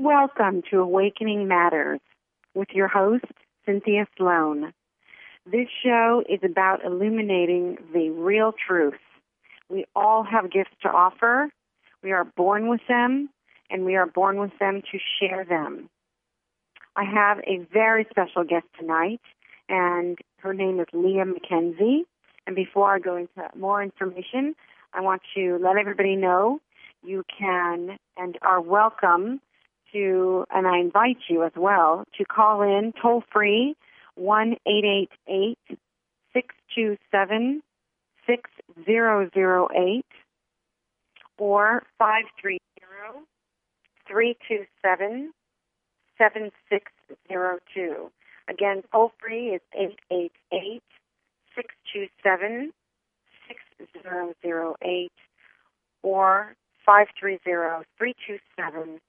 Welcome 0.00 0.62
to 0.72 0.80
Awakening 0.80 1.46
Matters 1.46 2.00
with 2.52 2.66
your 2.74 2.88
host, 2.88 3.26
Cynthia 3.64 4.08
Sloan. 4.18 4.72
This 5.46 5.68
show 5.84 6.24
is 6.28 6.40
about 6.42 6.84
illuminating 6.84 7.78
the 7.92 8.10
real 8.10 8.52
truth. 8.52 8.98
We 9.70 9.84
all 9.94 10.24
have 10.24 10.50
gifts 10.50 10.74
to 10.82 10.88
offer. 10.88 11.48
We 12.02 12.10
are 12.10 12.24
born 12.24 12.68
with 12.68 12.80
them, 12.88 13.30
and 13.70 13.84
we 13.84 13.94
are 13.94 14.08
born 14.08 14.40
with 14.40 14.50
them 14.58 14.82
to 14.90 14.98
share 15.20 15.44
them. 15.44 15.88
I 16.96 17.04
have 17.04 17.38
a 17.46 17.64
very 17.72 18.04
special 18.10 18.42
guest 18.42 18.66
tonight, 18.76 19.20
and 19.68 20.18
her 20.38 20.52
name 20.52 20.80
is 20.80 20.86
Leah 20.92 21.24
Mackenzie. 21.24 22.04
And 22.48 22.56
before 22.56 22.92
I 22.92 22.98
go 22.98 23.14
into 23.14 23.48
more 23.56 23.80
information, 23.80 24.56
I 24.92 25.02
want 25.02 25.22
to 25.36 25.56
let 25.62 25.76
everybody 25.76 26.16
know 26.16 26.58
you 27.04 27.22
can 27.38 27.96
and 28.16 28.36
are 28.42 28.60
welcome 28.60 29.40
to, 29.94 30.44
and 30.50 30.66
I 30.66 30.78
invite 30.78 31.16
you 31.28 31.44
as 31.44 31.52
well, 31.56 32.04
to 32.18 32.24
call 32.24 32.60
in 32.62 32.92
toll 33.00 33.24
free 33.32 33.74
1 34.16 34.56
888 34.66 35.58
627 36.34 37.62
6008 38.26 40.04
or 41.38 41.82
530 41.98 42.58
327 44.06 45.32
7602. 46.18 48.10
Again, 48.48 48.82
toll 48.92 49.12
free 49.20 49.48
is 49.48 49.60
888 49.74 50.82
627 51.54 52.72
6008 53.48 55.12
or 56.02 56.54
530 56.84 57.86
327 57.98 59.00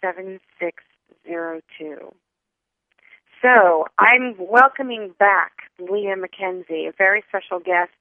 7602. 0.00 2.14
So 3.42 3.86
I'm 3.98 4.34
welcoming 4.38 5.14
back 5.18 5.52
Leah 5.78 6.16
Mackenzie, 6.16 6.86
a 6.86 6.92
very 6.96 7.22
special 7.28 7.60
guest 7.60 7.92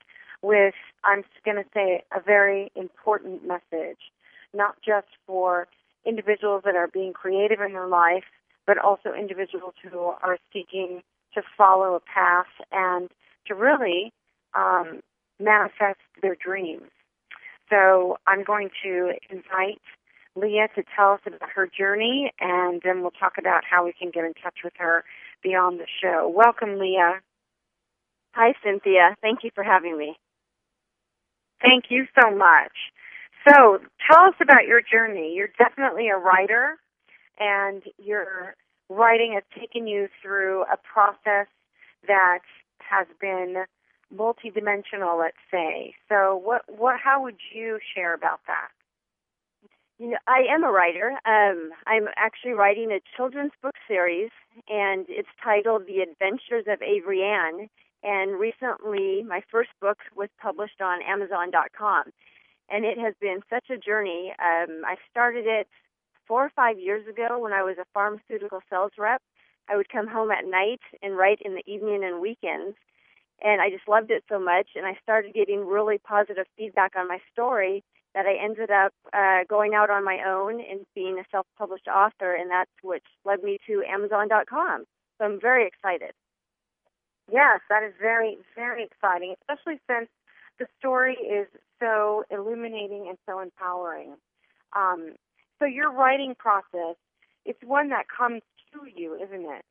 with, 0.42 0.74
I'm 1.04 1.24
going 1.46 1.58
to 1.58 1.70
say, 1.74 2.04
a 2.16 2.22
very 2.22 2.72
important 2.76 3.46
message, 3.46 4.00
not 4.54 4.76
just 4.86 5.08
for 5.26 5.68
individuals 6.06 6.64
that 6.66 6.76
are 6.76 6.88
being 6.88 7.14
creative 7.14 7.60
in 7.62 7.74
their 7.74 7.88
life, 7.88 8.24
but 8.66 8.78
also 8.78 9.14
individuals 9.14 9.74
who 9.84 10.00
are 10.00 10.38
seeking 10.52 11.02
to 11.34 11.42
follow 11.58 11.96
a 11.96 12.00
path 12.00 12.48
and 12.72 13.10
to 13.46 13.54
really 13.54 14.12
um, 14.56 15.02
manifest 15.40 16.00
their 16.22 16.36
dreams. 16.36 16.90
So 17.70 18.18
I'm 18.26 18.44
going 18.44 18.70
to 18.84 19.14
invite 19.30 19.82
Leah 20.38 20.68
to 20.76 20.84
tell 20.96 21.14
us 21.14 21.22
about 21.26 21.50
her 21.56 21.68
journey, 21.68 22.32
and 22.40 22.82
then 22.84 23.02
we'll 23.02 23.12
talk 23.12 23.34
about 23.40 23.64
how 23.70 23.86
we 23.86 23.94
can 23.94 24.12
get 24.12 24.24
in 24.24 24.34
touch 24.34 24.60
with 24.64 24.74
her 24.78 25.04
beyond 25.42 25.80
the 25.80 25.88
show. 26.02 26.32
Welcome, 26.34 26.78
Leah. 26.78 27.22
Hi, 28.34 28.54
Cynthia. 28.64 29.16
Thank 29.22 29.40
you 29.44 29.50
for 29.56 29.64
having 29.64 29.98
me. 29.98 30.18
Thank 31.62 31.86
you 31.90 32.06
so 32.20 32.30
much. 32.30 32.74
So, 33.48 33.80
tell 34.10 34.26
us 34.26 34.36
about 34.42 34.68
your 34.68 34.82
journey. 34.82 35.34
You're 35.36 35.50
definitely 35.58 36.10
a 36.10 36.18
writer, 36.18 36.78
and 37.40 37.82
your 37.98 38.56
writing 38.90 39.34
has 39.34 39.44
taken 39.60 39.88
you 39.88 40.08
through 40.22 40.64
a 40.64 40.78
process 40.78 41.48
that 42.08 42.40
has 42.80 43.08
been 43.20 43.64
multidimensional, 44.14 45.20
let's 45.20 45.38
say. 45.50 45.96
So, 46.10 46.40
what, 46.44 46.62
what, 46.68 46.96
how 47.04 47.24
would 47.24 47.38
you 47.54 47.80
share 47.96 48.14
about 48.14 48.42
that? 48.48 48.70
You 50.00 50.10
know, 50.10 50.18
I 50.28 50.44
am 50.48 50.64
a 50.64 50.72
writer. 50.72 51.14
Um, 51.26 51.72
I'm 51.88 52.08
actually 52.18 52.52
writing 52.52 52.92
a 52.92 53.02
children's 53.16 53.54
book 53.64 53.74
series, 53.88 54.30
and 54.70 55.08
it's 55.10 55.28
titled 55.44 55.88
The 55.88 56.02
Adventures 56.02 56.66
of 56.68 56.84
Avery 56.84 57.24
Ann. 57.24 57.68
And 58.04 58.40
recently, 58.40 59.24
my 59.24 59.42
first 59.50 59.72
book 59.82 59.98
was 60.16 60.30
published 60.40 60.82
on 60.82 61.02
Amazon.com, 61.02 62.04
and 62.70 62.86
it 62.86 63.00
has 63.00 63.16
been 63.20 63.40
such 63.50 63.72
a 63.72 63.78
journey. 63.78 64.34
Um, 64.38 64.84
I 64.86 64.98
started 65.10 65.46
it 65.48 65.68
four 66.28 66.46
or 66.46 66.52
five 66.56 66.78
years 66.78 67.08
ago 67.08 67.40
when 67.40 67.52
I 67.52 67.64
was 67.64 67.78
a 67.80 67.86
pharmaceutical 67.92 68.60
sales 68.70 68.92
rep. 69.00 69.24
I 69.68 69.76
would 69.78 69.90
come 69.90 70.08
home 70.08 70.30
at 70.30 70.46
night 70.46 70.82
and 71.02 71.18
write 71.18 71.42
in 71.44 71.56
the 71.56 71.64
evening 71.66 72.04
and 72.04 72.22
weekends, 72.22 72.78
and 73.42 73.62
I 73.62 73.72
just 73.72 73.88
loved 73.88 74.12
it 74.12 74.24
so 74.30 74.40
much. 74.40 74.68
And 74.76 74.86
I 74.86 74.96
started 75.02 75.34
getting 75.34 75.66
really 75.66 75.98
positive 75.98 76.46
feedback 76.56 76.92
on 76.96 77.08
my 77.08 77.18
story 77.34 77.84
that 78.14 78.26
I 78.26 78.36
ended 78.44 78.72
up 78.72 78.94
uh, 79.14 79.44
going 79.50 79.74
out 79.74 79.90
on 79.90 80.04
my 80.04 80.20
own 80.28 80.60
and 80.60 80.86
being 80.96 81.20
a 81.20 81.24
self-published 81.32 81.88
author, 81.88 82.34
and 82.34 82.50
that's 82.50 82.72
which 82.82 83.04
led 83.26 83.44
me 83.44 83.58
to 83.68 83.84
Amazon.com. 83.88 84.86
So 85.18 85.26
I'm 85.26 85.40
very 85.40 85.68
excited. 85.68 86.12
Yes, 87.32 87.60
that 87.70 87.84
is 87.84 87.94
very, 88.00 88.38
very 88.56 88.84
exciting, 88.86 89.36
especially 89.42 89.80
since 89.90 90.10
the 90.60 90.68
story 90.80 91.16
is 91.16 91.48
so 91.80 92.24
illuminating 92.32 93.08
and 93.10 93.18
so 93.28 93.40
empowering. 93.40 94.16
Um, 94.76 95.14
so 95.60 95.66
your 95.66 95.92
writing 95.92 96.36
process, 96.38 96.96
it's 97.46 97.60
one 97.64 97.90
that 97.90 98.06
comes 98.10 98.42
to 98.74 98.80
you, 98.96 99.16
isn't 99.16 99.46
it? 99.46 99.64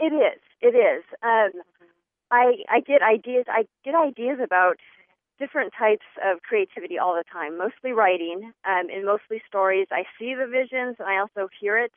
It 0.00 0.12
is. 0.12 0.40
It 0.60 0.76
is. 0.76 1.04
Um, 1.22 1.62
I 2.30 2.64
I 2.68 2.80
get 2.80 3.02
ideas. 3.02 3.44
I 3.48 3.66
get 3.84 3.94
ideas 3.94 4.38
about 4.42 4.78
different 5.38 5.72
types 5.78 6.06
of 6.24 6.42
creativity 6.42 6.98
all 6.98 7.14
the 7.14 7.24
time, 7.32 7.58
mostly 7.58 7.92
writing 7.92 8.52
um, 8.64 8.88
and 8.92 9.04
mostly 9.04 9.42
stories. 9.46 9.88
I 9.90 10.04
see 10.18 10.34
the 10.34 10.46
visions 10.46 10.96
and 10.98 11.08
I 11.08 11.18
also 11.18 11.48
hear 11.60 11.78
it. 11.78 11.92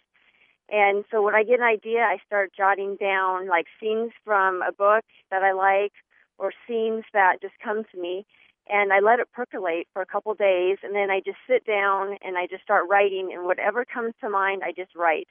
And 0.69 1.05
so 1.11 1.21
when 1.21 1.35
I 1.35 1.43
get 1.43 1.59
an 1.59 1.65
idea, 1.65 2.01
I 2.01 2.17
start 2.25 2.51
jotting 2.55 2.97
down 2.99 3.47
like 3.47 3.67
scenes 3.79 4.11
from 4.23 4.61
a 4.61 4.71
book 4.71 5.05
that 5.29 5.43
I 5.43 5.51
like 5.53 5.93
or 6.37 6.51
scenes 6.67 7.03
that 7.13 7.41
just 7.41 7.53
come 7.63 7.83
to 7.91 8.01
me. 8.01 8.25
And 8.67 8.91
I 8.91 8.99
let 8.99 9.19
it 9.19 9.31
percolate 9.31 9.87
for 9.93 10.01
a 10.01 10.07
couple 10.07 10.33
days. 10.33 10.77
And 10.81 10.95
then 10.95 11.11
I 11.11 11.21
just 11.23 11.37
sit 11.47 11.65
down 11.65 12.17
and 12.23 12.35
I 12.35 12.47
just 12.47 12.63
start 12.63 12.89
writing. 12.89 13.29
And 13.31 13.45
whatever 13.45 13.85
comes 13.85 14.13
to 14.21 14.29
mind, 14.29 14.63
I 14.65 14.71
just 14.71 14.95
write. 14.95 15.27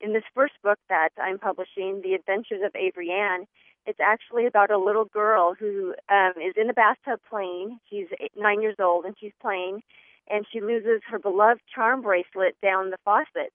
In 0.00 0.14
this 0.14 0.24
first 0.34 0.54
book 0.64 0.78
that 0.88 1.10
I'm 1.20 1.38
publishing, 1.38 2.00
The 2.02 2.14
Adventures 2.14 2.62
of 2.64 2.74
Avery 2.74 3.10
Ann, 3.10 3.44
it's 3.90 4.00
actually 4.00 4.46
about 4.46 4.70
a 4.70 4.78
little 4.78 5.06
girl 5.06 5.54
who 5.58 5.94
um, 6.08 6.32
is 6.36 6.54
in 6.56 6.70
a 6.70 6.72
bathtub 6.72 7.18
playing. 7.28 7.80
She's 7.90 8.06
eight, 8.20 8.30
nine 8.36 8.62
years 8.62 8.76
old 8.78 9.04
and 9.04 9.16
she's 9.20 9.32
playing, 9.42 9.82
and 10.30 10.46
she 10.50 10.60
loses 10.60 11.02
her 11.10 11.18
beloved 11.18 11.60
charm 11.74 12.00
bracelet 12.00 12.54
down 12.62 12.90
the 12.90 12.98
faucet. 13.04 13.52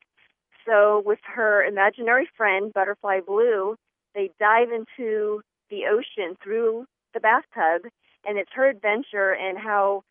So, 0.68 1.02
with 1.06 1.20
her 1.24 1.64
imaginary 1.64 2.28
friend, 2.36 2.74
Butterfly 2.74 3.22
Blue, 3.26 3.78
they 4.14 4.30
dive 4.40 4.72
into 4.72 5.42
the 5.70 5.86
ocean 5.86 6.36
through 6.44 6.86
the 7.14 7.22
bathtub, 7.22 7.90
and 8.28 8.38
it's 8.38 8.52
her 8.56 8.68
adventure 8.68 9.32
and 9.34 9.58
how 9.58 10.02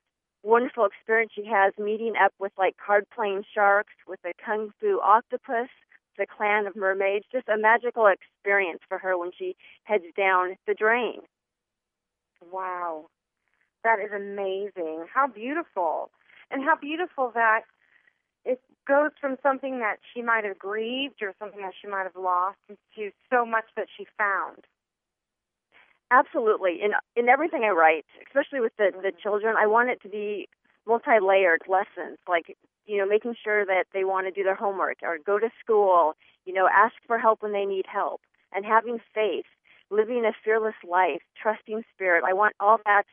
wonderful 0.43 0.87
experience 0.87 1.33
she 1.35 1.45
has 1.45 1.73
meeting 1.79 2.15
up 2.23 2.33
with 2.39 2.53
like 2.57 2.77
card 2.85 3.05
playing 3.15 3.45
sharks, 3.55 3.93
with 4.09 4.21
a 4.25 4.33
kung 4.43 4.71
fu 4.81 5.01
octopus, 5.01 5.69
the 6.19 6.27
clan 6.27 6.67
of 6.67 6.77
mermaids. 6.77 7.25
Just 7.31 7.49
a 7.49 7.59
magical 7.59 8.07
experience 8.07 8.81
for 8.89 8.99
her 8.99 9.19
when 9.19 9.31
she 9.37 9.57
heads 9.85 10.05
down 10.17 10.57
the 10.67 10.75
drain. 10.75 11.21
Wow. 12.53 13.07
That 13.83 13.99
is 13.99 14.11
amazing. 14.15 15.07
How 15.13 15.27
beautiful. 15.27 16.11
And 16.51 16.63
how 16.63 16.77
beautiful 16.77 17.33
that 17.35 17.63
it 18.45 18.61
goes 18.87 19.11
from 19.21 19.37
something 19.43 19.79
that 19.81 19.97
she 20.13 20.23
might 20.23 20.45
have 20.45 20.59
grieved 20.59 21.23
or 21.23 21.35
something 21.39 21.61
that 21.61 21.73
she 21.81 21.89
might 21.89 22.05
have 22.05 22.17
lost 22.17 22.59
to 22.69 23.11
so 23.31 23.47
much 23.47 23.65
that 23.77 23.87
she 23.97 24.07
found. 24.19 24.65
Absolutely. 26.11 26.81
In 26.83 26.93
in 27.17 27.29
everything 27.29 27.65
I 27.65 27.71
write, 27.71 28.05
especially 28.27 28.61
with 28.61 28.73
the, 28.77 28.91
the 28.93 29.09
mm-hmm. 29.09 29.19
children, 29.23 29.57
I 29.59 29.67
want 29.67 29.91
it 29.91 30.01
to 30.03 30.09
be 30.09 30.49
multi 30.87 31.19
layered 31.21 31.63
lessons. 31.67 32.19
Like 32.29 32.57
you 32.87 32.99
know, 32.99 33.07
making 33.07 33.35
sure 33.43 33.65
that 33.65 33.85
they 33.93 34.05
want 34.05 34.27
to 34.27 34.33
do 34.33 34.43
their 34.43 34.55
homework 34.55 34.99
or 35.03 35.19
go 35.25 35.39
to 35.39 35.51
school, 35.63 36.15
you 36.45 36.53
know, 36.53 36.69
ask 36.73 36.95
for 37.07 37.19
help 37.19 37.43
when 37.43 37.53
they 37.53 37.65
need 37.65 37.87
help, 37.87 38.21
and 38.53 38.65
having 38.65 38.99
faith, 39.15 39.47
living 39.91 40.25
a 40.25 40.33
fearless 40.45 40.75
life, 40.89 41.23
trusting 41.41 41.83
spirit. 41.95 42.25
I 42.27 42.33
want 42.33 42.55
all 42.61 42.79
that 42.85 43.05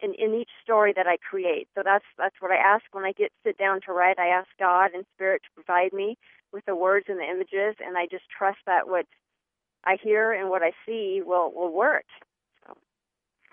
in, 0.00 0.14
in 0.14 0.34
each 0.34 0.50
story 0.62 0.92
that 0.94 1.06
I 1.06 1.16
create. 1.16 1.68
So 1.74 1.82
that's 1.84 2.04
that's 2.18 2.36
what 2.40 2.52
I 2.52 2.56
ask 2.56 2.84
when 2.92 3.04
I 3.04 3.12
get 3.12 3.32
sit 3.44 3.58
down 3.58 3.80
to 3.86 3.92
write. 3.92 4.18
I 4.18 4.28
ask 4.28 4.48
God 4.58 4.90
and 4.94 5.04
Spirit 5.14 5.42
to 5.44 5.62
provide 5.62 5.92
me 5.92 6.18
with 6.52 6.64
the 6.66 6.76
words 6.76 7.06
and 7.08 7.18
the 7.18 7.24
images, 7.24 7.76
and 7.84 7.96
I 7.96 8.06
just 8.10 8.24
trust 8.28 8.58
that 8.66 8.88
what 8.88 9.06
I 9.84 9.96
hear 10.02 10.32
and 10.32 10.50
what 10.50 10.62
I 10.62 10.72
see 10.84 11.22
will 11.24 11.52
will 11.52 11.72
work. 11.72 12.04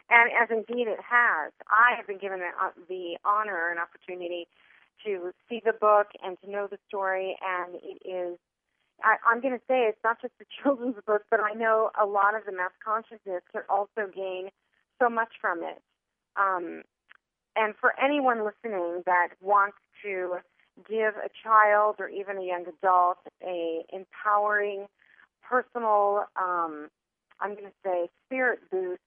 And 0.10 0.30
as 0.30 0.50
indeed 0.52 0.88
it 0.88 1.00
has, 1.00 1.54
I 1.70 1.96
have 1.96 2.06
been 2.06 2.20
given 2.20 2.40
the, 2.40 2.52
uh, 2.62 2.72
the 2.88 3.18
honor 3.26 3.72
and 3.72 3.80
opportunity 3.80 4.48
to 5.06 5.32
see 5.50 5.62
the 5.64 5.74
book 5.74 6.08
and 6.24 6.38
to 6.44 6.50
know 6.50 6.68
the 6.70 6.78
story. 6.88 7.38
And 7.42 7.76
it 7.76 8.08
is, 8.08 8.38
I, 9.04 9.16
I'm 9.30 9.42
going 9.42 9.54
to 9.54 9.64
say, 9.68 9.86
it's 9.90 10.04
not 10.04 10.22
just 10.22 10.34
the 10.40 10.46
children's 10.64 10.96
book, 11.06 11.24
but 11.30 11.40
I 11.40 11.54
know 11.54 11.92
a 12.00 12.06
lot 12.06 12.36
of 12.36 12.46
the 12.46 12.52
mass 12.52 12.72
consciousness 12.84 13.44
can 13.52 13.64
also 13.70 14.10
gain 14.14 14.50
so 15.02 15.10
much 15.10 15.34
from 15.42 15.60
it. 15.64 15.82
Um, 16.36 16.84
and 17.56 17.76
for 17.80 17.94
anyone 18.04 18.44
listening 18.44 19.04
that 19.06 19.30
wants 19.42 19.78
to 20.04 20.38
give 20.90 21.14
a 21.16 21.30
child 21.44 21.98
or 22.00 22.10
even 22.10 22.38
a 22.38 22.44
young 22.44 22.66
adult 22.68 23.20
a 23.46 23.86
empowering 23.94 24.88
personal 25.48 26.26
um, 26.36 26.90
I'm 27.40 27.52
going 27.54 27.66
to 27.66 27.78
say 27.86 28.10
spirit 28.26 28.60
boost 28.72 29.02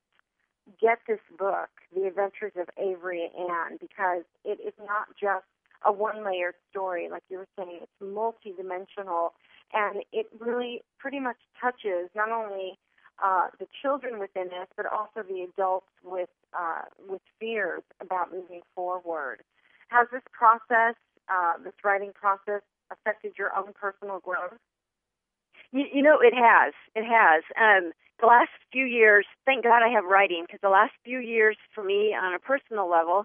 get 0.80 0.98
this 1.06 1.20
book, 1.38 1.70
The 1.94 2.06
Adventures 2.06 2.52
of 2.56 2.68
Avery 2.76 3.30
Ann, 3.38 3.78
because 3.80 4.24
it 4.44 4.58
is 4.60 4.74
not 4.78 5.06
just 5.18 5.46
a 5.86 5.92
one 5.92 6.24
layered 6.24 6.54
story, 6.70 7.08
like 7.10 7.22
you 7.28 7.38
were 7.38 7.48
saying, 7.56 7.78
it's 7.82 7.92
multidimensional 8.02 9.30
and 9.72 10.02
it 10.12 10.26
really 10.38 10.82
pretty 10.98 11.20
much 11.20 11.36
touches 11.60 12.10
not 12.14 12.30
only 12.30 12.78
uh, 13.24 13.48
the 13.58 13.66
children 13.82 14.18
within 14.18 14.48
us, 14.48 14.68
but 14.76 14.86
also 14.86 15.22
the 15.26 15.42
adults 15.42 15.88
with 16.04 16.28
uh, 16.58 16.82
with 17.08 17.22
fears 17.40 17.82
about 18.00 18.32
moving 18.32 18.60
forward. 18.74 19.42
Has 19.88 20.06
this 20.12 20.22
process, 20.32 20.94
uh, 21.28 21.54
this 21.62 21.72
writing 21.84 22.12
process, 22.14 22.62
affected 22.90 23.32
your 23.38 23.56
own 23.56 23.72
personal 23.74 24.20
growth? 24.20 24.58
You, 25.72 25.84
you 25.92 26.02
know, 26.02 26.18
it 26.20 26.34
has. 26.34 26.74
It 26.94 27.04
has. 27.04 27.42
Um, 27.60 27.92
the 28.20 28.26
last 28.26 28.50
few 28.72 28.84
years, 28.84 29.26
thank 29.44 29.64
God 29.64 29.82
I 29.82 29.88
have 29.88 30.04
writing 30.04 30.44
because 30.46 30.60
the 30.62 30.70
last 30.70 30.92
few 31.04 31.18
years 31.18 31.56
for 31.74 31.84
me 31.84 32.14
on 32.14 32.34
a 32.34 32.38
personal 32.38 32.88
level 32.88 33.24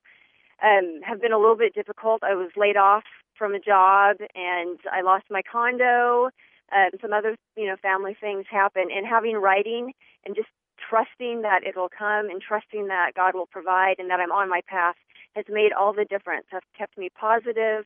um, 0.63 1.02
have 1.04 1.22
been 1.22 1.34
a 1.34 1.40
little 1.40 1.58
bit 1.58 1.74
difficult. 1.74 2.24
I 2.24 2.36
was 2.36 2.52
laid 2.56 2.78
off 2.78 3.04
from 3.38 3.54
a 3.54 3.60
job 3.60 4.18
and 4.36 4.80
I 4.92 5.02
lost 5.02 5.25
my 5.30 5.42
condo. 5.42 6.30
Um, 6.72 6.92
some 7.02 7.12
other, 7.12 7.36
you 7.58 7.68
know, 7.68 7.75
family 7.81 8.16
things 8.19 8.46
happen, 8.50 8.84
and 8.96 9.06
having 9.06 9.36
writing 9.36 9.92
and 10.25 10.36
just 10.36 10.48
trusting 10.78 11.42
that 11.42 11.66
it'll 11.68 11.90
come 11.90 12.30
and 12.30 12.42
trusting 12.42 12.88
that 12.88 13.12
God 13.13 13.36
will 13.36 13.46
provide 13.46 13.96
and 14.00 14.10
that 14.10 14.19
I'm 14.19 14.31
on 14.31 14.50
my 14.50 14.62
path 14.68 14.96
has 15.36 15.46
made 15.50 15.72
all 15.74 15.94
the 15.94 16.06
difference. 16.06 16.46
Has 16.52 16.62
kept 16.78 16.98
me 16.98 17.10
positive, 17.10 17.86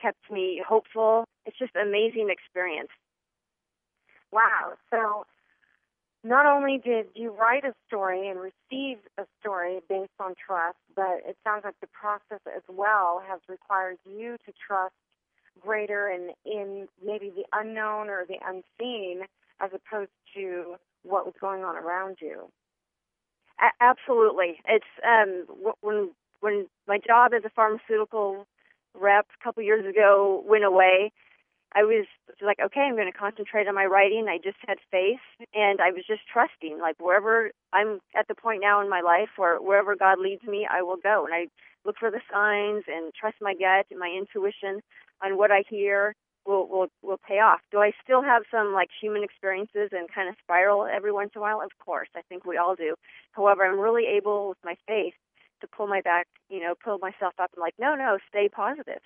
kept 0.00 0.30
me 0.30 0.62
hopeful. 0.66 1.24
It's 1.44 1.58
just 1.58 1.74
an 1.76 1.86
amazing 1.86 2.28
experience. 2.30 2.90
Wow. 4.32 4.74
So 4.90 5.26
not 6.26 6.46
only 6.46 6.78
did 6.78 7.06
you 7.14 7.30
write 7.30 7.64
a 7.64 7.72
story 7.86 8.28
and 8.28 8.40
receive 8.40 8.98
a 9.16 9.24
story 9.40 9.80
based 9.88 10.10
on 10.18 10.34
trust, 10.34 10.76
but 10.94 11.22
it 11.26 11.36
sounds 11.44 11.62
like 11.64 11.78
the 11.80 11.86
process 11.88 12.40
as 12.54 12.62
well 12.68 13.22
has 13.26 13.40
required 13.48 13.98
you 14.04 14.36
to 14.44 14.52
trust 14.66 14.94
greater 15.60 16.08
and 16.08 16.32
in 16.44 16.88
maybe 17.04 17.30
the 17.30 17.44
unknown 17.52 18.08
or 18.08 18.24
the 18.26 18.38
unseen 18.44 19.22
as 19.60 19.70
opposed 19.72 20.10
to 20.34 20.74
what 21.02 21.24
was 21.24 21.34
going 21.40 21.62
on 21.64 21.76
around 21.76 22.16
you. 22.20 22.50
Absolutely. 23.80 24.58
It's 24.68 24.84
um, 25.06 25.46
when 25.80 26.10
when 26.40 26.66
my 26.86 26.98
job 26.98 27.32
as 27.34 27.42
a 27.44 27.50
pharmaceutical 27.50 28.46
rep 28.94 29.26
a 29.40 29.44
couple 29.44 29.62
years 29.62 29.86
ago 29.86 30.44
went 30.46 30.64
away, 30.64 31.12
I 31.76 31.84
was 31.84 32.06
like, 32.40 32.56
okay, 32.58 32.80
I'm 32.80 32.96
going 32.96 33.12
to 33.12 33.18
concentrate 33.18 33.68
on 33.68 33.74
my 33.74 33.84
writing. 33.84 34.28
I 34.30 34.38
just 34.42 34.56
had 34.66 34.78
faith 34.90 35.20
and 35.52 35.78
I 35.78 35.90
was 35.90 36.04
just 36.08 36.22
trusting, 36.32 36.80
like 36.80 36.96
wherever 36.98 37.50
I'm 37.74 38.00
at 38.16 38.26
the 38.28 38.34
point 38.34 38.62
now 38.62 38.80
in 38.80 38.88
my 38.88 39.02
life 39.02 39.28
or 39.38 39.60
wherever 39.62 39.94
God 39.94 40.18
leads 40.18 40.42
me, 40.44 40.66
I 40.68 40.80
will 40.80 40.96
go. 40.96 41.26
And 41.26 41.34
I 41.34 41.48
look 41.84 41.96
for 42.00 42.10
the 42.10 42.22
signs 42.32 42.84
and 42.88 43.12
trust 43.12 43.36
my 43.42 43.52
gut 43.52 43.84
and 43.90 44.00
my 44.00 44.08
intuition 44.08 44.80
on 45.22 45.36
what 45.36 45.50
I 45.50 45.64
hear 45.68 46.14
will 46.46 46.66
will 46.66 46.88
will 47.02 47.20
pay 47.28 47.40
off. 47.40 47.60
Do 47.70 47.78
I 47.78 47.92
still 48.02 48.22
have 48.22 48.44
some 48.50 48.72
like 48.72 48.88
human 48.98 49.22
experiences 49.22 49.90
and 49.92 50.08
kind 50.08 50.30
of 50.30 50.36
spiral 50.42 50.86
every 50.86 51.12
once 51.12 51.32
in 51.34 51.40
a 51.40 51.42
while? 51.42 51.60
Of 51.60 51.72
course, 51.84 52.08
I 52.16 52.22
think 52.28 52.46
we 52.46 52.56
all 52.56 52.74
do. 52.74 52.94
However, 53.32 53.66
I'm 53.66 53.78
really 53.78 54.06
able 54.16 54.48
with 54.48 54.58
my 54.64 54.76
faith 54.88 55.14
to 55.60 55.66
pull 55.66 55.88
my 55.88 56.00
back, 56.00 56.26
you 56.48 56.60
know, 56.60 56.74
pull 56.82 56.98
myself 56.98 57.34
up 57.38 57.50
and 57.54 57.60
like, 57.60 57.74
no, 57.78 57.94
no, 57.94 58.16
stay 58.28 58.48
positive. 58.48 59.00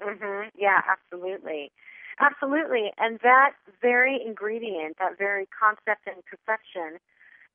Mhm. 0.00 0.50
Yeah, 0.54 0.80
absolutely. 0.86 1.72
Absolutely. 2.18 2.92
And 2.98 3.18
that 3.20 3.54
very 3.80 4.20
ingredient, 4.24 4.98
that 4.98 5.16
very 5.18 5.46
concept 5.46 6.06
and 6.06 6.24
perception 6.24 6.98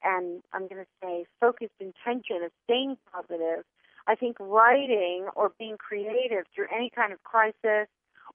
and 0.04 0.44
I'm 0.54 0.68
going 0.68 0.84
to 0.86 0.88
say 1.04 1.26
focused 1.42 1.74
intention 1.80 2.44
of 2.44 2.52
staying 2.66 2.98
positive, 3.14 3.66
I 4.08 4.16
think 4.16 4.38
writing 4.40 5.28
or 5.36 5.52
being 5.60 5.78
creative 5.78 6.46
through 6.56 6.68
any 6.76 6.90
kind 6.90 7.14
of 7.14 7.24
crisis 7.24 7.88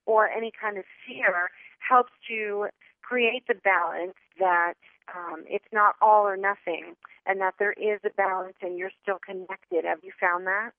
or 0.06 0.28
any 0.28 0.52
kind 0.52 0.78
of 0.78 0.84
fear 1.06 1.50
helps 1.80 2.12
to 2.28 2.68
create 3.02 3.44
the 3.48 3.54
balance 3.54 4.14
that 4.38 4.74
um, 5.14 5.44
it's 5.48 5.66
not 5.72 5.96
all 6.02 6.26
or 6.26 6.36
nothing 6.36 6.96
and 7.26 7.40
that 7.40 7.54
there 7.58 7.72
is 7.72 8.00
a 8.04 8.10
balance 8.10 8.56
and 8.62 8.78
you're 8.78 8.92
still 9.02 9.18
connected. 9.24 9.84
Have 9.84 10.00
you 10.04 10.12
found 10.20 10.46
that? 10.46 10.72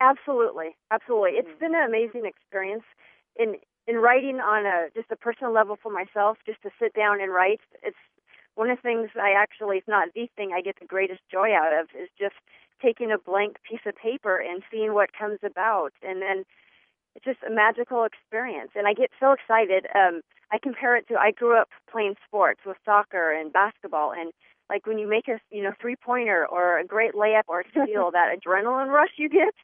Absolutely, 0.00 0.76
absolutely. 0.90 1.32
It's 1.32 1.52
been 1.60 1.74
an 1.74 1.84
amazing 1.84 2.24
experience 2.24 2.84
in 3.36 3.56
in 3.86 3.96
writing 3.96 4.40
on 4.40 4.64
a 4.66 4.88
just 4.94 5.10
a 5.10 5.16
personal 5.16 5.52
level 5.52 5.76
for 5.80 5.92
myself. 5.92 6.38
Just 6.46 6.62
to 6.62 6.70
sit 6.80 6.94
down 6.94 7.20
and 7.20 7.32
write, 7.32 7.60
it's 7.82 7.98
one 8.54 8.70
of 8.70 8.78
the 8.78 8.82
things 8.82 9.10
I 9.14 9.32
actually, 9.36 9.78
if 9.78 9.84
not 9.86 10.08
the 10.14 10.28
thing, 10.36 10.52
I 10.54 10.62
get 10.62 10.76
the 10.80 10.86
greatest 10.86 11.20
joy 11.30 11.52
out 11.54 11.72
of 11.72 11.88
is 11.94 12.08
just 12.18 12.34
taking 12.82 13.12
a 13.12 13.18
blank 13.18 13.56
piece 13.68 13.84
of 13.86 13.94
paper 13.94 14.38
and 14.38 14.62
seeing 14.70 14.94
what 14.94 15.10
comes 15.12 15.38
about, 15.44 15.92
and 16.02 16.22
then 16.22 16.44
it's 17.14 17.24
just 17.24 17.40
a 17.46 17.50
magical 17.50 18.04
experience. 18.04 18.70
And 18.74 18.86
I 18.86 18.94
get 18.94 19.10
so 19.20 19.32
excited. 19.32 19.86
Um, 19.94 20.22
I 20.52 20.58
compare 20.62 20.96
it 20.96 21.08
to 21.08 21.16
I 21.16 21.32
grew 21.32 21.58
up 21.60 21.68
playing 21.90 22.14
sports 22.26 22.60
with 22.64 22.76
soccer 22.84 23.32
and 23.32 23.52
basketball, 23.52 24.12
and 24.12 24.32
like 24.70 24.86
when 24.86 24.98
you 24.98 25.08
make 25.08 25.28
a 25.28 25.38
you 25.50 25.62
know 25.62 25.72
three 25.80 25.96
pointer 25.96 26.46
or 26.46 26.78
a 26.78 26.84
great 26.86 27.14
layup 27.14 27.44
or 27.48 27.64
steal, 27.70 28.10
that 28.12 28.34
adrenaline 28.34 28.88
rush 28.88 29.12
you 29.18 29.28
get 29.28 29.54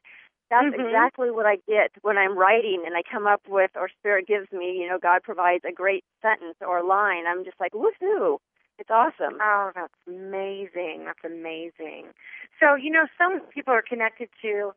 that's 0.49 0.67
mm-hmm. 0.67 0.85
exactly 0.85 1.31
what 1.31 1.45
I 1.45 1.57
get 1.67 1.91
when 2.01 2.17
I'm 2.17 2.37
writing 2.37 2.83
and 2.85 2.95
I 2.95 3.03
come 3.03 3.27
up 3.27 3.41
with, 3.47 3.71
or 3.75 3.89
Spirit 3.99 4.27
gives 4.27 4.51
me, 4.51 4.77
you 4.79 4.87
know, 4.87 4.99
God 5.01 5.23
provides 5.23 5.63
a 5.67 5.73
great 5.73 6.03
sentence 6.21 6.55
or 6.61 6.83
line. 6.83 7.25
I'm 7.27 7.43
just 7.43 7.59
like, 7.59 7.73
woohoo! 7.73 8.37
It's 8.79 8.91
awesome. 8.91 9.39
Oh, 9.41 9.71
that's 9.73 9.93
amazing. 10.07 11.05
That's 11.05 11.25
amazing. 11.25 12.13
So, 12.59 12.75
you 12.75 12.91
know, 12.91 13.07
some 13.17 13.41
people 13.49 13.73
are 13.73 13.81
connected 13.81 14.29
to 14.43 14.71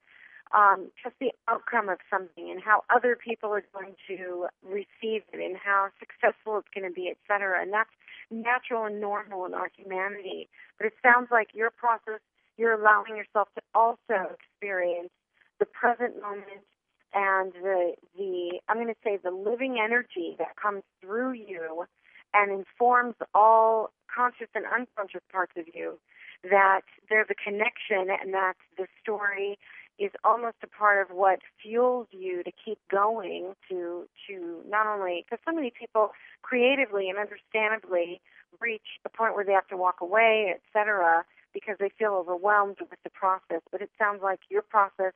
um, 0.56 0.90
just 1.04 1.14
the 1.20 1.32
outcome 1.48 1.90
of 1.90 1.98
something 2.08 2.50
and 2.50 2.62
how 2.62 2.82
other 2.88 3.14
people 3.14 3.50
are 3.50 3.62
going 3.74 3.94
to 4.08 4.46
receive 4.64 5.22
it 5.32 5.38
and 5.38 5.56
how 5.56 5.88
successful 5.98 6.58
it's 6.58 6.68
going 6.74 6.88
to 6.88 6.94
be, 6.94 7.08
et 7.08 7.18
cetera. 7.28 7.60
And 7.60 7.72
that's 7.72 7.90
natural 8.30 8.86
and 8.86 9.00
normal 9.00 9.44
in 9.44 9.52
our 9.52 9.70
humanity. 9.76 10.48
But 10.78 10.86
it 10.86 10.94
sounds 11.02 11.28
like 11.30 11.48
your 11.52 11.70
process, 11.70 12.20
you're 12.56 12.80
allowing 12.80 13.16
yourself 13.16 13.48
to 13.54 13.62
also 13.74 14.32
experience 14.32 15.10
the 15.60 15.66
present 15.66 16.20
moment 16.20 16.64
and 17.14 17.52
the 17.52 17.94
the 18.16 18.60
I'm 18.68 18.76
going 18.76 18.88
to 18.88 19.00
say 19.04 19.18
the 19.22 19.30
living 19.30 19.78
energy 19.82 20.34
that 20.38 20.56
comes 20.60 20.82
through 21.00 21.32
you 21.32 21.84
and 22.34 22.50
informs 22.50 23.14
all 23.34 23.90
conscious 24.12 24.48
and 24.54 24.64
unconscious 24.66 25.22
parts 25.30 25.52
of 25.56 25.66
you 25.72 25.98
that 26.50 26.82
there's 27.08 27.28
a 27.30 27.34
connection 27.34 28.08
and 28.10 28.32
that 28.32 28.54
the 28.78 28.86
story 29.02 29.58
is 29.98 30.10
almost 30.24 30.56
a 30.62 30.66
part 30.66 31.02
of 31.02 31.14
what 31.14 31.40
fuels 31.62 32.06
you 32.10 32.42
to 32.42 32.50
keep 32.64 32.78
going 32.90 33.52
to 33.68 34.08
to 34.26 34.62
not 34.68 34.86
only 34.86 35.24
because 35.26 35.42
so 35.46 35.54
many 35.54 35.70
people 35.78 36.10
creatively 36.42 37.10
and 37.10 37.18
understandably 37.18 38.20
reach 38.60 38.98
a 39.04 39.08
point 39.08 39.34
where 39.34 39.44
they 39.44 39.52
have 39.52 39.68
to 39.68 39.76
walk 39.76 40.00
away 40.00 40.54
etc 40.54 41.24
because 41.52 41.76
they 41.78 41.90
feel 41.98 42.12
overwhelmed 42.14 42.76
with 42.80 42.98
the 43.04 43.10
process. 43.10 43.62
But 43.70 43.82
it 43.82 43.90
sounds 43.98 44.22
like 44.22 44.40
your 44.48 44.62
process 44.62 45.12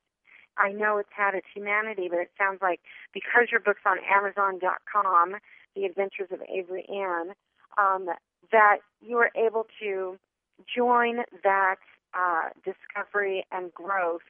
I 0.57 0.73
know 0.73 0.99
it's 0.99 1.09
had 1.17 1.35
its 1.35 1.47
humanity, 1.55 2.09
but 2.09 2.19
it 2.19 2.31
sounds 2.39 2.61
like 2.63 2.81
because 3.13 3.49
your 3.51 3.61
book's 3.61 3.83
on 3.87 3.99
Amazon.com, 4.11 5.37
The 5.75 5.85
Adventures 5.85 6.29
of 6.31 6.41
Avery 6.43 6.87
Ann, 6.89 7.33
um, 7.79 8.09
that 8.53 8.79
you 9.01 9.19
are 9.19 9.31
able 9.35 9.67
to 9.81 10.19
join 10.75 11.25
that 11.43 11.77
uh, 12.15 12.51
discovery 12.65 13.45
and 13.51 13.73
growth 13.75 14.23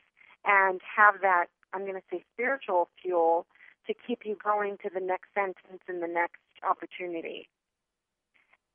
and 0.44 0.80
have 0.96 1.20
that, 1.22 1.46
I'm 1.72 1.82
going 1.82 1.94
to 1.94 2.02
say, 2.10 2.24
spiritual 2.32 2.88
fuel 3.00 3.46
to 3.86 3.94
keep 4.06 4.20
you 4.24 4.36
going 4.42 4.78
to 4.82 4.90
the 4.92 5.00
next 5.00 5.28
sentence 5.34 5.82
and 5.88 6.02
the 6.02 6.08
next 6.08 6.40
opportunity. 6.66 7.48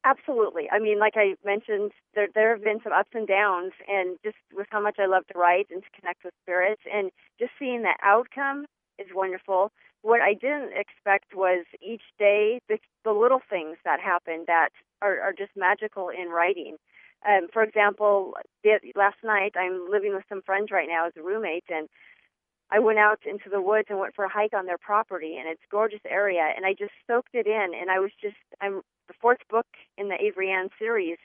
Absolutely. 0.05 0.69
I 0.71 0.79
mean, 0.79 0.97
like 0.99 1.13
I 1.17 1.35
mentioned, 1.43 1.91
there 2.15 2.29
there 2.33 2.51
have 2.55 2.63
been 2.63 2.79
some 2.83 2.93
ups 2.93 3.09
and 3.13 3.27
downs, 3.27 3.73
and 3.87 4.17
just 4.23 4.37
with 4.53 4.67
how 4.69 4.81
much 4.81 4.95
I 4.97 5.05
love 5.07 5.27
to 5.27 5.37
write 5.37 5.67
and 5.69 5.83
to 5.83 5.89
connect 5.99 6.23
with 6.23 6.33
spirits, 6.43 6.81
and 6.91 7.11
just 7.37 7.51
seeing 7.59 7.81
the 7.81 7.95
outcome 8.01 8.65
is 8.97 9.07
wonderful. 9.13 9.71
What 10.01 10.21
I 10.21 10.33
didn't 10.33 10.71
expect 10.77 11.35
was 11.35 11.65
each 11.81 12.03
day 12.17 12.59
the, 12.69 12.77
the 13.03 13.11
little 13.11 13.41
things 13.49 13.77
that 13.83 13.99
happen 13.99 14.45
that 14.47 14.69
are, 15.01 15.19
are 15.19 15.33
just 15.33 15.51
magical 15.57 16.07
in 16.07 16.29
writing. 16.29 16.77
Um, 17.27 17.47
for 17.51 17.61
example, 17.63 18.35
the, 18.63 18.79
last 18.95 19.17
night 19.23 19.53
I'm 19.59 19.89
living 19.91 20.13
with 20.15 20.23
some 20.29 20.41
friends 20.41 20.71
right 20.71 20.87
now 20.87 21.07
as 21.07 21.13
a 21.17 21.21
roommate, 21.21 21.65
and 21.69 21.89
I 22.71 22.79
went 22.79 22.99
out 22.99 23.19
into 23.25 23.49
the 23.49 23.61
woods 23.61 23.87
and 23.89 23.99
went 23.99 24.15
for 24.15 24.25
a 24.25 24.29
hike 24.29 24.53
on 24.53 24.65
their 24.67 24.77
property, 24.77 25.37
and 25.37 25.49
it's 25.49 25.61
a 25.63 25.71
gorgeous 25.71 26.01
area, 26.07 26.53
and 26.55 26.65
I 26.65 26.73
just 26.73 26.91
soaked 27.07 27.33
it 27.33 27.47
in, 27.47 27.71
and 27.79 27.89
I 27.89 27.99
was 27.99 28.11
just 28.21 28.37
I'm 28.61 28.81
the 29.07 29.15
fourth 29.19 29.39
book 29.49 29.67
in 29.97 30.07
the 30.07 30.21
Avery 30.21 30.51
Ann 30.51 30.69
series 30.77 31.17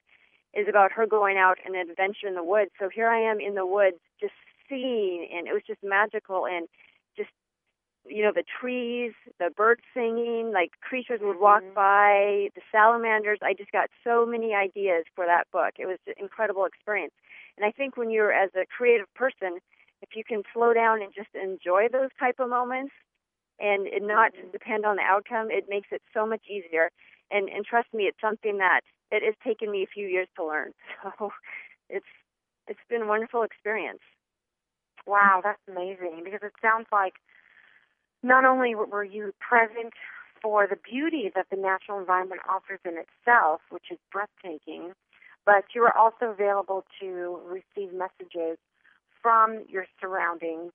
is 0.55 0.69
about 0.69 0.93
her 0.93 1.07
going 1.07 1.37
out 1.37 1.59
and 1.65 1.75
an 1.75 1.91
adventure 1.91 2.27
in 2.27 2.35
the 2.35 2.45
woods. 2.45 2.71
So 2.79 2.89
here 2.89 3.09
I 3.09 3.21
am 3.21 3.41
in 3.41 3.55
the 3.55 3.67
woods, 3.67 3.99
just 4.21 4.35
seeing, 4.69 5.29
and 5.33 5.47
it 5.47 5.53
was 5.53 5.63
just 5.67 5.83
magical 5.83 6.47
and 6.47 6.69
just, 7.17 7.31
you 8.07 8.23
know, 8.23 8.33
the 8.35 8.45
trees, 8.61 9.13
the 9.39 9.51
birds 9.55 9.83
singing, 9.93 10.53
like 10.53 10.71
creatures 10.81 11.21
would 11.23 11.41
walk 11.41 11.63
mm-hmm. 11.63 11.75
by, 11.75 12.49
the 12.55 12.63
salamanders. 12.73 13.39
I 13.43 13.53
just 13.53 13.73
got 13.73 13.91
so 14.03 14.25
many 14.25 14.55
ideas 14.55 15.05
for 15.15 15.27
that 15.27 15.51
book. 15.53 15.75
It 15.79 15.87
was 15.87 15.99
an 16.07 16.15
incredible 16.19 16.65
experience. 16.65 17.15
And 17.57 17.67
I 17.67 17.71
think 17.71 17.97
when 17.97 18.11
you're 18.11 18.33
as 18.33 18.51
a 18.55 18.65
creative 18.67 19.13
person, 19.15 19.59
if 20.05 20.15
you 20.15 20.25
can 20.25 20.43
slow 20.53 20.75
down 20.75 21.01
and 21.03 21.13
just 21.15 21.33
enjoy 21.35 21.89
those 21.91 22.11
type 22.21 22.37
of 22.39 22.49
moments 22.49 22.93
and, 23.59 23.87
and 23.87 24.07
not 24.07 24.33
mm-hmm. 24.35 24.51
depend 24.53 24.85
on 24.85 24.97
the 24.97 25.03
outcome, 25.03 25.49
it 25.51 25.65
makes 25.69 25.89
it 25.91 26.03
so 26.13 26.27
much 26.27 26.43
easier. 26.49 26.91
And 27.31 27.49
and 27.49 27.65
trust 27.65 27.89
me, 27.95 28.05
it's 28.05 28.21
something 28.21 28.59
that 28.59 28.83
it 29.11 29.23
has 29.25 29.35
taken 29.43 29.71
me 29.71 29.83
a 29.83 29.95
few 29.95 30.07
years 30.07 30.29
to 30.37 30.45
learn. 30.45 30.73
So 31.19 31.31
it's 31.89 32.13
it's 32.69 32.87
been 32.89 33.03
a 33.03 33.07
wonderful 33.07 33.43
experience. 33.43 34.05
Wow, 35.07 35.41
that's 35.43 35.61
amazing 35.69 36.23
because 36.25 36.41
it 36.43 36.53
sounds 36.63 36.87
like 36.93 37.15
not 38.23 38.45
only 38.45 38.75
were 38.75 39.05
you 39.05 39.33
present 39.41 39.93
for 40.41 40.67
the 40.67 40.77
beauty 40.77 41.31
that 41.35 41.47
the 41.51 41.57
natural 41.57 41.99
environment 41.99 42.41
offers 42.49 42.81
in 42.85 42.97
itself, 42.97 43.61
which 43.71 43.89
is 43.91 43.99
breathtaking, 44.13 44.93
but 45.45 45.65
you 45.75 45.83
were 45.83 45.97
also 45.97 46.27
available 46.33 46.85
to 47.01 47.41
receive 47.45 47.93
messages 47.93 48.57
from 49.25 49.65
your 49.71 49.87
surroundings 49.99 50.71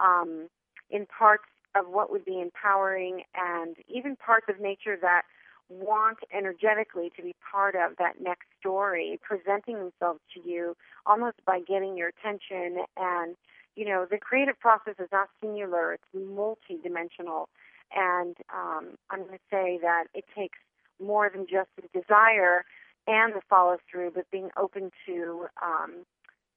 um, 0.00 0.48
in 0.90 1.06
parts 1.06 1.44
of 1.76 1.86
what 1.88 2.10
would 2.10 2.24
be 2.24 2.40
empowering 2.40 3.22
and 3.36 3.76
even 3.88 4.16
parts 4.16 4.46
of 4.48 4.60
nature 4.60 4.98
that 5.00 5.22
want 5.68 6.18
energetically 6.36 7.12
to 7.16 7.22
be 7.22 7.32
part 7.50 7.76
of 7.76 7.96
that 7.98 8.20
next 8.20 8.48
story, 8.58 9.20
presenting 9.22 9.76
themselves 9.76 10.18
to 10.34 10.40
you 10.44 10.76
almost 11.06 11.36
by 11.46 11.60
getting 11.60 11.96
your 11.96 12.08
attention. 12.08 12.84
And, 12.96 13.36
you 13.76 13.86
know, 13.86 14.04
the 14.10 14.18
creative 14.18 14.58
process 14.58 14.94
is 14.98 15.08
not 15.12 15.28
singular, 15.40 15.92
it's 15.92 16.04
multidimensional. 16.14 17.46
And 17.94 18.36
um, 18.52 18.96
I'm 19.10 19.20
going 19.20 19.38
to 19.38 19.44
say 19.48 19.78
that 19.80 20.06
it 20.12 20.24
takes 20.36 20.58
more 21.00 21.30
than 21.32 21.46
just 21.48 21.68
the 21.76 21.88
desire 21.98 22.64
and 23.06 23.32
the 23.32 23.42
follow 23.48 23.78
through, 23.90 24.12
but 24.14 24.30
being 24.32 24.50
open 24.58 24.90
to 25.06 25.46
um, 25.62 26.04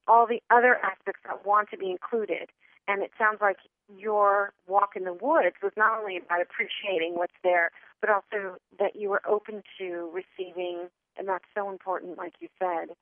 all 0.08 0.26
the 0.26 0.42
other 0.50 0.76
aspects 0.76 1.20
that 1.26 1.46
want 1.46 1.70
to 1.70 1.76
be 1.76 1.90
included. 1.90 2.50
And 2.88 3.02
it 3.02 3.10
sounds 3.18 3.38
like 3.40 3.56
your 3.98 4.52
walk 4.66 4.90
in 4.96 5.04
the 5.04 5.12
woods 5.12 5.56
was 5.62 5.72
not 5.76 5.98
only 5.98 6.16
about 6.16 6.40
appreciating 6.40 7.14
what's 7.14 7.34
there, 7.42 7.70
but 8.00 8.10
also 8.10 8.58
that 8.78 8.96
you 8.96 9.08
were 9.10 9.22
open 9.26 9.62
to 9.78 10.10
receiving, 10.12 10.88
and 11.16 11.28
that's 11.28 11.44
so 11.54 11.70
important, 11.70 12.18
like 12.18 12.34
you 12.40 12.48
said, 12.58 12.94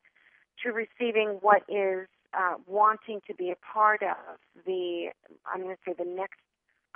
to 0.63 0.71
receiving 0.73 1.39
what 1.41 1.63
is 1.69 2.07
uh, 2.33 2.55
wanting 2.67 3.21
to 3.27 3.35
be 3.35 3.51
a 3.51 3.57
part 3.57 4.03
of 4.03 4.39
the, 4.65 5.09
I'm 5.53 5.63
going 5.63 5.77
to 5.77 5.83
say, 5.87 5.95
the 5.97 6.09
next 6.09 6.41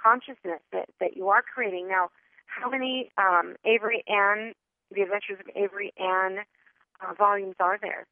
consciousness 0.02 0.60
that, 0.72 0.88
that 1.00 1.16
you 1.16 1.28
are 1.28 1.42
creating. 1.42 1.88
Now, 1.88 2.10
how 2.46 2.70
many 2.70 3.10
um, 3.18 3.56
Avery 3.64 4.04
Ann, 4.08 4.54
The 4.94 5.02
Adventures 5.02 5.38
of 5.40 5.46
Avery 5.54 5.92
Ann 5.98 6.38
uh, 7.00 7.14
volumes 7.14 7.56
are 7.60 7.78
there? 7.80 8.06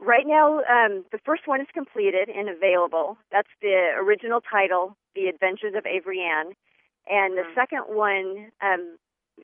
Right 0.00 0.26
now, 0.26 0.58
um, 0.60 1.04
the 1.12 1.20
first 1.24 1.46
one 1.46 1.60
is 1.60 1.66
completed 1.74 2.30
and 2.30 2.48
available. 2.48 3.18
That's 3.30 3.50
the 3.60 3.92
original 3.98 4.40
title, 4.40 4.96
The 5.14 5.26
Adventures 5.26 5.74
of 5.76 5.84
Avery 5.84 6.20
Ann. 6.20 6.52
And 7.06 7.36
the 7.36 7.42
mm-hmm. 7.42 7.54
second 7.54 7.84
one 7.88 8.48
um, 8.62 8.96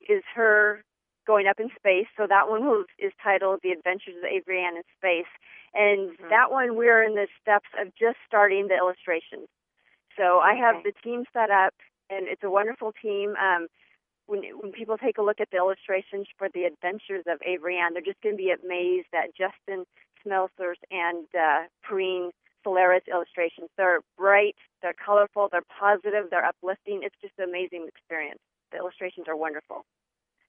is 0.08 0.22
her 0.34 0.82
going 1.26 1.46
up 1.46 1.60
in 1.60 1.68
space. 1.76 2.06
So 2.16 2.26
that 2.26 2.48
one 2.48 2.64
will, 2.66 2.84
is 2.98 3.12
titled 3.22 3.60
The 3.62 3.72
Adventures 3.72 4.14
of 4.16 4.24
Avery 4.24 4.64
Ann 4.64 4.76
in 4.76 4.82
Space. 4.96 5.30
And 5.74 6.10
mm-hmm. 6.10 6.28
that 6.30 6.50
one, 6.50 6.76
we're 6.76 7.02
in 7.02 7.14
the 7.14 7.28
steps 7.40 7.68
of 7.78 7.92
just 7.98 8.16
starting 8.26 8.68
the 8.68 8.76
illustrations. 8.76 9.48
So 10.16 10.38
I 10.38 10.54
have 10.54 10.76
okay. 10.76 10.90
the 10.90 11.00
team 11.04 11.24
set 11.32 11.50
up, 11.50 11.74
and 12.08 12.26
it's 12.28 12.42
a 12.42 12.50
wonderful 12.50 12.92
team. 13.02 13.34
Um, 13.36 13.66
when 14.26 14.42
when 14.58 14.72
people 14.72 14.96
take 14.96 15.18
a 15.18 15.22
look 15.22 15.40
at 15.40 15.50
the 15.50 15.58
illustrations 15.58 16.26
for 16.38 16.48
the 16.48 16.64
Adventures 16.64 17.24
of 17.28 17.38
Avery 17.44 17.78
Ann, 17.78 17.92
they're 17.92 18.02
just 18.02 18.22
going 18.22 18.34
to 18.34 18.42
be 18.42 18.50
amazed 18.50 19.08
that 19.12 19.36
Justin 19.36 19.84
Smelser's 20.26 20.78
and 20.90 21.26
uh, 21.34 21.64
Solares 22.66 23.02
illustrations. 23.10 23.70
They're 23.76 24.00
bright, 24.18 24.56
they're 24.82 24.94
colorful, 24.94 25.48
they're 25.50 25.62
positive, 25.78 26.30
they're 26.30 26.44
uplifting. 26.44 27.00
It's 27.02 27.14
just 27.20 27.34
an 27.38 27.48
amazing 27.48 27.86
experience. 27.86 28.40
The 28.72 28.78
illustrations 28.78 29.26
are 29.28 29.36
wonderful. 29.36 29.84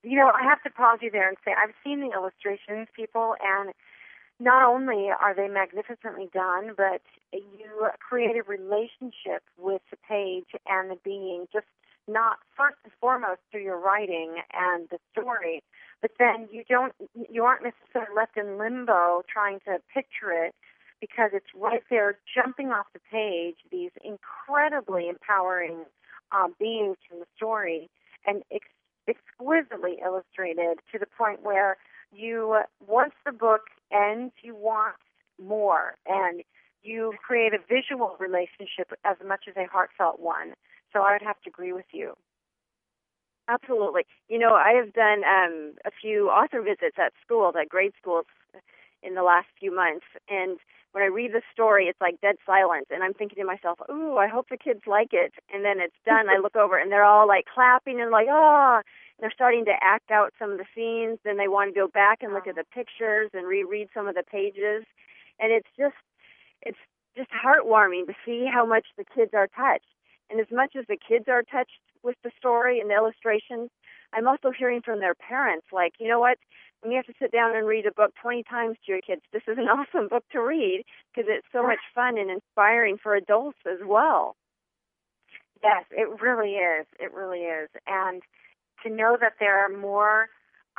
You 0.04 0.18
know, 0.18 0.32
I 0.34 0.44
have 0.44 0.62
to 0.64 0.70
pause 0.70 1.00
you 1.02 1.12
there 1.12 1.28
and 1.28 1.38
say 1.46 1.52
I've 1.52 1.76
seen 1.84 2.00
the 2.02 2.16
illustrations, 2.16 2.88
people, 2.96 3.36
and 3.44 3.74
not 4.40 4.68
only 4.68 5.10
are 5.10 5.34
they 5.36 5.48
magnificently 5.48 6.30
done, 6.34 6.74
but 6.76 7.02
you 7.34 7.90
create 8.00 8.38
a 8.38 8.44
relationship 8.44 9.44
with 9.58 9.82
the 9.92 9.98
page 10.08 10.48
and 10.68 10.92
the 10.92 10.98
being, 11.04 11.48
just 11.52 11.66
not 12.08 12.38
first 12.56 12.78
and 12.84 12.94
foremost 13.02 13.42
through 13.52 13.64
your 13.64 13.80
writing 13.80 14.36
and 14.54 14.88
the 14.90 14.98
story, 15.12 15.64
but 16.02 16.12
then 16.20 16.48
you 16.52 16.64
don't, 16.70 16.94
you 17.30 17.44
aren't 17.44 17.64
necessarily 17.64 18.16
left 18.16 18.38
in 18.38 18.58
limbo 18.58 19.24
trying 19.32 19.60
to 19.62 19.78
picture 19.94 20.32
it 20.32 20.54
because 21.02 21.32
it's 21.34 21.48
right 21.56 21.84
there 21.90 22.18
jumping 22.34 22.70
off 22.70 22.88
the 22.94 23.00
page, 23.12 23.56
these 23.72 23.92
incredibly 24.04 25.10
empowering 25.10 25.86
um, 26.32 26.56
beings 26.60 26.98
from 27.08 27.20
the 27.20 27.26
story, 27.36 27.90
and 28.26 28.44
ex- 28.52 28.68
exquisitely 29.08 29.98
illustrated 30.04 30.80
to 30.92 31.00
the 31.00 31.06
point 31.18 31.44
where 31.44 31.78
you, 32.12 32.62
once 32.86 33.14
the 33.26 33.32
book 33.32 33.62
ends, 33.92 34.34
you 34.42 34.56
want 34.56 34.96
more, 35.42 35.96
and 36.08 36.44
you 36.84 37.14
create 37.26 37.54
a 37.54 37.60
visual 37.60 38.16
relationship 38.20 38.92
as 39.04 39.18
much 39.26 39.46
as 39.48 39.56
a 39.58 39.68
heartfelt 39.72 40.20
one. 40.20 40.54
So 40.94 41.02
I 41.02 41.14
would 41.14 41.22
have 41.22 41.40
to 41.44 41.50
agree 41.50 41.74
with 41.74 41.86
you. 41.92 42.14
Absolutely. 43.48 44.04
You 44.28 44.40
know, 44.40 44.54
I 44.56 44.74
have 44.74 44.94
done 44.94 45.24
um, 45.24 45.74
a 45.86 45.92
few 46.02 46.30
author 46.30 46.62
visits 46.62 46.98
at 47.00 47.14
schools, 47.24 47.56
at 47.60 47.70
grade 47.70 47.94
schools, 48.00 48.26
in 49.04 49.16
the 49.16 49.24
last 49.24 49.48
few 49.60 49.74
months, 49.74 50.06
and 50.28 50.58
when 50.94 51.04
I 51.04 51.08
read 51.08 51.32
the 51.32 51.42
story, 51.54 51.86
it's 51.88 52.02
like 52.02 52.20
dead 52.22 52.36
silence, 52.46 52.88
and 52.92 53.04
I'm 53.04 53.14
thinking 53.14 53.38
to 53.38 53.46
myself, 53.46 53.80
"Ooh, 53.92 54.18
I 54.18 54.28
hope 54.28 54.50
the 54.50 54.58
kids 54.58 54.82
like 54.88 55.14
it." 55.14 55.34
And 55.54 55.64
then 55.64 55.80
it's 55.80 55.96
done. 56.06 56.30
I 56.30 56.38
look 56.38 56.56
over, 56.56 56.78
and 56.78 56.92
they're 56.92 57.04
all 57.06 57.28
like 57.28 57.46
clapping 57.46 58.02
and 58.02 58.12
like, 58.12 58.28
"Ah!" 58.30 58.82
they're 59.20 59.32
starting 59.32 59.66
to 59.66 59.76
act 59.82 60.12
out 60.12 60.34
some 60.40 60.52
of 60.52 60.58
the 60.58 60.66
scenes. 60.76 61.20
Then 61.24 61.38
they 61.38 61.48
want 61.48 61.74
to 61.74 61.80
go 61.80 61.88
back 61.88 62.24
and 62.24 62.34
look 62.34 62.48
at 62.48 62.56
the 62.56 62.66
pictures 62.74 63.30
and 63.34 63.48
reread 63.48 63.90
some 63.94 64.08
of 64.08 64.16
the 64.16 64.24
pages, 64.24 64.84
and 65.40 65.52
it's 65.54 65.70
just, 65.78 65.96
it's 66.64 66.80
just 67.18 67.30
heartwarming 67.32 68.08
to 68.08 68.16
see 68.26 68.46
how 68.52 68.66
much 68.66 68.88
the 68.98 69.06
kids 69.06 69.34
are 69.34 69.48
touched. 69.48 69.86
And 70.30 70.40
as 70.42 70.52
much 70.52 70.76
as 70.76 70.86
the 70.88 70.98
kids 70.98 71.28
are 71.30 71.44
touched 71.44 71.80
with 72.04 72.16
the 72.24 72.32
story 72.38 72.80
and 72.80 72.90
the 72.90 72.96
illustrations, 72.96 73.70
I'm 74.14 74.28
also 74.28 74.52
hearing 74.58 74.82
from 74.82 75.00
their 75.00 75.16
parents, 75.16 75.68
like, 75.72 75.94
you 76.00 76.08
know 76.08 76.20
what? 76.20 76.38
When 76.82 76.92
you 76.92 76.98
have 76.98 77.08
to 77.08 77.14
sit 77.20 77.32
down 77.32 77.56
and 77.56 77.68
read 77.68 77.86
a 77.86 77.92
book 77.92 78.14
20 78.22 78.44
times 78.44 78.78
to 78.86 78.92
your 78.92 79.02
kids, 79.02 79.22
this 79.34 79.42
is 79.48 79.58
an 79.58 79.66
awesome 79.68 80.08
book 80.08 80.24
to 80.32 80.42
read 80.42 80.84
because 81.14 81.30
it's 81.30 81.48
so 81.52 81.64
much 81.64 81.80
fun 81.94 82.18
and 82.18 82.30
inspiring 82.30 82.98
for 83.02 83.16
adults 83.16 83.60
as 83.66 83.80
well. 83.86 84.36
Yes, 85.64 85.86
it 85.92 86.22
really 86.22 86.52
is. 86.52 86.86
It 87.00 87.12
really 87.14 87.40
is. 87.40 87.70
And 87.88 88.22
to 88.84 88.90
know 88.92 89.18
that 89.20 89.34
there 89.40 89.58
are 89.58 89.76
more 89.76 90.28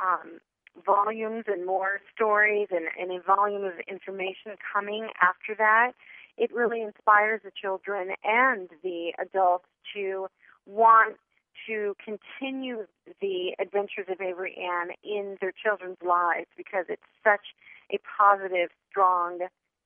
um, 0.01 0.39
volumes 0.85 1.45
and 1.47 1.65
more 1.65 1.99
stories 2.15 2.67
and, 2.71 2.85
and 2.99 3.11
a 3.11 3.21
volume 3.21 3.65
of 3.65 3.73
information 3.87 4.55
coming 4.73 5.09
after 5.21 5.53
that, 5.57 5.91
it 6.37 6.53
really 6.53 6.81
inspires 6.81 7.41
the 7.43 7.51
children 7.61 8.15
and 8.23 8.69
the 8.81 9.11
adults 9.19 9.65
to 9.93 10.27
want 10.69 11.17
to 11.67 11.95
continue 12.03 12.85
the 13.21 13.55
adventures 13.59 14.05
of 14.07 14.21
Avery 14.21 14.55
Ann 14.57 14.89
in 15.03 15.37
their 15.41 15.51
children's 15.51 15.97
lives 16.05 16.47
because 16.55 16.85
it's 16.89 17.01
such 17.23 17.53
a 17.91 17.99
positive, 18.17 18.69
strong 18.89 19.39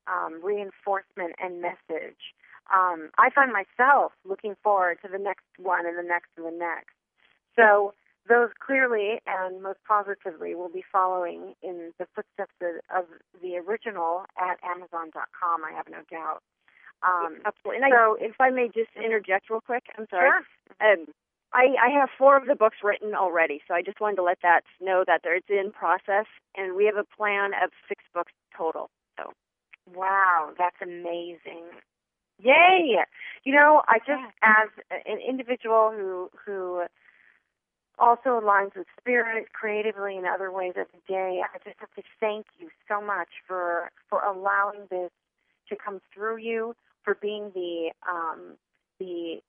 um, 0.06 0.40
reinforcement 0.42 1.34
and 1.42 1.60
message. 1.60 2.34
Um, 2.72 3.10
I 3.18 3.30
find 3.34 3.52
myself 3.52 4.12
looking 4.24 4.54
forward 4.62 4.98
to 5.02 5.08
the 5.10 5.18
next 5.18 5.44
one 5.58 5.86
and 5.86 5.98
the 5.98 6.06
next 6.06 6.30
and 6.36 6.46
the 6.46 6.56
next. 6.56 6.94
So 7.56 7.94
those 8.28 8.50
clearly 8.64 9.20
and 9.26 9.62
most 9.62 9.78
positively 9.86 10.54
will 10.54 10.70
be 10.70 10.84
following 10.90 11.54
in 11.62 11.92
the 11.98 12.06
footsteps 12.14 12.54
of, 12.62 13.04
of 13.04 13.04
the 13.42 13.56
original 13.56 14.24
at 14.38 14.56
Amazon.com. 14.64 15.60
I 15.64 15.76
have 15.76 15.88
no 15.90 16.00
doubt. 16.10 16.42
Um, 17.04 17.38
Absolutely. 17.44 17.82
And 17.84 17.92
so, 17.92 18.16
I, 18.20 18.24
if 18.24 18.40
I 18.40 18.50
may 18.50 18.66
just 18.68 18.90
interject 18.96 19.50
real 19.50 19.60
quick, 19.60 19.84
I'm 19.98 20.06
sorry. 20.10 20.30
Sure. 20.80 20.92
Um, 20.92 21.06
I, 21.52 21.76
I 21.86 21.90
have 22.00 22.08
four 22.18 22.36
of 22.36 22.46
the 22.46 22.56
books 22.56 22.78
written 22.82 23.14
already, 23.14 23.62
so 23.68 23.74
I 23.74 23.82
just 23.82 24.00
wanted 24.00 24.16
to 24.16 24.22
let 24.22 24.38
that 24.42 24.62
know 24.80 25.04
that 25.06 25.20
it's 25.24 25.46
in 25.48 25.70
process, 25.70 26.26
and 26.56 26.74
we 26.74 26.86
have 26.86 26.96
a 26.96 27.04
plan 27.16 27.52
of 27.62 27.70
six 27.88 28.02
books 28.12 28.32
total. 28.56 28.90
So, 29.16 29.32
wow, 29.94 30.50
that's 30.58 30.76
amazing! 30.82 31.70
Yay! 32.42 32.96
You 33.44 33.54
know, 33.54 33.82
I 33.86 33.98
just 33.98 34.24
as 34.42 34.68
an 34.90 35.18
individual 35.20 35.92
who 35.94 36.30
who 36.44 36.82
also 37.98 38.40
aligns 38.40 38.74
with 38.76 38.88
spirit 38.98 39.52
creatively 39.52 40.16
in 40.16 40.24
other 40.24 40.50
ways 40.50 40.72
every 40.76 41.02
day, 41.06 41.40
I 41.44 41.58
just 41.58 41.78
have 41.78 41.92
to 41.94 42.02
thank 42.18 42.46
you 42.58 42.68
so 42.88 43.00
much 43.00 43.28
for 43.46 43.90
for 44.08 44.20
allowing 44.22 44.86
this 44.90 45.10
to 45.68 45.76
come 45.76 46.00
through 46.12 46.38
you, 46.38 46.74
for 47.04 47.16
being 47.20 47.50
the 47.54 47.90
um, 48.10 48.56
the 48.98 49.40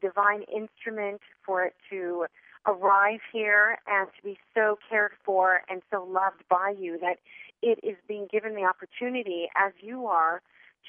divine 0.00 0.42
instrument 0.42 1.20
for 1.44 1.64
it 1.64 1.74
to 1.90 2.26
arrive 2.66 3.20
here 3.32 3.78
and 3.86 4.08
to 4.16 4.22
be 4.22 4.38
so 4.54 4.78
cared 4.88 5.12
for 5.24 5.60
and 5.68 5.82
so 5.90 6.04
loved 6.04 6.42
by 6.48 6.74
you 6.78 6.98
that 7.00 7.18
it 7.62 7.78
is 7.82 7.96
being 8.08 8.26
given 8.30 8.54
the 8.54 8.64
opportunity, 8.64 9.48
as 9.56 9.72
you 9.80 10.06
are, 10.06 10.42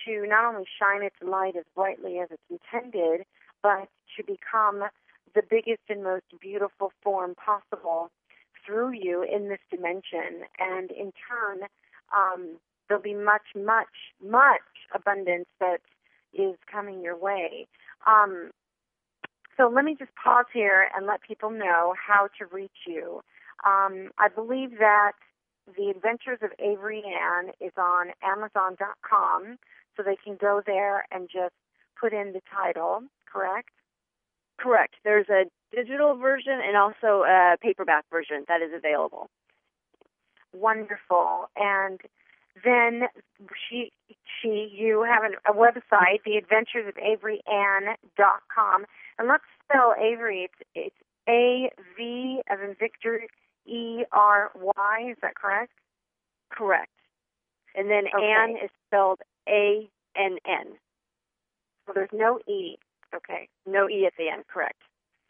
to 0.06 0.26
not 0.28 0.46
only 0.46 0.66
shine 0.80 1.04
its 1.04 1.16
light 1.22 1.56
as 1.56 1.64
brightly 1.76 2.20
as 2.20 2.30
it's 2.32 2.42
intended, 2.50 3.26
but 3.62 3.88
to 4.18 4.24
become 4.24 4.84
the 5.34 5.42
biggest 5.50 5.82
and 5.90 6.04
most 6.04 6.26
beautiful 6.42 6.92
form 7.04 7.36
possible 7.36 8.10
through 8.66 8.92
you 8.92 9.24
in 9.24 9.50
this 9.50 9.60
dimension. 9.70 10.44
And 10.60 10.92
in 10.92 11.12
turn, 11.28 11.68
um, 12.16 12.58
there'll 12.88 13.04
be 13.04 13.14
much, 13.14 13.56
much, 13.56 14.14
much 14.24 14.62
abundance 14.94 15.48
that 15.60 15.82
is 16.36 16.56
coming 16.72 17.02
your 17.02 17.18
way. 17.18 17.68
Um, 18.06 18.52
so 19.58 19.72
let 19.74 19.86
me 19.86 19.96
just 19.98 20.12
pause 20.22 20.46
here 20.54 20.88
and 20.96 21.06
let 21.06 21.22
people 21.22 21.50
know 21.50 21.94
how 21.96 22.28
to 22.40 22.46
reach 22.52 22.86
you. 22.86 23.22
Um, 23.66 24.12
I 24.20 24.28
believe 24.34 24.72
that 24.80 25.14
The 25.78 25.90
Adventures 25.90 26.40
of 26.42 26.52
Avery 26.60 27.04
Ann 27.04 27.52
is 27.62 27.72
on 27.78 28.12
Amazon.com, 28.22 29.58
so 29.96 30.04
they 30.04 30.18
can 30.22 30.38
go 30.40 30.62
there 30.66 31.06
and 31.12 31.30
just 31.32 31.56
put 32.00 32.12
in 32.12 32.34
the 32.34 32.42
title, 32.54 33.04
correct? 33.32 33.70
Correct. 34.60 34.96
There's 35.04 35.30
a 35.30 35.46
digital 35.74 36.16
version 36.16 36.60
and 36.66 36.78
also 36.78 37.24
a 37.24 37.56
paperback 37.62 38.06
version 38.12 38.46
that 38.48 38.62
is 38.62 38.72
available. 38.76 39.30
Wonderful. 40.54 41.50
And 41.56 42.00
then 42.64 43.04
she, 43.68 43.92
she, 44.10 44.72
you 44.74 45.04
have 45.04 45.24
an, 45.24 45.36
a 45.48 45.54
website, 45.54 46.24
The 46.26 46.38
Adventures 46.38 46.88
of 46.88 46.98
Avery 46.98 47.42
dot 48.18 48.42
com, 48.54 48.86
and 49.20 49.28
let's 49.28 49.44
spell 49.64 49.94
Avery. 50.00 50.50
It's, 50.50 50.70
it's 50.74 50.96
A 51.28 51.70
V 51.98 52.42
as 52.50 52.60
in 52.64 52.76
Victor 52.80 53.28
E 53.66 54.04
R 54.12 54.52
Y. 54.56 55.08
Is 55.12 55.18
that 55.22 55.36
correct? 55.36 55.74
Correct. 56.50 56.92
And 57.76 57.90
then 57.90 58.06
okay. 58.16 58.26
Ann 58.26 58.52
is 58.64 58.70
spelled 58.88 59.20
A 59.50 59.90
N 60.16 60.38
N. 60.48 60.78
So 61.86 61.94
there's 61.94 62.10
no 62.14 62.40
E. 62.48 62.78
Okay. 63.14 63.50
No 63.66 63.90
E 63.90 64.06
at 64.06 64.14
the 64.18 64.30
end. 64.30 64.44
Correct. 64.48 64.82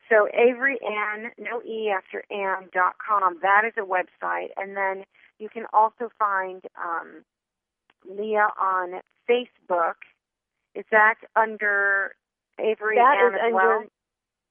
So 0.10 0.28
Avery 0.34 0.78
Ann, 0.86 1.32
no 1.40 1.64
E 1.64 1.90
after 1.90 2.24
Ann 2.30 2.70
dot 2.72 2.96
com. 3.06 3.40
That 3.42 3.64
is 3.66 3.74
a 3.78 3.82
website, 3.82 4.50
and 4.56 4.78
then 4.78 5.06
you 5.40 5.50
can 5.50 5.66
also 5.74 6.10
find 6.18 6.62
um, 6.78 7.24
Leah 8.10 8.50
on 8.60 9.02
Facebook. 9.30 9.96
Is 10.74 10.86
that 10.92 11.16
under 11.36 12.14
Avery 12.60 12.98
that 12.98 13.18
Ann 13.20 13.34
is 13.34 13.40
as 13.40 13.46
under, 13.46 13.56
well? 13.56 13.84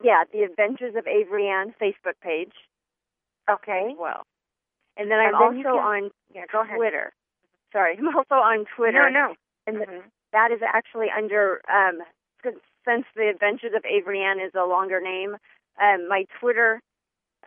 Yeah, 0.02 0.24
the 0.32 0.42
Adventures 0.42 0.94
of 0.96 1.06
Avery 1.06 1.48
Ann 1.48 1.74
Facebook 1.80 2.18
page. 2.22 2.52
Okay. 3.50 3.94
Well, 3.98 4.24
and 4.96 5.10
then 5.10 5.18
I'm 5.18 5.34
and 5.34 5.34
then 5.34 5.66
also 5.66 5.78
can, 5.78 6.04
on 6.04 6.10
yeah, 6.34 6.44
go 6.50 6.62
ahead. 6.62 6.76
Twitter. 6.76 7.12
Sorry, 7.72 7.96
I'm 7.98 8.08
also 8.08 8.34
on 8.34 8.64
Twitter. 8.76 9.10
No, 9.10 9.28
no. 9.28 9.34
And 9.66 9.76
mm-hmm. 9.78 10.08
that 10.32 10.50
is 10.50 10.60
actually 10.66 11.08
under 11.16 11.60
um, 11.68 12.00
since 12.42 13.04
the 13.16 13.28
Adventures 13.28 13.72
of 13.76 13.84
Avery 13.84 14.22
Ann 14.22 14.40
is 14.40 14.52
a 14.54 14.66
longer 14.66 15.00
name. 15.00 15.36
Um, 15.80 16.08
my 16.08 16.24
Twitter 16.40 16.80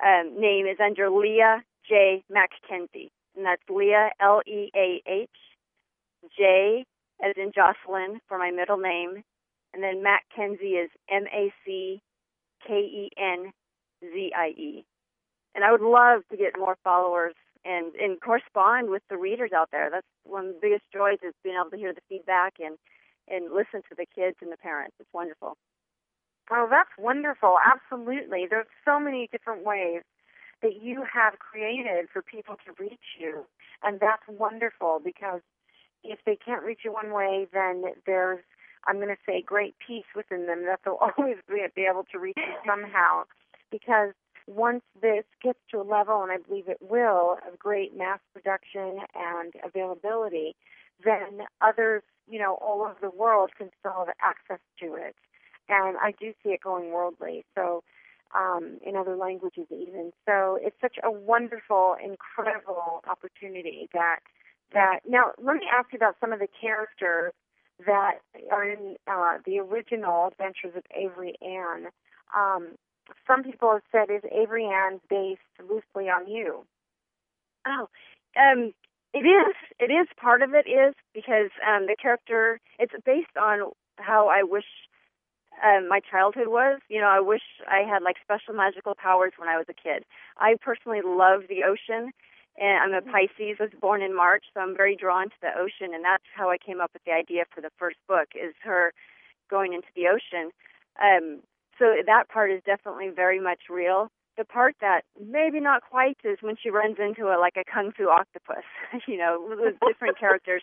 um, 0.04 0.40
name 0.40 0.66
is 0.66 0.78
under 0.84 1.10
Leah 1.10 1.64
J 1.88 2.24
Mackenzie, 2.30 3.12
and 3.38 3.46
that's 3.46 3.62
Leah 3.70 4.10
L 4.20 4.42
E 4.48 4.72
A 4.76 5.02
H 5.08 5.30
J 6.38 6.86
as 7.24 7.34
in 7.38 7.52
Jocelyn 7.54 8.20
for 8.28 8.38
my 8.38 8.52
middle 8.52 8.78
name, 8.78 9.24
and 9.74 9.84
then 9.84 10.04
Mackenzie 10.04 10.78
is 10.78 10.90
M 11.10 11.26
A 11.34 11.54
C 11.66 12.02
K 12.68 12.74
E 12.74 13.10
N 13.18 13.52
Z 14.02 14.32
I 14.36 14.50
E. 14.50 14.86
And 15.56 15.64
I 15.64 15.72
would 15.72 15.82
love 15.82 16.22
to 16.32 16.38
get 16.38 16.58
more 16.58 16.78
followers 16.84 17.34
and 17.66 17.94
and 17.96 18.20
correspond 18.22 18.90
with 18.90 19.04
the 19.10 19.18
readers 19.18 19.52
out 19.56 19.70
there. 19.72 19.90
That's 19.92 20.08
one 20.24 20.48
of 20.48 20.54
the 20.56 20.60
biggest 20.62 20.84
joys 20.94 21.20
is 21.24 21.34
being 21.44 21.58
able 21.60 21.72
to 21.72 21.78
hear 21.78 21.94
the 21.94 22.02
feedback 22.10 22.56
and 22.60 22.78
and 23.28 23.54
listen 23.54 23.82
to 23.90 23.96
the 23.98 24.06
kids 24.16 24.38
and 24.42 24.52
the 24.52 24.58
parents. 24.58 24.96
It's 25.00 25.14
wonderful. 25.14 25.58
Oh, 26.50 26.68
that's 26.70 26.90
wonderful. 26.98 27.56
Absolutely. 27.66 28.48
There's 28.50 28.68
so 28.86 29.00
many 29.00 29.28
different 29.32 29.66
ways 29.66 30.02
that 30.62 30.82
you 30.82 31.04
have 31.12 31.40
created 31.40 32.08
for 32.12 32.22
people 32.22 32.56
to 32.66 32.84
reach 32.84 33.18
you. 33.20 33.46
And 33.84 34.00
that's 34.00 34.24
wonderful 34.28 35.00
because 35.04 35.42
if 36.04 36.20
they 36.26 36.36
can't 36.36 36.64
reach 36.64 36.80
you 36.84 36.94
one 36.94 37.12
way, 37.12 37.48
then 37.54 37.84
there's, 38.06 38.44
I'm 38.88 38.98
going 38.98 39.10
to 39.10 39.18
say, 39.26 39.42
great 39.42 39.76
peace 39.86 40.06
within 40.16 40.48
them 40.48 40.66
that 40.66 40.80
they'll 40.84 41.00
always 41.18 41.38
be 41.48 41.88
able 41.90 42.06
to 42.12 42.20
reach 42.20 42.38
you 42.38 42.54
somehow. 42.66 43.24
Because 43.72 44.14
once 44.48 44.82
this 45.02 45.26
gets 45.44 45.60
to 45.72 45.82
a 45.82 45.84
level, 45.84 46.24
and 46.24 46.32
I 46.32 46.38
believe 46.38 46.70
it 46.70 46.78
will, 46.82 47.38
of 47.48 47.60
great 47.60 47.96
mass 47.96 48.20
production 48.34 49.00
and 49.14 49.54
availability, 49.64 50.56
then 51.04 51.46
others, 51.62 52.02
you 52.30 52.40
know, 52.40 52.56
all 52.56 52.82
over 52.82 52.98
the 53.02 53.10
world 53.10 53.52
can 53.58 53.70
still 53.80 53.94
have 54.06 54.16
access 54.22 54.60
to 54.80 54.96
it. 54.96 55.16
And 55.70 55.98
I 55.98 56.14
do 56.18 56.34
see 56.44 56.50
it 56.50 56.62
going 56.62 56.92
worldly. 56.92 57.46
So, 57.56 57.84
um, 58.38 58.78
in 58.86 58.96
other 58.96 59.16
languages 59.16 59.66
even. 59.72 60.12
So 60.26 60.58
it's 60.62 60.76
such 60.82 60.98
a 61.04 61.12
wonderful, 61.12 61.96
incredible 62.04 63.04
opportunity 63.10 63.90
that 63.94 64.20
that 64.74 65.00
now 65.08 65.32
let 65.42 65.56
me 65.56 65.62
ask 65.72 65.92
you 65.94 65.98
about 65.98 66.16
some 66.20 66.34
of 66.34 66.40
the 66.40 66.48
characters 66.60 67.34
that 67.86 68.20
are 68.52 68.70
in 68.70 68.96
uh, 69.08 69.38
the 69.46 69.60
original 69.60 70.28
Adventures 70.28 70.74
of 70.76 70.84
Avery 70.96 71.36
Ann. 71.42 71.88
Um, 72.36 72.76
some 73.26 73.44
people 73.44 73.72
have 73.72 73.84
said 73.92 74.14
is 74.14 74.24
Avery 74.32 74.66
Ann 74.66 75.00
based 75.10 75.42
loosely 75.62 76.10
on 76.10 76.28
you? 76.28 76.66
Oh, 77.66 77.88
um, 78.36 78.74
it 79.14 79.26
is. 79.26 79.56
It 79.80 79.92
is 79.92 80.08
part 80.20 80.42
of 80.42 80.54
it 80.54 80.68
is 80.70 80.94
because 81.14 81.50
um, 81.66 81.88
the 81.88 81.96
character 82.00 82.60
it's 82.78 82.94
based 83.06 83.38
on 83.40 83.72
how 83.98 84.28
I 84.28 84.44
wish 84.44 84.66
um, 85.64 85.88
my 85.88 86.00
childhood 86.00 86.48
was. 86.48 86.80
You 86.90 87.02
know, 87.02 87.08
I 87.08 87.20
wish 87.20 87.42
I 87.68 87.80
had 87.88 88.04
like 88.04 88.18
special 88.22 88.54
magical 88.54 88.96
powers 88.96 89.34
when 89.38 89.50
I 89.50 89.58
was 89.58 89.66
a 89.70 89.74
kid. 89.74 90.06
I 90.38 90.56
personally 90.62 91.02
love 91.04 91.44
the 91.50 91.64
ocean, 91.64 92.12
and 92.58 92.78
I'm 92.84 92.94
a 92.94 93.02
mm-hmm. 93.02 93.12
Pisces. 93.12 93.58
I 93.60 93.64
was 93.64 93.74
born 93.80 94.02
in 94.02 94.16
March, 94.16 94.46
so 94.54 94.62
I'm 94.62 94.76
very 94.76 94.96
drawn 94.96 95.30
to 95.30 95.42
the 95.42 95.58
ocean, 95.58 95.94
and 95.94 96.04
that's 96.04 96.28
how 96.36 96.50
I 96.50 96.58
came 96.58 96.82
up 96.82 96.92
with 96.94 97.04
the 97.06 97.14
idea 97.14 97.44
for 97.54 97.62
the 97.62 97.72
first 97.78 97.98
book 98.08 98.30
is 98.36 98.54
her 98.64 98.94
going 99.50 99.74
into 99.74 99.88
the 99.96 100.08
ocean. 100.08 100.52
Um, 101.02 101.42
so 101.80 101.94
that 102.06 102.30
part 102.30 102.52
is 102.52 102.62
definitely 102.66 103.10
very 103.10 103.40
much 103.40 103.70
real. 103.70 104.12
The 104.38 104.46
part 104.46 104.76
that 104.82 105.02
maybe 105.20 105.60
not 105.60 105.82
quite 105.82 106.18
is 106.24 106.38
when 106.42 106.56
she 106.62 106.70
runs 106.70 106.98
into 107.00 107.28
a 107.28 107.40
like 107.40 107.58
a 107.58 107.64
kung 107.64 107.92
fu 107.92 108.10
octopus. 108.10 108.64
you 109.08 109.18
know, 109.18 109.44
with 109.50 109.76
different 109.86 110.20
characters 110.20 110.62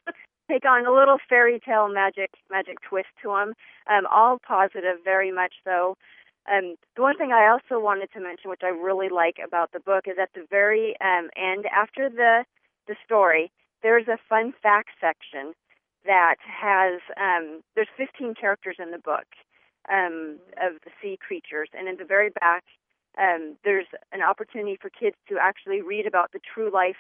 take 0.49 0.65
on 0.65 0.87
a 0.87 0.93
little 0.93 1.19
fairy 1.29 1.61
tale 1.61 1.89
magic 1.89 2.31
magic 2.51 2.79
twist 2.89 3.09
to 3.23 3.29
them. 3.29 3.55
Um, 3.91 4.07
all 4.11 4.39
positive, 4.39 4.99
very 5.05 5.33
much 5.33 5.55
so. 5.65 5.97
Um, 6.51 6.77
the 6.95 7.03
one 7.03 7.17
thing 7.17 7.33
I 7.33 7.49
also 7.49 7.83
wanted 7.83 8.13
to 8.13 8.21
mention, 8.21 8.51
which 8.51 8.61
I 8.63 8.69
really 8.69 9.09
like 9.09 9.37
about 9.45 9.73
the 9.73 9.81
book, 9.81 10.05
is 10.07 10.19
at 10.21 10.31
the 10.35 10.45
very 10.51 10.95
um, 11.01 11.31
end, 11.37 11.65
after 11.67 12.11
the 12.11 12.45
the 12.87 12.97
story, 13.05 13.51
there's 13.83 14.09
a 14.09 14.19
fun 14.29 14.53
fact 14.63 14.91
section 15.01 15.55
that 16.05 16.37
has 16.45 17.01
um, 17.17 17.63
there's 17.75 17.89
15 17.97 18.35
characters 18.35 18.77
in 18.79 18.91
the 18.91 18.99
book 18.99 19.27
um, 19.91 20.39
of 20.61 20.75
the 20.85 20.91
sea 21.01 21.19
creatures, 21.19 21.71
and 21.73 21.89
in 21.89 21.97
the 21.97 22.05
very 22.05 22.31
back, 22.31 22.65
um, 23.19 23.57
there's 23.65 23.87
an 24.13 24.23
opportunity 24.23 24.77
for 24.81 24.91
kids 24.91 25.17
to 25.29 25.39
actually 25.41 25.81
read 25.83 26.07
about 26.07 26.33
the 26.33 26.41
true 26.41 26.71
life 26.73 26.97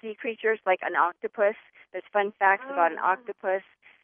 sea 0.00 0.14
creatures, 0.14 0.58
like 0.66 0.80
an 0.82 0.96
octopus. 0.96 1.56
There's 1.92 2.04
fun 2.12 2.32
facts 2.38 2.64
about 2.70 2.92
an 2.92 2.98
Oh. 2.98 3.06
octopus. 3.06 3.62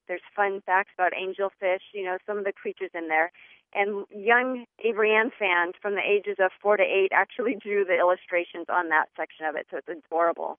There's 0.08 0.22
fun 0.34 0.60
facts 0.62 0.90
about 0.94 1.12
angelfish. 1.12 1.82
You 1.92 2.04
know, 2.04 2.18
some 2.26 2.38
of 2.38 2.44
the 2.44 2.52
creatures 2.52 2.90
in 2.94 3.08
there. 3.08 3.30
And 3.72 4.04
young 4.10 4.66
Avery 4.82 5.14
Ann 5.14 5.30
fans 5.38 5.74
from 5.80 5.94
the 5.94 6.02
ages 6.02 6.36
of 6.40 6.50
four 6.60 6.76
to 6.76 6.82
eight 6.82 7.12
actually 7.12 7.54
drew 7.54 7.84
the 7.84 7.96
illustrations 7.96 8.66
on 8.68 8.88
that 8.88 9.08
section 9.16 9.46
of 9.46 9.54
it, 9.54 9.66
so 9.70 9.76
it's 9.76 9.88
adorable. 9.88 10.58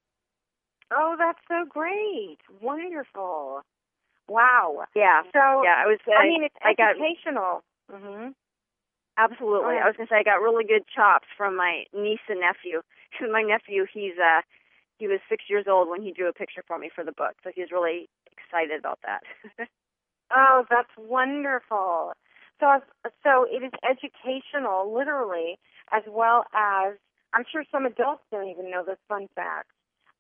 Oh, 0.91 1.15
that's 1.17 1.39
so 1.48 1.65
great! 1.65 2.39
Wonderful. 2.62 3.62
Wow. 4.28 4.86
Yeah. 4.96 5.24
So 5.34 5.63
yeah, 5.63 5.84
I 5.84 5.88
was. 5.88 6.00
Uh, 6.08 6.13
I 6.13 6.28
mean, 6.28 6.44
it's 6.44 6.56
I 6.63 6.74
got 6.74 6.91
educational. 6.91 7.63
Absolutely. 9.29 9.75
Oh. 9.75 9.84
I 9.84 9.88
was 9.88 9.95
gonna 9.97 10.10
say 10.10 10.17
I 10.17 10.23
got 10.23 10.41
really 10.41 10.65
good 10.65 10.84
chops 10.93 11.27
from 11.38 11.55
my 11.55 11.84
niece 11.93 12.25
and 12.29 12.39
nephew. 12.39 12.81
my 13.31 13.41
nephew, 13.41 13.86
he's 13.91 14.17
uh, 14.17 14.41
he 14.97 15.07
was 15.07 15.19
six 15.29 15.45
years 15.49 15.65
old 15.67 15.89
when 15.89 16.01
he 16.01 16.12
drew 16.12 16.29
a 16.29 16.34
picture 16.34 16.63
for 16.67 16.77
me 16.77 16.89
for 16.93 17.03
the 17.03 17.12
book, 17.12 17.34
so 17.43 17.51
he's 17.53 17.71
really 17.71 18.10
excited 18.31 18.79
about 18.79 18.99
that. 19.05 19.21
oh, 20.31 20.65
that's 20.69 20.91
wonderful. 20.97 22.13
So, 22.60 22.79
so 23.23 23.47
it 23.49 23.63
is 23.63 23.71
educational, 23.81 24.93
literally, 24.93 25.57
as 25.91 26.03
well 26.07 26.45
as 26.53 26.93
I'm 27.34 27.43
sure 27.51 27.63
some 27.71 27.86
adults 27.86 28.21
don't 28.31 28.47
even 28.49 28.69
know 28.69 28.84
this 28.86 29.01
fun 29.10 29.27
fact. 29.36 29.71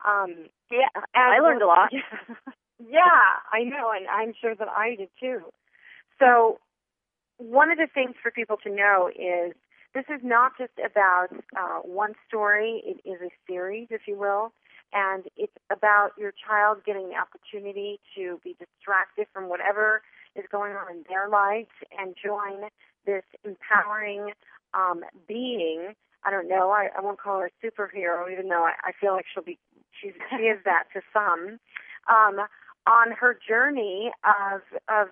Um, 0.03 0.49
yeah, 0.71 0.89
I 1.13 1.39
learned 1.39 1.61
a 1.61 1.67
lot. 1.67 1.91
yeah, 2.79 3.37
I 3.53 3.63
know, 3.63 3.91
and 3.95 4.07
I'm 4.07 4.33
sure 4.41 4.55
that 4.55 4.67
I 4.67 4.95
did 4.95 5.09
too. 5.19 5.41
So, 6.17 6.57
one 7.41 7.71
of 7.71 7.77
the 7.77 7.87
things 7.91 8.13
for 8.21 8.29
people 8.29 8.57
to 8.63 8.69
know 8.69 9.09
is 9.09 9.53
this 9.95 10.05
is 10.09 10.21
not 10.23 10.51
just 10.57 10.73
about 10.77 11.29
uh, 11.57 11.79
one 11.83 12.13
story. 12.27 12.83
It 12.85 13.01
is 13.07 13.19
a 13.21 13.31
series, 13.47 13.87
if 13.89 14.01
you 14.07 14.17
will, 14.17 14.53
and 14.93 15.25
it's 15.35 15.57
about 15.71 16.11
your 16.17 16.31
child 16.31 16.79
getting 16.85 17.09
the 17.09 17.15
opportunity 17.15 17.99
to 18.15 18.39
be 18.43 18.55
distracted 18.59 19.25
from 19.33 19.49
whatever 19.49 20.01
is 20.35 20.45
going 20.51 20.73
on 20.73 20.91
in 20.91 21.03
their 21.09 21.27
life 21.27 21.73
and 21.97 22.15
join 22.23 22.69
this 23.05 23.23
empowering 23.43 24.31
um, 24.73 25.01
being. 25.27 25.93
I 26.23 26.29
don't 26.29 26.47
know. 26.47 26.69
I, 26.69 26.89
I 26.95 27.01
won't 27.01 27.19
call 27.19 27.39
her 27.39 27.49
a 27.49 27.65
superhero, 27.65 28.31
even 28.31 28.49
though 28.49 28.63
I, 28.63 28.73
I 28.83 28.91
feel 28.99 29.13
like 29.13 29.25
she'll 29.33 29.43
be. 29.43 29.57
She's 29.99 30.13
she 30.29 30.43
is 30.43 30.59
that 30.65 30.83
to 30.93 31.01
some. 31.11 31.59
Um, 32.07 32.45
on 32.87 33.11
her 33.19 33.37
journey 33.47 34.11
of 34.23 34.61
of 34.87 35.09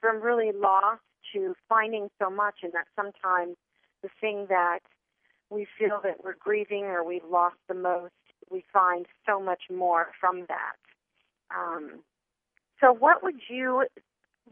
from 0.00 0.20
really 0.20 0.52
lost 0.52 1.00
to 1.32 1.54
finding 1.68 2.08
so 2.20 2.30
much, 2.30 2.56
and 2.62 2.72
that 2.72 2.86
sometimes 2.96 3.56
the 4.02 4.08
thing 4.20 4.46
that 4.48 4.80
we 5.50 5.66
feel 5.78 6.00
that 6.02 6.24
we're 6.24 6.36
grieving 6.38 6.84
or 6.84 7.04
we've 7.04 7.24
lost 7.28 7.56
the 7.68 7.74
most, 7.74 8.12
we 8.50 8.64
find 8.72 9.06
so 9.26 9.40
much 9.40 9.62
more 9.70 10.08
from 10.20 10.46
that. 10.48 10.76
Um, 11.54 12.00
so, 12.80 12.92
what 12.92 13.22
would 13.22 13.40
you, 13.48 13.86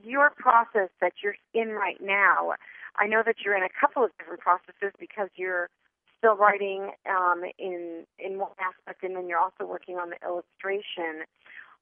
your 0.03 0.31
process 0.31 0.91
that 1.01 1.13
you're 1.23 1.37
in 1.55 1.71
right 1.71 2.01
now? 2.01 2.55
I 2.97 3.07
know 3.07 3.23
that 3.25 3.37
you're 3.45 3.57
in 3.57 3.63
a 3.63 3.81
couple 3.81 4.05
of 4.05 4.11
different 4.19 4.41
processes 4.41 4.93
because 4.99 5.29
you're 5.37 5.69
still 6.19 6.37
writing 6.37 6.91
um, 7.09 7.45
in 7.59 8.05
in 8.19 8.39
one 8.39 8.51
aspect, 8.59 9.03
and 9.05 9.17
then 9.17 9.29
you're 9.29 9.39
also 9.39 9.65
working 9.65 9.97
on 9.97 10.11
the 10.11 10.17
illustration. 10.27 11.25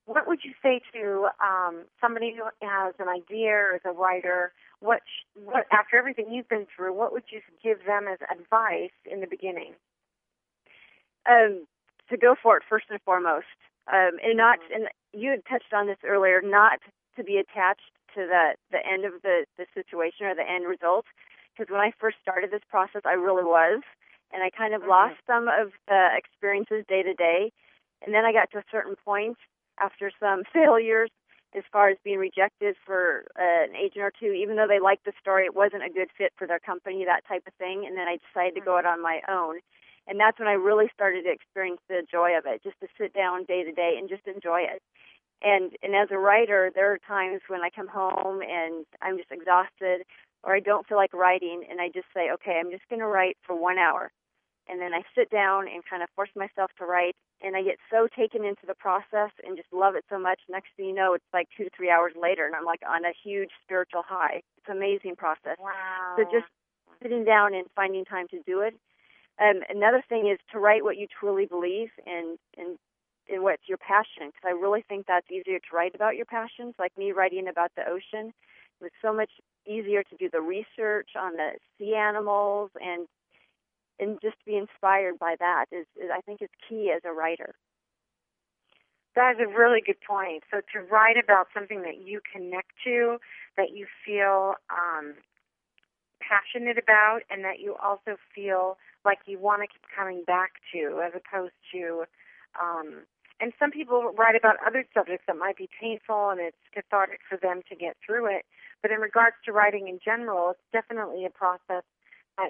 What 0.06 0.28
would 0.28 0.40
you 0.44 0.52
say 0.62 0.80
to 0.94 1.28
um, 1.42 1.82
somebody 2.00 2.34
who 2.34 2.44
has 2.66 2.94
an 3.00 3.08
idea 3.08 3.50
or 3.50 3.74
is 3.74 3.82
a 3.84 3.90
writer? 3.90 4.52
What, 4.78 5.02
what 5.34 5.66
after 5.72 5.96
everything 5.96 6.32
you've 6.32 6.48
been 6.48 6.66
through, 6.74 6.94
what 6.94 7.12
would 7.12 7.24
you 7.30 7.40
give 7.62 7.84
them 7.86 8.06
as 8.06 8.18
advice 8.30 8.94
in 9.04 9.20
the 9.20 9.26
beginning? 9.26 9.74
Um, 11.28 11.66
to 12.08 12.16
go 12.16 12.36
for 12.40 12.56
it 12.56 12.62
first 12.68 12.86
and 12.88 13.00
foremost, 13.02 13.50
um, 13.92 14.12
and 14.22 14.36
not. 14.36 14.60
Mm-hmm. 14.60 14.82
And 14.82 14.88
you 15.12 15.30
had 15.30 15.42
touched 15.50 15.74
on 15.74 15.88
this 15.88 15.98
earlier. 16.06 16.40
Not 16.40 16.78
to 17.16 17.24
be 17.24 17.38
attached 17.38 17.90
to 18.14 18.26
the 18.30 18.54
the 18.70 18.78
end 18.86 19.04
of 19.04 19.22
the 19.22 19.44
the 19.58 19.66
situation 19.74 20.26
or 20.26 20.36
the 20.36 20.48
end 20.48 20.68
result. 20.68 21.06
Because 21.50 21.72
when 21.72 21.80
I 21.80 21.90
first 21.98 22.18
started 22.22 22.52
this 22.52 22.62
process, 22.70 23.02
I 23.04 23.14
really 23.14 23.42
was, 23.42 23.82
and 24.32 24.44
I 24.44 24.50
kind 24.50 24.72
of 24.72 24.82
mm-hmm. 24.82 24.90
lost 24.90 25.16
some 25.26 25.48
of 25.48 25.72
the 25.88 26.10
experiences 26.14 26.84
day 26.86 27.02
to 27.02 27.14
day. 27.14 27.50
And 28.04 28.14
then 28.14 28.24
I 28.24 28.32
got 28.32 28.52
to 28.52 28.58
a 28.58 28.70
certain 28.70 28.94
point 29.04 29.38
after 29.80 30.10
some 30.20 30.42
failures 30.52 31.10
as 31.56 31.64
far 31.72 31.88
as 31.88 31.96
being 32.04 32.18
rejected 32.18 32.76
for 32.84 33.24
uh, 33.38 33.64
an 33.64 33.76
agent 33.76 34.04
or 34.04 34.12
two, 34.18 34.32
even 34.32 34.56
though 34.56 34.68
they 34.68 34.80
liked 34.80 35.04
the 35.04 35.12
story, 35.20 35.46
it 35.46 35.54
wasn't 35.54 35.84
a 35.84 35.88
good 35.88 36.08
fit 36.16 36.32
for 36.36 36.46
their 36.46 36.58
company, 36.58 37.04
that 37.04 37.26
type 37.26 37.44
of 37.46 37.54
thing. 37.54 37.84
And 37.86 37.96
then 37.96 38.06
I 38.08 38.18
decided 38.20 38.54
to 38.56 38.64
go 38.64 38.76
it 38.76 38.84
on 38.84 39.02
my 39.02 39.20
own. 39.28 39.60
And 40.06 40.20
that's 40.20 40.38
when 40.38 40.48
I 40.48 40.52
really 40.52 40.86
started 40.92 41.24
to 41.24 41.32
experience 41.32 41.80
the 41.88 42.02
joy 42.10 42.36
of 42.36 42.44
it, 42.46 42.62
just 42.62 42.78
to 42.80 42.88
sit 42.98 43.12
down 43.12 43.44
day 43.44 43.64
to 43.64 43.72
day 43.72 43.96
and 43.98 44.08
just 44.08 44.26
enjoy 44.26 44.60
it. 44.62 44.82
And 45.42 45.72
and 45.82 45.94
as 45.94 46.08
a 46.10 46.18
writer, 46.18 46.70
there 46.74 46.92
are 46.92 46.98
times 46.98 47.40
when 47.48 47.60
I 47.60 47.70
come 47.70 47.88
home 47.88 48.40
and 48.40 48.86
I'm 49.02 49.18
just 49.18 49.32
exhausted 49.32 50.04
or 50.44 50.54
I 50.54 50.60
don't 50.60 50.86
feel 50.86 50.96
like 50.96 51.12
writing 51.12 51.64
and 51.68 51.80
I 51.80 51.88
just 51.88 52.06
say, 52.14 52.30
okay, 52.32 52.60
I'm 52.60 52.70
just 52.70 52.88
going 52.88 53.00
to 53.00 53.06
write 53.06 53.36
for 53.42 53.54
one 53.54 53.78
hour. 53.78 54.12
And 54.68 54.80
then 54.80 54.94
I 54.94 55.02
sit 55.14 55.30
down 55.30 55.68
and 55.68 55.84
kind 55.84 56.02
of 56.02 56.08
force 56.14 56.30
myself 56.36 56.70
to 56.78 56.86
write 56.86 57.16
and 57.42 57.56
I 57.56 57.62
get 57.62 57.76
so 57.90 58.08
taken 58.08 58.44
into 58.44 58.66
the 58.66 58.74
process 58.74 59.30
and 59.44 59.56
just 59.56 59.72
love 59.72 59.94
it 59.94 60.04
so 60.08 60.18
much. 60.18 60.40
Next 60.48 60.68
thing 60.76 60.86
you 60.86 60.94
know, 60.94 61.14
it's 61.14 61.24
like 61.32 61.48
two 61.56 61.64
to 61.64 61.70
three 61.76 61.90
hours 61.90 62.12
later, 62.20 62.46
and 62.46 62.54
I'm 62.54 62.64
like 62.64 62.80
on 62.88 63.04
a 63.04 63.12
huge 63.24 63.50
spiritual 63.62 64.02
high. 64.06 64.42
It's 64.58 64.68
an 64.68 64.76
amazing 64.76 65.16
process. 65.16 65.56
Wow. 65.60 66.16
So 66.16 66.24
just 66.24 66.50
sitting 67.02 67.24
down 67.24 67.54
and 67.54 67.66
finding 67.74 68.04
time 68.04 68.26
to 68.28 68.40
do 68.46 68.60
it. 68.60 68.74
Um, 69.40 69.60
another 69.68 70.02
thing 70.08 70.28
is 70.28 70.38
to 70.52 70.58
write 70.58 70.82
what 70.82 70.96
you 70.96 71.06
truly 71.20 71.46
believe 71.46 71.90
and 72.06 72.38
and 72.56 72.78
and 73.28 73.42
what's 73.42 73.68
your 73.68 73.78
passion. 73.78 74.32
Because 74.32 74.46
I 74.46 74.50
really 74.50 74.84
think 74.88 75.06
that's 75.06 75.30
easier 75.30 75.58
to 75.58 75.76
write 75.76 75.94
about 75.94 76.16
your 76.16 76.26
passions. 76.26 76.74
Like 76.78 76.96
me 76.96 77.12
writing 77.12 77.48
about 77.48 77.72
the 77.76 77.82
ocean, 77.82 78.32
it 78.80 78.84
was 78.84 78.92
so 79.02 79.12
much 79.12 79.30
easier 79.66 80.02
to 80.04 80.16
do 80.16 80.30
the 80.30 80.40
research 80.40 81.10
on 81.18 81.32
the 81.32 81.50
sea 81.76 81.94
animals 81.94 82.70
and 82.80 83.06
and 83.98 84.18
just 84.20 84.36
be 84.44 84.56
inspired 84.56 85.18
by 85.18 85.36
that 85.38 85.66
is, 85.72 85.86
is 85.96 86.10
I 86.12 86.20
think 86.20 86.42
is 86.42 86.50
key 86.68 86.92
as 86.94 87.02
a 87.04 87.12
writer. 87.12 87.54
That 89.14 89.36
is 89.36 89.40
a 89.40 89.48
really 89.48 89.80
good 89.84 90.00
point. 90.06 90.44
So 90.50 90.60
to 90.74 90.80
write 90.80 91.16
about 91.16 91.48
something 91.54 91.82
that 91.82 92.04
you 92.04 92.20
connect 92.30 92.72
to, 92.84 93.16
that 93.56 93.70
you 93.72 93.86
feel 94.04 94.54
um, 94.68 95.14
passionate 96.20 96.76
about, 96.76 97.20
and 97.30 97.42
that 97.42 97.60
you 97.60 97.76
also 97.82 98.16
feel 98.34 98.76
like 99.04 99.18
you 99.26 99.38
want 99.38 99.62
to 99.62 99.68
keep 99.68 99.82
coming 99.96 100.22
back 100.26 100.60
to, 100.74 101.00
as 101.00 101.12
opposed 101.16 101.56
to. 101.72 102.04
Um, 102.60 103.06
and 103.40 103.52
some 103.58 103.70
people 103.70 104.12
write 104.16 104.36
about 104.36 104.56
other 104.66 104.84
subjects 104.92 105.24
that 105.26 105.36
might 105.36 105.56
be 105.56 105.68
painful, 105.80 106.30
and 106.30 106.40
it's 106.40 106.56
cathartic 106.74 107.20
for 107.28 107.38
them 107.40 107.62
to 107.68 107.76
get 107.76 107.96
through 108.04 108.26
it. 108.26 108.44
But 108.82 108.90
in 108.90 109.00
regards 109.00 109.36
to 109.44 109.52
writing 109.52 109.88
in 109.88 109.98
general, 110.04 110.50
it's 110.50 110.68
definitely 110.72 111.24
a 111.24 111.30
process 111.30 111.84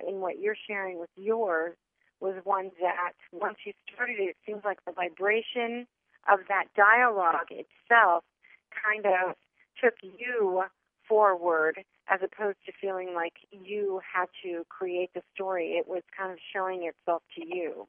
in 0.06 0.20
what 0.20 0.38
you're 0.40 0.56
sharing 0.66 0.98
with 0.98 1.10
yours 1.16 1.76
was 2.20 2.34
one 2.44 2.70
that 2.80 3.12
once 3.32 3.56
you 3.64 3.72
started 3.92 4.18
it, 4.18 4.30
it 4.30 4.36
seems 4.46 4.62
like 4.64 4.78
the 4.86 4.92
vibration 4.92 5.86
of 6.28 6.40
that 6.48 6.64
dialogue 6.76 7.50
itself 7.50 8.24
kind 8.84 9.06
of 9.06 9.34
took 9.82 9.94
you 10.02 10.64
forward 11.08 11.84
as 12.08 12.20
opposed 12.22 12.58
to 12.66 12.72
feeling 12.80 13.14
like 13.14 13.34
you 13.50 14.00
had 14.14 14.26
to 14.42 14.64
create 14.68 15.10
the 15.14 15.22
story. 15.34 15.72
It 15.72 15.86
was 15.88 16.02
kind 16.16 16.32
of 16.32 16.38
showing 16.52 16.84
itself 16.84 17.22
to 17.36 17.46
you. 17.46 17.86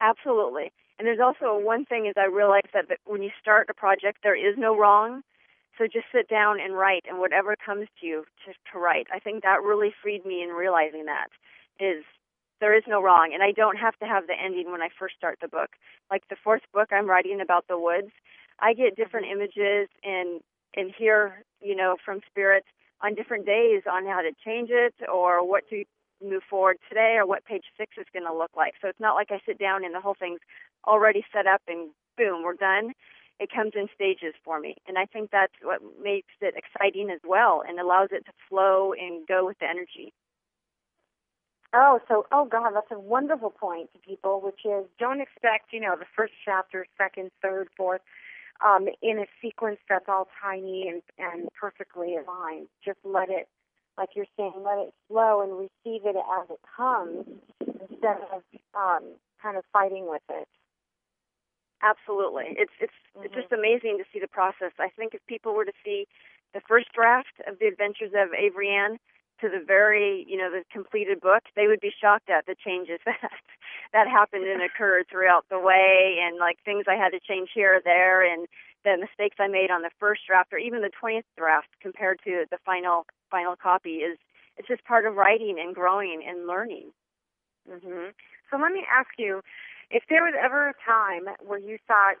Absolutely. 0.00 0.72
And 0.98 1.06
there's 1.06 1.20
also 1.20 1.58
one 1.58 1.84
thing 1.84 2.06
is 2.06 2.14
I 2.16 2.26
realized 2.26 2.68
that 2.74 2.86
when 3.06 3.22
you 3.22 3.30
start 3.40 3.68
a 3.70 3.74
project, 3.74 4.18
there 4.22 4.36
is 4.36 4.56
no 4.58 4.76
wrong. 4.76 5.22
So 5.80 5.86
just 5.86 6.12
sit 6.12 6.28
down 6.28 6.60
and 6.60 6.76
write, 6.76 7.06
and 7.08 7.18
whatever 7.18 7.56
comes 7.56 7.88
to 8.00 8.06
you 8.06 8.24
to, 8.44 8.52
to 8.70 8.78
write. 8.78 9.06
I 9.10 9.18
think 9.18 9.42
that 9.42 9.62
really 9.62 9.94
freed 10.02 10.26
me 10.26 10.42
in 10.42 10.50
realizing 10.50 11.06
that 11.06 11.28
is 11.82 12.04
there 12.60 12.76
is 12.76 12.82
no 12.86 13.02
wrong, 13.02 13.30
and 13.32 13.42
I 13.42 13.52
don't 13.52 13.78
have 13.78 13.96
to 14.00 14.04
have 14.04 14.26
the 14.26 14.34
ending 14.38 14.70
when 14.70 14.82
I 14.82 14.90
first 14.98 15.14
start 15.16 15.38
the 15.40 15.48
book. 15.48 15.70
Like 16.10 16.22
the 16.28 16.36
fourth 16.44 16.60
book, 16.74 16.90
I'm 16.92 17.08
writing 17.08 17.40
about 17.40 17.64
the 17.66 17.78
woods. 17.78 18.12
I 18.58 18.74
get 18.74 18.94
different 18.94 19.24
mm-hmm. 19.24 19.40
images 19.40 19.88
and 20.04 20.42
and 20.76 20.92
hear 20.92 21.44
you 21.62 21.74
know 21.74 21.96
from 22.04 22.20
spirits 22.28 22.68
on 23.00 23.14
different 23.14 23.46
days 23.46 23.84
on 23.90 24.04
how 24.04 24.20
to 24.20 24.32
change 24.44 24.68
it 24.70 24.92
or 25.10 25.48
what 25.48 25.66
to 25.70 25.84
move 26.22 26.42
forward 26.50 26.76
today 26.90 27.14
or 27.16 27.26
what 27.26 27.46
page 27.46 27.64
six 27.78 27.96
is 27.96 28.04
going 28.12 28.26
to 28.26 28.36
look 28.36 28.50
like. 28.54 28.74
So 28.82 28.88
it's 28.88 29.00
not 29.00 29.14
like 29.14 29.30
I 29.30 29.40
sit 29.46 29.58
down 29.58 29.82
and 29.86 29.94
the 29.94 30.00
whole 30.02 30.16
thing's 30.18 30.40
already 30.86 31.24
set 31.32 31.46
up 31.46 31.62
and 31.66 31.88
boom, 32.18 32.42
we're 32.44 32.52
done 32.52 32.92
it 33.40 33.50
comes 33.50 33.72
in 33.74 33.88
stages 33.94 34.34
for 34.44 34.60
me. 34.60 34.76
And 34.86 34.98
I 34.98 35.06
think 35.06 35.30
that's 35.30 35.52
what 35.62 35.80
makes 36.00 36.34
it 36.40 36.54
exciting 36.56 37.10
as 37.10 37.20
well 37.26 37.62
and 37.66 37.80
allows 37.80 38.10
it 38.12 38.26
to 38.26 38.32
flow 38.48 38.92
and 38.92 39.26
go 39.26 39.46
with 39.46 39.58
the 39.58 39.66
energy. 39.66 40.12
Oh, 41.72 42.00
so 42.06 42.26
oh 42.30 42.44
God, 42.44 42.72
that's 42.74 42.90
a 42.90 42.98
wonderful 42.98 43.50
point 43.50 43.90
to 43.92 43.98
people, 43.98 44.40
which 44.40 44.60
is 44.64 44.84
don't 44.98 45.20
expect, 45.20 45.72
you 45.72 45.80
know, 45.80 45.96
the 45.98 46.06
first 46.16 46.34
chapter, 46.44 46.86
second, 46.98 47.30
third, 47.40 47.68
fourth, 47.76 48.02
um, 48.64 48.88
in 49.02 49.18
a 49.18 49.26
sequence 49.40 49.78
that's 49.88 50.06
all 50.08 50.28
tiny 50.42 50.88
and, 50.88 51.02
and 51.18 51.48
perfectly 51.58 52.16
aligned. 52.16 52.66
Just 52.84 52.98
let 53.04 53.30
it 53.30 53.48
like 53.96 54.10
you're 54.14 54.26
saying, 54.36 54.54
let 54.64 54.78
it 54.78 54.94
flow 55.08 55.42
and 55.42 55.52
receive 55.52 56.06
it 56.06 56.16
as 56.16 56.48
it 56.50 56.60
comes 56.76 57.26
instead 57.60 58.16
of 58.32 58.42
um, 58.74 59.04
kind 59.42 59.56
of 59.56 59.64
fighting 59.72 60.08
with 60.08 60.22
it. 60.30 60.48
Absolutely. 61.82 62.56
It's 62.56 62.72
it's 62.80 62.92
mm-hmm. 63.16 63.24
it's 63.24 63.34
just 63.34 63.52
amazing 63.52 63.98
to 63.98 64.04
see 64.12 64.20
the 64.20 64.28
process. 64.28 64.72
I 64.78 64.88
think 64.96 65.14
if 65.14 65.24
people 65.26 65.54
were 65.54 65.64
to 65.64 65.76
see 65.84 66.06
the 66.52 66.60
first 66.66 66.92
draft 66.92 67.40
of 67.46 67.58
the 67.58 67.66
Adventures 67.66 68.12
of 68.14 68.34
Avery 68.34 68.68
Ann 68.68 68.98
to 69.40 69.48
the 69.48 69.64
very, 69.64 70.26
you 70.28 70.36
know, 70.36 70.50
the 70.50 70.64
completed 70.70 71.20
book, 71.20 71.44
they 71.56 71.66
would 71.66 71.80
be 71.80 71.90
shocked 71.90 72.28
at 72.28 72.44
the 72.46 72.54
changes 72.54 73.00
that 73.06 73.32
that 73.92 74.08
happened 74.08 74.44
and 74.44 74.62
occurred 74.62 75.06
throughout 75.10 75.46
the 75.50 75.58
way 75.58 76.20
and 76.20 76.38
like 76.38 76.58
things 76.64 76.84
I 76.88 76.96
had 76.96 77.10
to 77.10 77.20
change 77.20 77.50
here 77.54 77.76
or 77.76 77.80
there 77.82 78.22
and 78.22 78.46
the 78.84 78.96
mistakes 78.96 79.36
I 79.38 79.48
made 79.48 79.70
on 79.70 79.82
the 79.82 79.90
first 79.98 80.22
draft 80.26 80.52
or 80.52 80.58
even 80.58 80.80
the 80.80 80.90
20th 80.92 81.28
draft 81.36 81.68
compared 81.80 82.20
to 82.24 82.44
the 82.50 82.58
final 82.64 83.06
final 83.30 83.56
copy 83.56 84.04
is 84.04 84.18
it's 84.56 84.68
just 84.68 84.84
part 84.84 85.06
of 85.06 85.16
writing 85.16 85.56
and 85.58 85.74
growing 85.74 86.22
and 86.26 86.46
learning. 86.46 86.92
Mhm. 87.68 88.12
So 88.50 88.56
let 88.56 88.72
me 88.72 88.84
ask 88.90 89.10
you 89.16 89.42
if 89.90 90.04
there 90.08 90.22
was 90.22 90.34
ever 90.40 90.68
a 90.68 90.74
time 90.86 91.34
where 91.44 91.58
you 91.58 91.78
thought, 91.86 92.16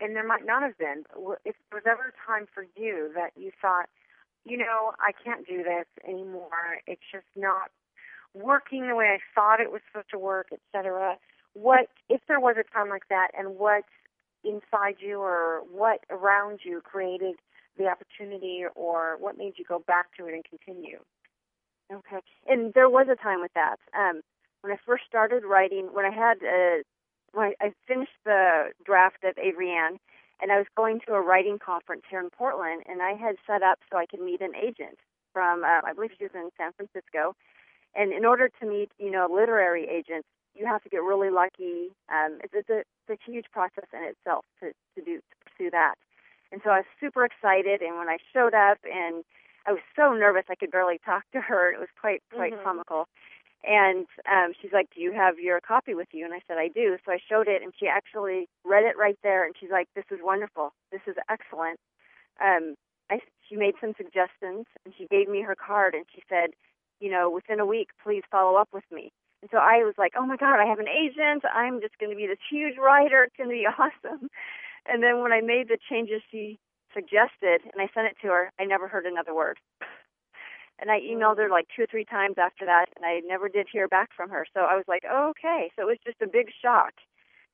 and 0.00 0.16
there 0.16 0.26
might 0.26 0.44
not 0.44 0.62
have 0.62 0.76
been, 0.78 1.04
but 1.14 1.38
if 1.44 1.54
there 1.70 1.80
was 1.80 1.86
ever 1.86 2.12
a 2.12 2.26
time 2.26 2.46
for 2.52 2.66
you 2.76 3.10
that 3.14 3.30
you 3.36 3.50
thought, 3.60 3.86
you 4.44 4.56
know, 4.58 4.92
I 5.00 5.12
can't 5.12 5.46
do 5.46 5.62
this 5.62 5.86
anymore. 6.06 6.82
It's 6.86 7.02
just 7.12 7.26
not 7.36 7.70
working 8.34 8.88
the 8.88 8.96
way 8.96 9.06
I 9.06 9.18
thought 9.34 9.60
it 9.60 9.70
was 9.70 9.80
supposed 9.90 10.10
to 10.10 10.18
work, 10.18 10.48
etc. 10.52 11.16
What 11.54 11.88
if 12.08 12.20
there 12.28 12.40
was 12.40 12.56
a 12.58 12.74
time 12.74 12.88
like 12.88 13.08
that, 13.08 13.28
and 13.38 13.56
what 13.56 13.84
inside 14.44 14.96
you 14.98 15.20
or 15.20 15.62
what 15.70 16.00
around 16.10 16.60
you 16.64 16.80
created 16.80 17.36
the 17.78 17.86
opportunity, 17.86 18.64
or 18.74 19.16
what 19.18 19.38
made 19.38 19.54
you 19.56 19.64
go 19.64 19.78
back 19.86 20.06
to 20.18 20.26
it 20.26 20.34
and 20.34 20.44
continue? 20.44 20.98
Okay, 21.92 22.20
and 22.48 22.72
there 22.74 22.88
was 22.88 23.06
a 23.10 23.16
time 23.16 23.40
with 23.40 23.52
that. 23.54 23.76
Um, 23.96 24.22
when 24.62 24.72
I 24.72 24.76
first 24.86 25.04
started 25.06 25.44
writing, 25.44 25.90
when 25.92 26.04
I 26.04 26.10
had 26.10 26.38
uh, 26.42 26.82
when 27.32 27.52
I 27.60 27.72
finished 27.86 28.16
the 28.24 28.70
draft 28.84 29.24
of 29.24 29.36
Avery 29.38 29.70
Ann, 29.70 29.98
and 30.40 30.50
I 30.50 30.58
was 30.58 30.66
going 30.76 31.00
to 31.06 31.14
a 31.14 31.20
writing 31.20 31.58
conference 31.58 32.02
here 32.08 32.20
in 32.20 32.30
Portland, 32.30 32.82
and 32.88 33.02
I 33.02 33.12
had 33.14 33.36
set 33.46 33.62
up 33.62 33.78
so 33.90 33.98
I 33.98 34.06
could 34.06 34.20
meet 34.20 34.40
an 34.40 34.52
agent 34.56 34.98
from 35.32 35.64
uh, 35.64 35.80
I 35.84 35.92
believe 35.94 36.10
she 36.16 36.24
was 36.24 36.34
in 36.34 36.50
San 36.56 36.72
Francisco, 36.72 37.34
and 37.94 38.12
in 38.12 38.24
order 38.24 38.48
to 38.60 38.66
meet 38.66 38.90
you 38.98 39.10
know 39.10 39.28
literary 39.30 39.88
agents, 39.88 40.28
you 40.54 40.66
have 40.66 40.82
to 40.84 40.88
get 40.88 41.02
really 41.02 41.30
lucky. 41.30 41.90
Um, 42.08 42.38
it's, 42.44 42.54
it's, 42.54 42.70
a, 42.70 42.80
it's 42.80 43.20
a 43.20 43.30
huge 43.30 43.46
process 43.52 43.88
in 43.92 44.04
itself 44.04 44.44
to, 44.60 44.72
to 44.94 45.04
do 45.04 45.18
to 45.18 45.34
pursue 45.44 45.70
that. 45.70 45.94
And 46.52 46.60
so 46.62 46.70
I 46.70 46.78
was 46.78 46.90
super 47.00 47.24
excited, 47.24 47.80
and 47.80 47.96
when 47.96 48.08
I 48.08 48.18
showed 48.32 48.54
up, 48.54 48.78
and 48.84 49.24
I 49.66 49.72
was 49.72 49.80
so 49.96 50.12
nervous 50.12 50.44
I 50.50 50.54
could 50.54 50.70
barely 50.70 51.00
talk 51.04 51.24
to 51.32 51.40
her. 51.40 51.72
It 51.72 51.80
was 51.80 51.88
quite 51.98 52.22
quite 52.32 52.52
mm-hmm. 52.52 52.64
comical. 52.64 53.08
And 53.64 54.06
um, 54.30 54.52
she's 54.60 54.72
like, 54.72 54.88
"Do 54.94 55.00
you 55.00 55.12
have 55.12 55.38
your 55.38 55.60
copy 55.60 55.94
with 55.94 56.08
you?" 56.12 56.24
And 56.24 56.34
I 56.34 56.40
said, 56.48 56.58
"I 56.58 56.68
do." 56.68 56.96
So 57.04 57.12
I 57.12 57.18
showed 57.28 57.48
it, 57.48 57.62
and 57.62 57.72
she 57.78 57.86
actually 57.86 58.48
read 58.64 58.84
it 58.84 58.96
right 58.98 59.18
there, 59.22 59.44
and 59.44 59.54
she's 59.58 59.70
like, 59.70 59.88
"This 59.94 60.04
is 60.10 60.18
wonderful. 60.22 60.72
This 60.90 61.02
is 61.06 61.16
excellent." 61.30 61.78
Um, 62.40 62.74
I, 63.10 63.20
she 63.48 63.56
made 63.56 63.74
some 63.80 63.94
suggestions, 63.96 64.66
and 64.84 64.94
she 64.96 65.06
gave 65.06 65.28
me 65.28 65.42
her 65.42 65.54
card, 65.54 65.94
and 65.94 66.04
she 66.14 66.22
said, 66.28 66.50
"You 67.00 67.10
know, 67.10 67.30
within 67.30 67.60
a 67.60 67.66
week, 67.66 67.90
please 68.02 68.22
follow 68.30 68.56
up 68.56 68.68
with 68.72 68.84
me." 68.90 69.12
And 69.42 69.50
so 69.50 69.58
I 69.58 69.82
was 69.82 69.94
like, 69.98 70.12
oh 70.16 70.24
my 70.24 70.36
God, 70.36 70.60
I 70.60 70.66
have 70.66 70.78
an 70.78 70.88
agent. 70.88 71.44
I'm 71.52 71.80
just 71.80 71.98
going 71.98 72.10
to 72.10 72.16
be 72.16 72.28
this 72.28 72.38
huge 72.48 72.78
writer. 72.78 73.24
It's 73.24 73.36
going 73.36 73.50
to 73.50 73.54
be 73.54 73.66
awesome. 73.78 74.28
And 74.86 75.02
then 75.02 75.20
when 75.20 75.32
I 75.32 75.40
made 75.40 75.68
the 75.68 75.78
changes 75.90 76.22
she 76.30 76.58
suggested 76.94 77.62
and 77.72 77.80
I 77.80 77.88
sent 77.92 78.06
it 78.06 78.16
to 78.22 78.28
her, 78.28 78.52
I 78.58 78.64
never 78.64 78.88
heard 78.88 79.06
another 79.06 79.34
word. 79.34 79.58
And 80.82 80.90
I 80.90 80.98
emailed 80.98 81.38
her 81.38 81.48
like 81.48 81.68
two 81.74 81.84
or 81.84 81.86
three 81.86 82.04
times 82.04 82.34
after 82.38 82.66
that, 82.66 82.86
and 82.96 83.06
I 83.06 83.20
never 83.24 83.48
did 83.48 83.68
hear 83.72 83.86
back 83.86 84.10
from 84.16 84.30
her. 84.30 84.44
So 84.52 84.62
I 84.62 84.74
was 84.74 84.84
like, 84.88 85.04
oh, 85.08 85.30
okay. 85.30 85.70
So 85.76 85.82
it 85.82 85.86
was 85.86 85.98
just 86.04 86.20
a 86.20 86.26
big 86.26 86.48
shock 86.60 86.94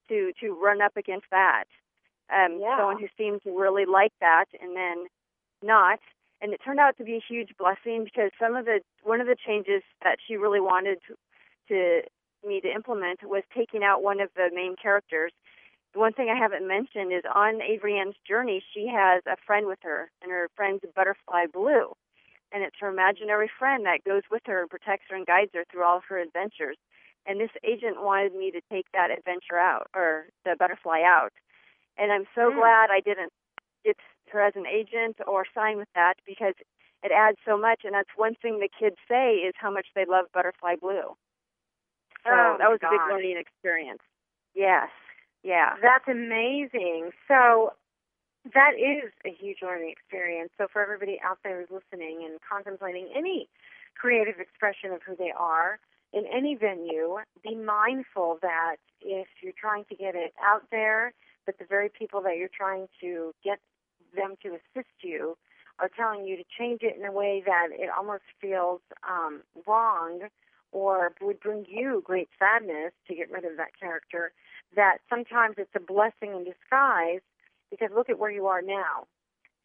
to 0.09 0.33
to 0.41 0.59
run 0.59 0.81
up 0.81 0.97
against 0.97 1.27
that. 1.31 1.65
Um, 2.33 2.59
yeah. 2.59 2.79
Someone 2.79 2.99
who 2.99 3.09
seemed 3.19 3.43
to 3.43 3.51
really 3.51 3.85
like 3.85 4.15
that, 4.21 4.47
and 4.59 4.75
then 4.75 5.07
not. 5.63 6.01
And 6.41 6.55
it 6.55 6.61
turned 6.65 6.81
out 6.81 6.97
to 6.97 7.05
be 7.05 7.17
a 7.17 7.25
huge 7.29 7.51
blessing 7.59 8.05
because 8.05 8.31
some 8.41 8.57
of 8.57 8.65
the 8.65 8.81
one 9.03 9.21
of 9.21 9.27
the 9.27 9.37
changes 9.37 9.83
that 10.03 10.17
she 10.27 10.37
really 10.37 10.61
wanted 10.61 10.99
to, 11.09 11.15
to 11.69 12.49
me 12.49 12.63
to 12.63 12.73
implement 12.73 13.21
was 13.25 13.43
taking 13.55 13.85
out 13.85 14.03
one 14.03 14.21
of 14.21 14.31
the 14.37 14.49
main 14.55 14.75
characters. 14.81 15.33
One 15.93 16.15
thing 16.15 16.31
I 16.31 16.39
haven't 16.39 16.67
mentioned 16.67 17.13
is 17.13 17.25
on 17.35 17.61
Avery 17.61 17.99
Ann's 17.99 18.17
journey, 18.27 18.63
she 18.73 18.87
has 18.87 19.23
a 19.27 19.37
friend 19.47 19.67
with 19.67 19.81
her, 19.83 20.11
and 20.23 20.31
her 20.31 20.49
friend's 20.57 20.85
Butterfly 20.95 21.47
Blue. 21.53 21.93
And 22.53 22.63
it's 22.63 22.77
her 22.81 22.89
imaginary 22.89 23.51
friend 23.59 23.85
that 23.85 24.05
goes 24.05 24.23
with 24.31 24.43
her 24.47 24.61
and 24.61 24.71
protects 24.71 25.07
her 25.11 25.17
and 25.17 25.27
guides 25.27 25.51
her 25.55 25.65
through 25.71 25.85
all 25.85 25.99
of 25.99 26.05
her 26.09 26.19
adventures. 26.19 26.77
And 27.27 27.41
this 27.41 27.51
agent 27.63 28.01
wanted 28.01 28.35
me 28.35 28.51
to 28.53 28.61
take 28.73 28.87
that 28.93 29.11
adventure 29.11 29.59
out, 29.59 29.89
or 29.95 30.27
the 30.45 30.57
butterfly 30.59 31.03
out. 31.05 31.33
And 31.99 32.11
I'm 32.11 32.25
so 32.35 32.51
mm. 32.51 32.55
glad 32.55 32.89
I 32.91 33.01
didn't 33.01 33.33
get 33.85 33.97
her 34.33 34.41
as 34.41 34.55
an 34.57 34.67
agent 34.67 35.17
or 35.27 35.45
sign 35.55 35.77
with 35.77 35.89
that 35.95 36.15
because 36.27 36.55
it 37.03 37.13
adds 37.13 37.37
so 37.45 37.59
much. 37.59 37.83
And 37.85 37.93
that's 37.93 38.09
one 38.17 38.35
thing 38.41 38.61
the 38.61 38.69
kids 38.69 38.97
say 39.09 39.45
is 39.45 39.55
how 39.59 39.71
much 39.71 39.87
they 39.95 40.07
love 40.09 40.27
Butterfly 40.33 40.77
Blue. 40.81 41.17
So 42.25 42.33
oh, 42.33 42.57
that 42.59 42.71
was 42.71 42.79
gosh. 42.81 42.93
a 42.93 42.95
big 42.95 43.13
learning 43.13 43.37
experience. 43.39 44.01
Yes. 44.55 44.89
Yeah. 45.43 45.75
That's 45.83 46.09
amazing. 46.09 47.11
So 47.27 47.73
that 48.55 48.73
is 48.79 49.11
a 49.27 49.31
huge 49.31 49.59
learning 49.63 49.91
experience. 49.91 50.51
So 50.59 50.67
for 50.73 50.83
everybody 50.83 51.21
out 51.25 51.39
there 51.43 51.61
who's 51.61 51.71
listening 51.71 52.25
and 52.25 52.39
contemplating 52.41 53.09
any 53.15 53.49
creative 53.97 54.41
expression 54.41 54.93
of 54.93 55.01
who 55.07 55.17
they 55.17 55.33
are 55.37 55.79
in 56.13 56.25
any 56.33 56.55
venue, 56.55 57.19
be 57.43 57.55
mindful 57.55 58.39
that 58.43 58.77
if 59.01 59.27
you're 59.43 59.53
trying 59.59 59.85
to 59.91 59.97
get 59.97 60.15
it 60.15 60.33
out 60.43 60.63
there, 60.71 61.13
but 61.47 61.59
the 61.59 61.65
very 61.69 61.89
people 61.89 62.23
that 62.23 62.37
you're 62.37 62.49
trying 62.57 62.89
to 63.01 63.33
get 63.45 63.59
them 64.15 64.37
to 64.43 64.51
assist 64.51 64.95
you 65.03 65.37
are 65.79 65.91
telling 65.97 66.27
you 66.27 66.37
to 66.37 66.45
change 66.59 66.81
it 66.83 66.97
in 66.99 67.05
a 67.05 67.13
way 67.13 67.43
that 67.45 67.69
it 67.73 67.89
almost 67.97 68.25
feels 68.41 68.81
um, 69.09 69.43
wrong 69.67 70.21
or 70.73 71.13
would 71.21 71.41
bring 71.41 71.65
you 71.69 72.03
great 72.05 72.29
sadness 72.39 72.93
to 73.07 73.15
get 73.15 73.31
rid 73.31 73.45
of 73.45 73.57
that 73.57 73.71
character, 73.79 74.33
that 74.77 74.99
sometimes 75.09 75.55
it's 75.57 75.71
a 75.75 75.81
blessing 75.81 76.35
in 76.37 76.45
disguise 76.45 77.21
because 77.71 77.91
look 77.95 78.09
at 78.09 78.19
where 78.19 78.31
you 78.31 78.47
are 78.47 78.63
now. 78.63 79.07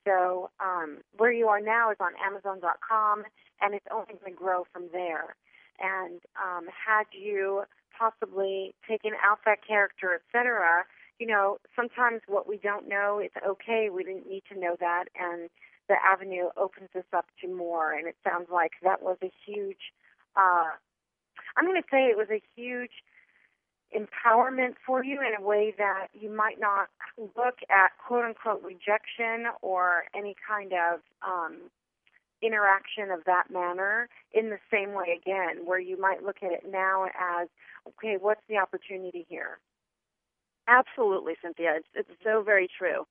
So 0.05 0.49
um, 0.59 0.99
where 1.17 1.31
you 1.31 1.47
are 1.47 1.61
now 1.61 1.91
is 1.91 1.97
on 1.99 2.11
Amazon.com, 2.23 3.23
and 3.61 3.73
it's 3.73 3.85
only 3.91 4.19
going 4.19 4.33
to 4.33 4.37
grow 4.37 4.65
from 4.73 4.89
there. 4.91 5.35
And 5.79 6.19
um, 6.35 6.65
had 6.67 7.05
you 7.11 7.63
possibly 7.97 8.75
taken 8.87 9.11
out 9.23 9.39
that 9.45 9.65
character, 9.65 10.19
etc., 10.19 10.83
you 11.19 11.27
know, 11.27 11.57
sometimes 11.75 12.21
what 12.27 12.49
we 12.49 12.57
don't 12.57 12.89
know, 12.89 13.19
it's 13.23 13.35
okay. 13.47 13.89
We 13.93 14.03
didn't 14.03 14.27
need 14.27 14.43
to 14.51 14.59
know 14.59 14.75
that, 14.79 15.05
and 15.17 15.49
the 15.87 15.95
avenue 16.03 16.49
opens 16.57 16.89
us 16.97 17.05
up 17.15 17.25
to 17.41 17.47
more. 17.47 17.93
And 17.93 18.07
it 18.07 18.15
sounds 18.27 18.47
like 18.51 18.71
that 18.83 19.01
was 19.01 19.17
a 19.23 19.31
huge 19.45 19.93
uh, 20.35 20.73
I'm 21.55 21.65
going 21.65 21.81
to 21.81 21.87
say 21.91 22.09
it 22.09 22.17
was 22.17 22.29
a 22.31 22.41
huge 22.55 23.03
empowerment 23.95 24.75
for 24.85 25.03
you 25.03 25.19
in 25.21 25.41
a 25.41 25.45
way 25.45 25.73
that 25.77 26.07
you 26.13 26.29
might 26.29 26.59
not 26.59 26.89
look 27.17 27.59
at 27.69 27.91
quote 28.05 28.25
unquote 28.25 28.63
rejection 28.63 29.47
or 29.61 30.03
any 30.15 30.35
kind 30.47 30.73
of 30.73 30.99
um, 31.25 31.57
interaction 32.41 33.09
of 33.11 33.23
that 33.25 33.49
manner 33.51 34.09
in 34.33 34.49
the 34.49 34.59
same 34.71 34.93
way 34.93 35.17
again, 35.19 35.65
where 35.65 35.79
you 35.79 35.99
might 35.99 36.23
look 36.23 36.37
at 36.43 36.51
it 36.51 36.63
now 36.69 37.05
as, 37.05 37.47
okay, 37.87 38.17
what's 38.19 38.41
the 38.49 38.57
opportunity 38.57 39.25
here? 39.29 39.59
Absolutely, 40.67 41.33
Cynthia. 41.41 41.75
It's, 41.77 41.87
it's 41.93 42.19
so 42.23 42.41
very 42.41 42.67
true. 42.67 43.05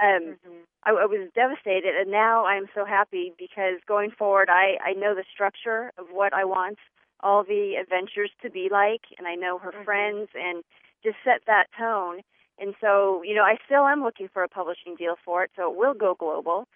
Um, 0.00 0.36
mm-hmm. 0.36 0.62
I, 0.84 0.90
I 0.90 1.06
was 1.06 1.28
devastated, 1.34 1.94
and 1.98 2.10
now 2.10 2.46
I'm 2.46 2.66
so 2.74 2.84
happy 2.84 3.32
because 3.38 3.80
going 3.86 4.10
forward, 4.10 4.48
I, 4.50 4.76
I 4.84 4.92
know 4.92 5.14
the 5.14 5.24
structure 5.32 5.92
of 5.98 6.06
what 6.12 6.32
I 6.32 6.44
want 6.44 6.78
all 7.20 7.44
the 7.44 7.74
adventures 7.80 8.30
to 8.42 8.50
be 8.50 8.68
like, 8.70 9.02
and 9.18 9.26
I 9.26 9.34
know 9.34 9.58
her 9.58 9.72
mm-hmm. 9.72 9.84
friends, 9.84 10.28
and 10.34 10.62
just 11.02 11.16
set 11.24 11.42
that 11.46 11.66
tone. 11.78 12.20
And 12.58 12.74
so, 12.80 13.22
you 13.24 13.34
know, 13.34 13.42
I 13.42 13.56
still 13.64 13.86
am 13.86 14.02
looking 14.02 14.28
for 14.32 14.42
a 14.42 14.48
publishing 14.48 14.96
deal 14.96 15.14
for 15.24 15.44
it, 15.44 15.50
so 15.56 15.70
it 15.70 15.76
will 15.76 15.94
go 15.94 16.16
global. 16.18 16.66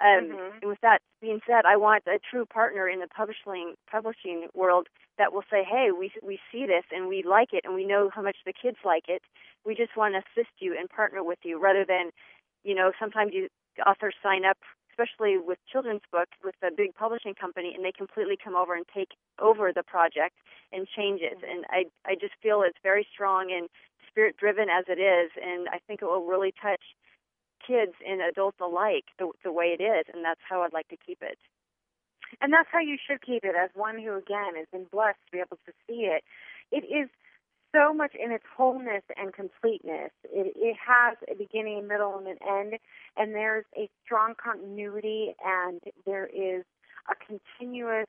Um, 0.00 0.30
mm-hmm. 0.30 0.58
And 0.62 0.70
with 0.70 0.80
that 0.82 1.02
being 1.20 1.40
said, 1.46 1.64
I 1.66 1.76
want 1.76 2.04
a 2.06 2.18
true 2.18 2.46
partner 2.46 2.88
in 2.88 3.00
the 3.00 3.08
publishing 3.08 3.74
publishing 3.90 4.48
world 4.54 4.88
that 5.18 5.32
will 5.32 5.44
say, 5.50 5.64
"Hey, 5.64 5.90
we 5.96 6.10
we 6.22 6.38
see 6.50 6.66
this 6.66 6.84
and 6.90 7.08
we 7.08 7.22
like 7.22 7.52
it, 7.52 7.64
and 7.64 7.74
we 7.74 7.84
know 7.84 8.10
how 8.14 8.22
much 8.22 8.38
the 8.46 8.52
kids 8.52 8.78
like 8.84 9.04
it. 9.08 9.22
We 9.66 9.74
just 9.74 9.96
want 9.96 10.14
to 10.14 10.18
assist 10.18 10.54
you 10.58 10.76
and 10.78 10.88
partner 10.88 11.22
with 11.22 11.40
you, 11.44 11.60
rather 11.60 11.84
than, 11.84 12.10
you 12.64 12.74
know, 12.74 12.92
sometimes 12.98 13.32
you 13.34 13.48
authors 13.86 14.14
sign 14.22 14.44
up 14.44 14.58
especially 14.92 15.38
with 15.38 15.58
children's 15.70 16.04
books 16.12 16.36
with 16.44 16.54
a 16.62 16.70
big 16.70 16.94
publishing 16.94 17.34
company 17.34 17.72
and 17.74 17.84
they 17.84 17.92
completely 17.92 18.36
come 18.36 18.54
over 18.54 18.74
and 18.74 18.84
take 18.94 19.16
over 19.40 19.72
the 19.72 19.82
project 19.82 20.36
and 20.72 20.86
change 20.86 21.20
it. 21.20 21.40
Mm-hmm. 21.40 21.50
And 21.50 21.64
i 21.70 21.84
i 22.04 22.14
just 22.14 22.34
feel 22.42 22.62
it's 22.62 22.78
very 22.82 23.06
strong 23.12 23.50
and 23.50 23.68
spirit 24.08 24.36
driven 24.36 24.68
as 24.68 24.84
it 24.88 25.00
is 25.00 25.30
and 25.40 25.68
i 25.72 25.78
think 25.86 26.02
it 26.02 26.06
will 26.06 26.26
really 26.26 26.52
touch 26.60 26.82
kids 27.66 27.92
and 28.06 28.20
adults 28.20 28.58
alike 28.60 29.06
the, 29.18 29.30
the 29.44 29.52
way 29.52 29.74
it 29.78 29.82
is 29.82 30.04
and 30.12 30.24
that's 30.24 30.40
how 30.48 30.62
i'd 30.62 30.72
like 30.72 30.88
to 30.88 30.96
keep 30.96 31.18
it. 31.22 31.38
And 32.40 32.52
that's 32.52 32.68
how 32.72 32.80
you 32.80 32.96
should 32.96 33.20
keep 33.20 33.44
it 33.44 33.54
as 33.54 33.70
one 33.74 33.98
who 33.98 34.16
again 34.16 34.56
has 34.56 34.66
been 34.72 34.86
blessed 34.90 35.20
to 35.26 35.32
be 35.32 35.38
able 35.38 35.58
to 35.66 35.72
see 35.86 36.08
it. 36.08 36.24
It 36.70 36.84
is 36.88 37.10
so 37.74 37.92
much 37.94 38.12
in 38.14 38.32
its 38.32 38.44
wholeness 38.56 39.02
and 39.16 39.32
completeness. 39.32 40.10
It, 40.24 40.52
it 40.56 40.76
has 40.86 41.16
a 41.30 41.34
beginning, 41.34 41.86
middle, 41.88 42.18
and 42.18 42.26
an 42.26 42.38
end, 42.48 42.74
and 43.16 43.34
there's 43.34 43.64
a 43.76 43.88
strong 44.04 44.34
continuity, 44.42 45.34
and 45.44 45.80
there 46.06 46.26
is 46.26 46.64
a 47.10 47.14
continuous 47.26 48.06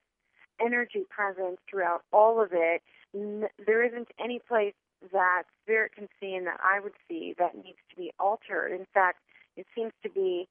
energy 0.63 1.03
presence 1.09 1.57
throughout 1.69 2.03
all 2.11 2.41
of 2.41 2.49
it. 2.51 2.81
There 3.13 3.83
isn't 3.83 4.09
any 4.23 4.39
place 4.47 4.73
that 5.11 5.43
spirit 5.61 5.93
can 5.95 6.07
see 6.19 6.33
and 6.35 6.47
that 6.47 6.59
I 6.63 6.79
would 6.79 6.93
see 7.09 7.35
that 7.37 7.55
needs 7.55 7.79
to 7.89 7.95
be 7.95 8.13
altered. 8.19 8.71
In 8.71 8.85
fact, 8.93 9.19
it 9.57 9.65
seems 9.75 9.91
to 10.03 10.09
be 10.09 10.47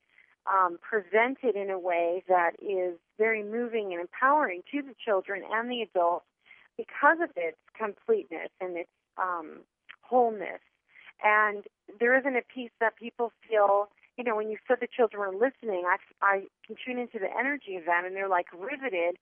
um, 0.46 0.78
presented 0.82 1.56
in 1.56 1.70
a 1.70 1.78
way 1.78 2.24
that 2.28 2.52
is 2.60 2.98
very 3.18 3.42
moving 3.42 3.92
and 3.92 4.00
empowering 4.00 4.62
to 4.72 4.82
the 4.82 4.94
children 5.04 5.42
and 5.50 5.70
the 5.70 5.82
adults 5.82 6.26
because 6.76 7.18
of 7.22 7.30
its 7.36 7.58
completeness 7.76 8.48
and 8.60 8.76
its 8.76 8.90
um, 9.18 9.60
wholeness. 10.00 10.60
And 11.22 11.64
there 12.00 12.18
isn't 12.18 12.36
a 12.36 12.42
piece 12.42 12.70
that 12.80 12.96
people 12.96 13.32
feel, 13.48 13.88
you 14.16 14.24
know, 14.24 14.36
when 14.36 14.50
you 14.50 14.58
said 14.66 14.78
the 14.80 14.88
children 14.88 15.20
were 15.20 15.32
listening, 15.32 15.84
I, 15.86 15.96
I 16.20 16.42
can 16.66 16.76
tune 16.84 16.98
into 16.98 17.18
the 17.18 17.30
energy 17.38 17.76
of 17.76 17.84
that, 17.86 18.04
and 18.04 18.14
they're 18.16 18.28
like 18.28 18.46
riveted, 18.52 19.16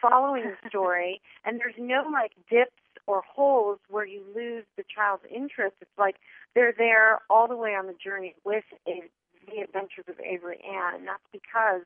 following 0.00 0.44
the 0.44 0.68
story. 0.68 1.20
and 1.44 1.58
there's 1.58 1.78
no 1.78 2.04
like 2.12 2.32
dips 2.50 2.72
or 3.06 3.22
holes 3.22 3.78
where 3.88 4.06
you 4.06 4.22
lose 4.34 4.64
the 4.76 4.84
child's 4.84 5.24
interest. 5.34 5.76
It's 5.80 5.98
like 5.98 6.16
they're 6.54 6.74
there 6.76 7.20
all 7.30 7.48
the 7.48 7.56
way 7.56 7.70
on 7.70 7.86
the 7.86 7.94
journey 7.94 8.34
with 8.44 8.64
a 8.86 9.02
The 9.46 9.62
Adventures 9.62 10.06
of 10.08 10.20
Avery 10.20 10.60
Ann, 10.64 10.96
and 10.96 11.08
that's 11.08 11.26
because, 11.32 11.82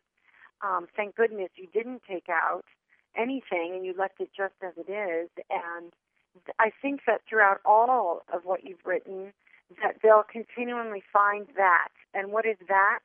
um, 0.62 0.88
thank 0.96 1.14
goodness, 1.14 1.50
you 1.56 1.68
didn't 1.72 2.02
take 2.08 2.28
out 2.28 2.64
anything 3.16 3.72
and 3.74 3.84
you 3.84 3.94
left 3.96 4.20
it 4.20 4.30
just 4.36 4.54
as 4.62 4.72
it 4.76 4.90
is. 4.90 5.28
And 5.50 5.92
I 6.58 6.70
think 6.82 7.00
that 7.06 7.22
throughout 7.28 7.60
all 7.64 8.22
of 8.32 8.42
what 8.44 8.64
you've 8.64 8.84
written, 8.84 9.32
that 9.82 9.96
they'll 10.02 10.24
continually 10.30 11.02
find 11.12 11.46
that. 11.56 11.88
And 12.14 12.32
what 12.32 12.46
is 12.46 12.56
that? 12.68 13.00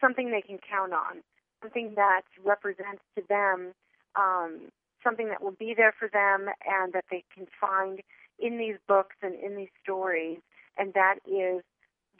Something 0.00 0.30
they 0.30 0.42
can 0.42 0.58
count 0.58 0.92
on, 0.92 1.22
something 1.62 1.94
that 1.96 2.22
represents 2.44 3.02
to 3.16 3.22
them 3.28 3.72
um, 4.16 4.70
something 5.04 5.28
that 5.28 5.42
will 5.42 5.54
be 5.58 5.74
there 5.76 5.94
for 5.96 6.08
them 6.08 6.48
and 6.66 6.92
that 6.92 7.04
they 7.10 7.24
can 7.34 7.46
find 7.60 8.00
in 8.38 8.58
these 8.58 8.76
books 8.88 9.16
and 9.22 9.34
in 9.34 9.56
these 9.56 9.70
stories. 9.82 10.38
And 10.76 10.92
that 10.94 11.16
is 11.26 11.62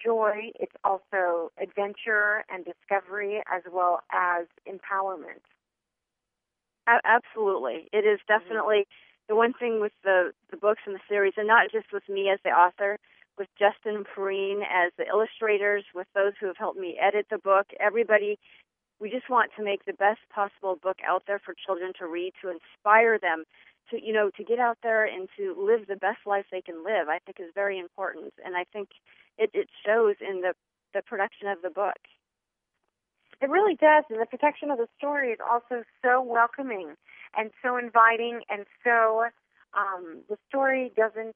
joy. 0.03 0.53
It's 0.61 0.75
also 0.85 1.51
adventure 1.61 2.45
and 2.49 2.65
discovery 2.65 3.43
as 3.53 3.63
well 3.71 4.01
as 4.13 4.47
empowerment. 4.69 5.43
Absolutely. 6.87 7.89
It 7.93 8.07
is 8.07 8.21
mm-hmm. 8.21 8.87
The 9.29 9.37
one 9.37 9.53
thing 9.53 9.81
with 9.81 9.93
the, 10.05 10.33
the 10.51 10.57
books 10.57 10.83
and 10.87 10.95
the 10.95 11.01
series, 11.09 11.35
and 11.37 11.47
not 11.47 11.71
just 11.73 11.93
with 11.93 12.09
me 12.09 12.31
as 12.31 12.39
the 12.45 12.51
author, 12.51 12.99
with 13.39 13.49
Justin 13.59 14.05
Perrine 14.05 14.63
as 14.63 14.93
the 14.97 15.07
illustrators, 15.07 15.85
with 15.95 16.07
those 16.15 16.33
who 16.41 16.47
have 16.47 16.57
helped 16.57 16.79
me 16.79 16.97
edit 17.01 17.27
the 17.31 17.39
book, 17.39 17.67
everybody 17.81 18.39
we 19.01 19.11
just 19.11 19.29
want 19.29 19.51
to 19.57 19.65
make 19.65 19.85
the 19.85 19.93
best 19.93 20.21
possible 20.35 20.79
book 20.83 20.99
out 21.07 21.25
there 21.27 21.39
for 21.39 21.55
children 21.55 21.93
to 21.99 22.07
read 22.07 22.33
to 22.43 22.51
inspire 22.51 23.19
them 23.19 23.45
to 23.91 24.03
you 24.03 24.13
know 24.13 24.31
to 24.37 24.45
get 24.45 24.59
out 24.59 24.79
there 24.83 25.05
and 25.05 25.29
to 25.37 25.55
live 25.59 25.87
the 25.87 25.97
best 25.97 26.19
life 26.27 26.47
they 26.51 26.63
can 26.63 26.85
live 26.85 27.09
i 27.09 27.19
think 27.25 27.39
is 27.41 27.53
very 27.55 27.79
important. 27.79 28.33
And 28.45 28.57
i 28.57 28.65
think 28.73 28.89
it, 29.39 29.51
it 29.53 29.69
shows 29.85 30.17
in 30.21 30.41
the 30.41 30.55
the 30.95 31.03
production 31.03 31.49
of 31.49 31.61
the 31.63 31.69
book. 31.71 31.99
It 33.43 33.51
really 33.51 33.75
does 33.75 34.05
and 34.09 34.21
the 34.21 34.27
protection 34.27 34.71
of 34.71 34.79
the 34.79 34.89
story 34.97 35.33
is 35.33 35.39
also 35.45 35.85
so 36.03 36.23
welcoming 36.23 36.95
and 37.37 37.51
so 37.63 37.77
inviting 37.77 38.41
and 38.49 38.67
so 38.85 39.27
um 39.75 40.23
the 40.29 40.37
story 40.49 40.93
doesn't 40.97 41.35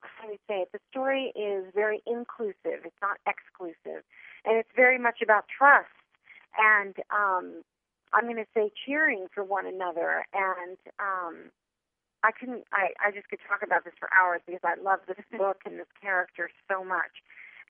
how 0.00 0.26
do 0.26 0.32
you 0.32 0.38
say 0.48 0.62
it 0.62 0.68
the 0.72 0.80
story 0.90 1.32
is 1.34 1.64
very 1.74 2.02
inclusive 2.06 2.84
it's 2.84 3.02
not 3.02 3.18
exclusive 3.26 4.02
and 4.44 4.56
it's 4.56 4.70
very 4.76 4.98
much 4.98 5.20
about 5.22 5.44
trust 5.48 5.88
and 6.58 6.96
um, 7.10 7.62
I'm 8.12 8.24
going 8.24 8.36
to 8.36 8.46
say 8.54 8.70
cheering 8.86 9.26
for 9.34 9.44
one 9.44 9.66
another. 9.66 10.24
And 10.32 10.78
um, 10.98 11.50
I 12.22 12.30
couldn't, 12.32 12.64
I, 12.72 12.90
I 13.04 13.10
just 13.12 13.28
could 13.28 13.40
talk 13.48 13.60
about 13.62 13.84
this 13.84 13.94
for 13.98 14.08
hours 14.12 14.40
because 14.46 14.64
I 14.64 14.80
love 14.80 15.00
this 15.06 15.24
book 15.38 15.58
and 15.64 15.78
this 15.78 15.90
character 16.00 16.50
so 16.70 16.84
much. 16.84 17.22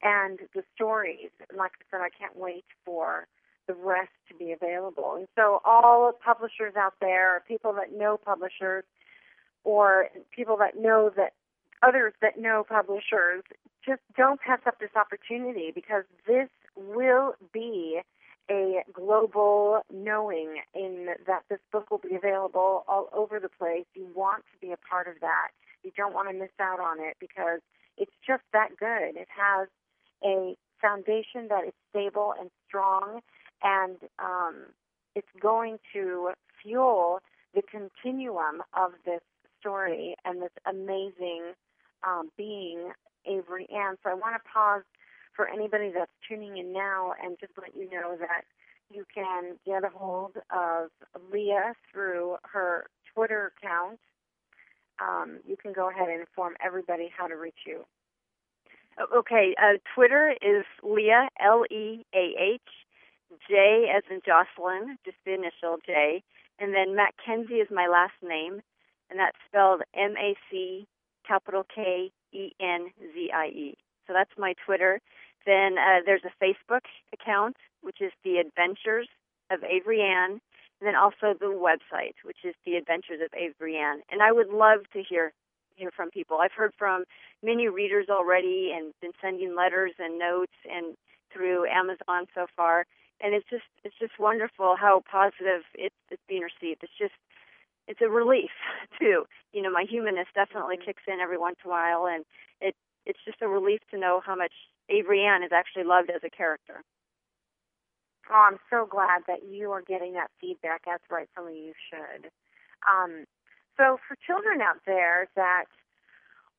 And 0.03 0.41
the 0.55 0.63
stories, 0.75 1.33
And 1.49 1.59
like 1.59 1.73
I 1.81 1.85
said, 1.91 2.01
I 2.05 2.11
can't 2.13 2.37
wait 2.37 2.65
for 2.85 3.27
the 3.67 3.75
rest 3.75 4.11
to 4.29 4.35
be 4.35 4.53
available. 4.53 5.15
And 5.17 5.27
so, 5.37 5.61
all 5.65 6.13
publishers 6.13 6.75
out 6.77 6.95
there, 7.01 7.43
people 7.47 7.73
that 7.75 7.97
know 7.97 8.17
publishers, 8.17 8.85
or 9.65 10.09
people 10.35 10.57
that 10.59 10.79
know 10.79 11.11
that 11.17 11.33
others 11.83 12.15
that 12.23 12.39
know 12.39 12.65
publishers, 12.69 13.43
just 13.85 14.01
don't 14.17 14.41
pass 14.41 14.61
up 14.67 14.79
this 14.81 14.91
opportunity 14.97 15.73
because 15.75 16.05
this 16.27 16.49
will 16.77 17.35
be 17.53 18.01
a 18.51 18.83
global 18.93 19.81
knowing 19.93 20.57
in 20.75 21.09
that 21.27 21.43
this 21.51 21.59
book 21.73 21.91
will 21.91 21.99
be 21.99 22.15
available 22.15 22.85
all 22.87 23.09
over 23.13 23.41
the 23.41 23.49
place. 23.49 23.85
You 23.95 24.09
want 24.15 24.45
to 24.53 24.67
be 24.67 24.73
a 24.73 24.77
part 24.77 25.09
of 25.09 25.15
that. 25.21 25.49
You 25.83 25.91
don't 25.97 26.15
want 26.15 26.29
to 26.31 26.35
miss 26.35 26.51
out 26.61 26.81
on 26.81 27.01
it 27.01 27.17
because 27.21 27.61
it's 27.97 28.15
just 28.27 28.43
that 28.53 28.77
good. 28.79 29.17
It 29.17 29.29
has 29.37 29.69
a 30.25 30.57
foundation 30.81 31.49
that 31.49 31.65
is 31.67 31.73
stable 31.91 32.35
and 32.39 32.51
strong, 32.69 33.21
and 33.63 33.97
um, 34.19 34.67
it's 35.15 35.29
going 35.41 35.79
to 35.93 36.31
fuel 36.63 37.21
the 37.55 37.63
continuum 37.63 38.63
of 38.77 38.93
this 39.05 39.21
story 39.61 40.15
and 40.25 40.43
this 40.43 40.51
amazing 40.69 41.53
um, 42.07 42.31
being, 42.37 42.91
Avery 43.25 43.67
Ann. 43.75 43.97
So 44.03 44.11
I 44.11 44.15
want 44.15 44.35
to 44.37 44.51
pause 44.53 44.83
for 45.35 45.49
anybody 45.49 45.91
that's 45.95 46.11
tuning 46.29 46.59
in 46.59 46.73
now 46.73 47.13
and 47.23 47.37
just 47.41 47.53
let 47.61 47.75
you 47.77 47.91
know 47.91 48.17
that 48.19 48.43
you 48.91 49.05
can 49.13 49.57
get 49.67 49.85
a 49.85 49.89
hold 49.89 50.37
of 50.51 50.91
Leah 51.33 51.75
through 51.93 52.37
her 52.53 52.87
Twitter 53.13 53.53
account. 53.57 53.99
Um, 55.01 55.41
you 55.47 55.57
can 55.57 55.73
go 55.73 55.91
ahead 55.91 56.09
and 56.09 56.21
inform 56.21 56.55
everybody 56.65 57.11
how 57.17 57.27
to 57.27 57.35
reach 57.35 57.67
you. 57.67 57.85
Okay, 59.15 59.55
uh, 59.61 59.77
Twitter 59.95 60.35
is 60.41 60.65
Leah, 60.83 61.29
L 61.45 61.65
E 61.71 62.07
A 62.15 62.35
H, 62.55 62.63
J 63.49 63.91
as 63.95 64.03
in 64.11 64.21
Jocelyn, 64.25 64.99
just 65.05 65.19
the 65.25 65.35
initial 65.35 65.79
J, 65.85 66.23
and 66.59 66.75
then 66.75 66.97
Mackenzie 66.97 67.61
is 67.61 67.69
my 67.71 67.87
last 67.87 68.15
name, 68.23 68.63
and 69.11 69.19
that's 69.19 69.37
spelled 69.47 69.83
M 69.95 70.15
A 70.17 70.35
C 70.51 70.87
capital 71.27 71.65
K 71.73 72.11
E 72.33 72.53
N 72.61 72.91
Z 73.15 73.31
I 73.35 73.47
E. 73.47 73.79
So 74.07 74.13
that's 74.13 74.31
my 74.39 74.55
Twitter. 74.65 75.01
Then 75.45 75.79
uh, 75.79 76.01
there's 76.05 76.25
a 76.25 76.45
Facebook 76.45 76.87
account, 77.13 77.57
which 77.83 78.01
is 78.01 78.13
The 78.25 78.39
Adventures 78.39 79.09
of 79.51 79.63
Avery 79.63 80.01
Ann, 80.01 80.41
and 80.81 80.87
then 80.87 80.97
also 80.97 81.35
the 81.39 81.47
website, 81.47 82.15
which 82.25 82.39
is 82.45 82.55
The 82.65 82.75
Adventures 82.75 83.21
of 83.25 83.31
Avery 83.35 83.77
Ann. 83.77 84.03
And 84.11 84.23
I 84.23 84.33
would 84.33 84.49
love 84.49 84.81
to 84.93 85.03
hear 85.03 85.33
hear 85.77 85.91
from 85.95 86.11
people. 86.11 86.39
I've 86.39 86.53
heard 86.53 86.73
from 86.79 87.05
many 87.43 87.69
readers 87.69 88.07
already, 88.09 88.73
and 88.75 88.93
been 89.01 89.13
sending 89.21 89.55
letters 89.55 89.93
and 89.99 90.19
notes 90.19 90.57
and 90.71 90.97
through 91.33 91.67
Amazon 91.67 92.27
so 92.35 92.47
far. 92.57 92.87
And 93.21 93.35
it's 93.35 93.49
just 93.49 93.65
it's 93.85 93.97
just 93.99 94.19
wonderful 94.19 94.77
how 94.79 95.03
positive 95.11 95.63
it's, 95.75 95.95
it's 96.11 96.23
being 96.29 96.43
received. 96.43 96.83
It's 96.83 96.99
just 96.99 97.15
it's 97.89 98.01
a 98.03 98.09
relief 98.09 98.53
too. 98.99 99.25
You 99.53 99.63
know, 99.63 99.71
my 99.71 99.85
humanness 99.89 100.29
definitely 100.35 100.77
mm-hmm. 100.77 100.87
kicks 100.87 101.03
in 101.09 101.21
every 101.21 101.39
once 101.39 101.57
in 101.65 101.71
a 101.71 101.73
while, 101.73 102.07
and 102.07 102.25
it 102.61 102.75
it's 103.07 103.21
just 103.25 103.43
a 103.43 103.49
relief 103.49 103.81
to 103.91 103.99
know 103.99 104.21
how 104.25 104.35
much 104.35 104.53
Avery 104.89 105.25
Ann 105.25 105.43
is 105.43 105.53
actually 105.53 105.85
loved 105.85 106.11
as 106.11 106.23
a 106.25 106.31
character. 106.31 106.83
Oh, 108.31 108.49
I'm 108.51 108.59
so 108.71 108.87
glad 108.87 109.23
that 109.29 109.47
you 109.49 109.71
are 109.71 109.83
getting 109.83 110.15
that 110.15 110.31
feedback 110.41 110.83
as 110.93 110.99
rightfully 111.11 111.59
you 111.59 111.73
should. 111.91 112.31
Um, 112.83 113.25
so, 113.77 113.99
for 114.09 114.17
children 114.27 114.61
out 114.61 114.81
there 114.87 115.29
that 115.37 115.67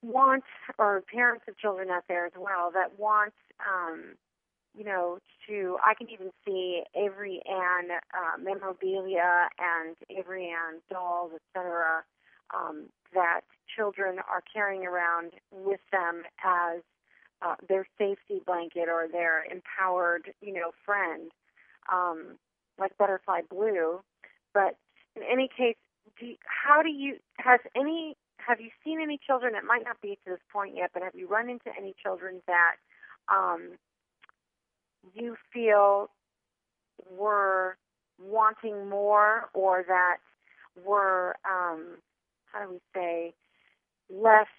want, 0.01 0.43
or 0.77 1.03
parents 1.13 1.45
of 1.47 1.57
children 1.57 1.89
out 1.89 2.03
there 2.07 2.25
as 2.25 2.33
well, 2.37 2.71
that 2.73 2.97
want, 2.97 3.33
um, 3.59 4.15
you 4.77 4.83
know, 4.83 5.17
to, 5.47 5.77
I 5.85 5.93
can 5.95 6.09
even 6.09 6.29
see 6.45 6.83
Avery 6.95 7.41
Ann 7.49 7.89
uh, 7.91 8.37
memorabilia 8.41 9.49
and 9.57 9.95
Avery 10.09 10.49
Ann 10.49 10.81
dolls, 10.89 11.31
etc., 11.33 12.03
um, 12.55 12.85
that 13.13 13.41
children 13.75 14.19
are 14.19 14.43
carrying 14.53 14.85
around 14.85 15.33
with 15.51 15.79
them 15.91 16.23
as 16.45 16.81
uh, 17.41 17.55
their 17.67 17.87
safety 17.97 18.41
blanket 18.45 18.87
or 18.87 19.07
their 19.11 19.43
empowered, 19.45 20.33
you 20.41 20.53
know, 20.53 20.71
friend, 20.85 21.31
um, 21.91 22.37
like 22.79 22.97
Butterfly 22.97 23.41
Blue. 23.49 23.99
But 24.53 24.77
in 25.15 25.23
any 25.23 25.49
case, 25.55 25.75
do 26.19 26.25
you, 26.27 26.35
how 26.45 26.81
do 26.81 26.89
you 26.89 27.17
has 27.37 27.59
any 27.75 28.15
have 28.37 28.61
you 28.61 28.69
seen 28.83 29.01
any 29.01 29.19
children? 29.25 29.55
It 29.55 29.65
might 29.65 29.83
not 29.83 30.01
be 30.01 30.17
to 30.23 30.31
this 30.31 30.39
point 30.51 30.75
yet, 30.75 30.91
but 30.93 31.03
have 31.03 31.15
you 31.15 31.27
run 31.27 31.49
into 31.49 31.69
any 31.77 31.93
children 32.01 32.41
that 32.47 32.75
um, 33.27 33.71
you 35.13 35.35
feel 35.53 36.09
were 37.09 37.77
wanting 38.19 38.89
more, 38.89 39.49
or 39.53 39.83
that 39.87 40.17
were 40.85 41.35
um, 41.45 41.97
how 42.51 42.65
do 42.65 42.71
we 42.73 42.79
say 42.93 43.33
left 44.09 44.49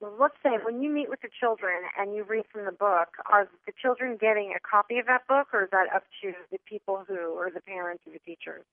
well, 0.00 0.14
let's 0.20 0.36
say 0.42 0.58
when 0.62 0.82
you 0.82 0.90
meet 0.90 1.08
with 1.08 1.22
the 1.22 1.28
children 1.40 1.82
and 1.98 2.14
you 2.14 2.24
read 2.24 2.44
from 2.52 2.66
the 2.66 2.72
book, 2.72 3.16
are 3.30 3.48
the 3.66 3.72
children 3.80 4.18
getting 4.20 4.52
a 4.54 4.60
copy 4.60 4.98
of 4.98 5.06
that 5.06 5.26
book, 5.26 5.48
or 5.54 5.64
is 5.64 5.70
that 5.72 5.86
up 5.94 6.04
to 6.22 6.32
the 6.52 6.58
people 6.68 7.04
who, 7.08 7.32
or 7.32 7.50
the 7.50 7.62
parents 7.62 8.02
or 8.06 8.12
the 8.12 8.18
teachers? 8.18 8.64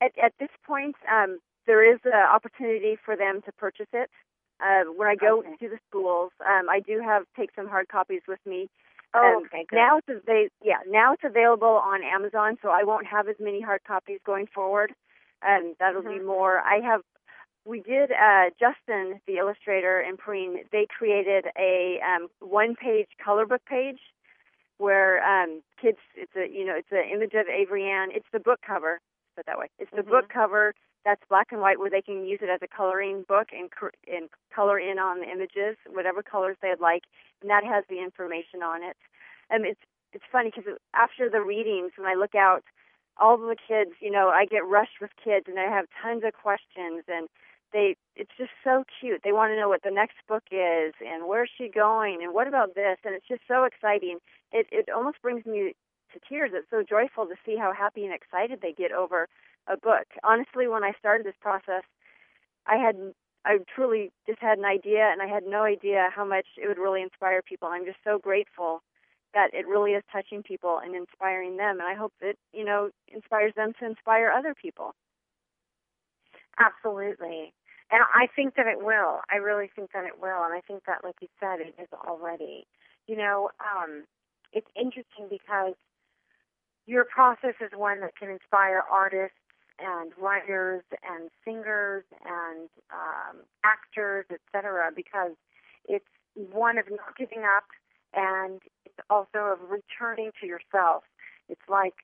At, 0.00 0.12
at 0.22 0.32
this 0.38 0.50
point, 0.64 0.94
um, 1.10 1.40
there 1.66 1.82
is 1.82 1.98
an 2.04 2.12
opportunity 2.12 2.96
for 3.04 3.16
them 3.16 3.42
to 3.44 3.52
purchase 3.52 3.90
it. 3.92 4.10
Uh, 4.62 4.84
when 4.96 5.08
I 5.08 5.14
go 5.14 5.40
okay. 5.40 5.56
to 5.60 5.68
the 5.68 5.78
schools, 5.88 6.32
um, 6.46 6.68
I 6.68 6.80
do 6.80 7.00
have 7.00 7.24
take 7.36 7.50
some 7.56 7.68
hard 7.68 7.88
copies 7.88 8.22
with 8.28 8.40
me. 8.46 8.68
Oh, 9.14 9.38
um, 9.38 9.46
okay, 9.46 9.66
good. 9.68 9.76
Now 9.76 9.98
it's 9.98 10.26
they, 10.26 10.48
yeah, 10.62 10.80
now 10.88 11.14
it's 11.14 11.24
available 11.24 11.80
on 11.84 12.02
Amazon, 12.02 12.58
so 12.62 12.68
I 12.68 12.84
won't 12.84 13.06
have 13.06 13.28
as 13.28 13.36
many 13.40 13.60
hard 13.60 13.80
copies 13.86 14.20
going 14.24 14.46
forward. 14.46 14.92
Um, 15.46 15.74
that'll 15.80 16.02
mm-hmm. 16.02 16.18
be 16.18 16.24
more. 16.24 16.58
I 16.60 16.80
have 16.84 17.00
we 17.64 17.80
did 17.80 18.10
uh, 18.12 18.50
Justin, 18.58 19.20
the 19.26 19.36
illustrator, 19.38 20.00
and 20.00 20.18
Perrine. 20.18 20.64
They 20.72 20.86
created 20.86 21.46
a 21.58 22.00
um, 22.06 22.28
one-page 22.40 23.08
color 23.22 23.46
book 23.46 23.62
page 23.68 23.98
where 24.78 25.22
um, 25.24 25.62
kids. 25.80 25.98
It's 26.14 26.32
a 26.36 26.46
you 26.52 26.64
know 26.64 26.74
it's 26.76 26.92
an 26.92 27.04
image 27.12 27.34
of 27.34 27.46
Avery 27.48 27.84
Ann. 27.90 28.08
It's 28.12 28.28
the 28.32 28.40
book 28.40 28.60
cover. 28.66 29.00
Put 29.36 29.46
that 29.46 29.58
way. 29.58 29.66
It's 29.78 29.90
the 29.90 30.02
mm-hmm. 30.02 30.10
book 30.10 30.28
cover 30.32 30.74
that's 31.04 31.22
black 31.28 31.48
and 31.52 31.60
white 31.60 31.78
where 31.78 31.90
they 31.90 32.02
can 32.02 32.24
use 32.24 32.40
it 32.42 32.50
as 32.50 32.60
a 32.62 32.68
coloring 32.68 33.24
book 33.28 33.48
and 33.52 33.70
and 34.12 34.28
color 34.54 34.78
in 34.78 34.98
on 34.98 35.20
the 35.20 35.30
images 35.30 35.76
whatever 35.88 36.22
colors 36.22 36.56
they'd 36.62 36.80
like, 36.80 37.04
and 37.42 37.50
that 37.50 37.64
has 37.64 37.84
the 37.88 38.02
information 38.02 38.62
on 38.62 38.82
it. 38.82 38.96
and 39.50 39.64
it's 39.66 39.80
it's 40.12 40.24
funny 40.30 40.50
because 40.54 40.76
after 40.94 41.30
the 41.30 41.40
readings, 41.40 41.92
when 41.96 42.08
I 42.08 42.14
look 42.14 42.34
out, 42.34 42.64
all 43.16 43.36
the 43.36 43.56
kids, 43.56 43.92
you 44.00 44.10
know, 44.10 44.28
I 44.28 44.44
get 44.46 44.66
rushed 44.66 45.00
with 45.00 45.10
kids, 45.22 45.46
and 45.48 45.58
I 45.58 45.70
have 45.70 45.86
tons 46.02 46.24
of 46.24 46.32
questions, 46.34 47.04
and 47.08 47.28
they 47.72 47.96
it's 48.16 48.30
just 48.36 48.50
so 48.64 48.84
cute. 49.00 49.20
They 49.24 49.32
want 49.32 49.52
to 49.52 49.56
know 49.56 49.68
what 49.68 49.82
the 49.82 49.90
next 49.90 50.16
book 50.28 50.44
is 50.50 50.94
and 51.06 51.28
where's 51.28 51.50
she 51.56 51.68
going 51.68 52.18
and 52.22 52.34
what 52.34 52.48
about 52.48 52.74
this, 52.74 52.98
and 53.04 53.14
it's 53.14 53.28
just 53.28 53.42
so 53.46 53.64
exciting. 53.64 54.18
It 54.52 54.66
it 54.72 54.88
almost 54.94 55.22
brings 55.22 55.46
me 55.46 55.74
to 56.12 56.20
tears. 56.28 56.50
It's 56.54 56.68
so 56.70 56.82
joyful 56.82 57.26
to 57.26 57.36
see 57.46 57.56
how 57.56 57.72
happy 57.72 58.04
and 58.04 58.14
excited 58.14 58.60
they 58.60 58.72
get 58.72 58.92
over 58.92 59.28
a 59.66 59.76
book. 59.76 60.06
Honestly, 60.24 60.68
when 60.68 60.84
I 60.84 60.92
started 60.98 61.26
this 61.26 61.38
process, 61.40 61.82
I 62.66 62.76
had 62.76 62.96
I 63.44 63.58
truly 63.74 64.12
just 64.26 64.40
had 64.40 64.58
an 64.58 64.64
idea, 64.66 65.08
and 65.10 65.22
I 65.22 65.26
had 65.26 65.44
no 65.46 65.62
idea 65.62 66.10
how 66.14 66.24
much 66.24 66.46
it 66.62 66.68
would 66.68 66.78
really 66.78 67.02
inspire 67.02 67.40
people. 67.42 67.68
I'm 67.68 67.86
just 67.86 67.98
so 68.04 68.18
grateful 68.18 68.82
that 69.32 69.48
it 69.54 69.66
really 69.66 69.92
is 69.92 70.02
touching 70.12 70.42
people 70.42 70.78
and 70.82 70.94
inspiring 70.94 71.56
them, 71.56 71.78
and 71.80 71.88
I 71.88 71.94
hope 71.94 72.12
that 72.20 72.36
you 72.52 72.64
know 72.64 72.90
inspires 73.08 73.54
them 73.56 73.72
to 73.80 73.86
inspire 73.86 74.30
other 74.30 74.54
people. 74.54 74.94
Absolutely. 76.58 77.52
And 77.90 78.02
I 78.14 78.28
think 78.36 78.54
that 78.56 78.66
it 78.66 78.78
will. 78.84 79.20
I 79.32 79.36
really 79.36 79.70
think 79.74 79.90
that 79.92 80.04
it 80.04 80.20
will. 80.20 80.44
And 80.44 80.54
I 80.54 80.60
think 80.60 80.84
that, 80.86 81.02
like 81.02 81.16
you 81.20 81.28
said, 81.40 81.60
it 81.60 81.74
is 81.80 81.88
already. 82.06 82.66
You 83.08 83.16
know, 83.16 83.50
um, 83.58 84.04
it's 84.52 84.68
interesting 84.76 85.26
because 85.28 85.74
your 86.86 87.04
process 87.04 87.54
is 87.60 87.70
one 87.74 88.00
that 88.00 88.16
can 88.16 88.30
inspire 88.30 88.82
artists 88.90 89.36
and 89.82 90.12
writers 90.18 90.82
and 91.02 91.30
singers 91.44 92.04
and 92.24 92.68
um, 92.92 93.42
actors, 93.64 94.26
etc. 94.30 94.90
Because 94.94 95.32
it's 95.88 96.04
one 96.34 96.78
of 96.78 96.86
not 96.90 97.16
giving 97.18 97.44
up, 97.44 97.64
and 98.14 98.60
it's 98.84 99.00
also 99.08 99.56
of 99.56 99.58
returning 99.70 100.30
to 100.40 100.46
yourself. 100.46 101.04
It's 101.48 101.68
like 101.68 101.94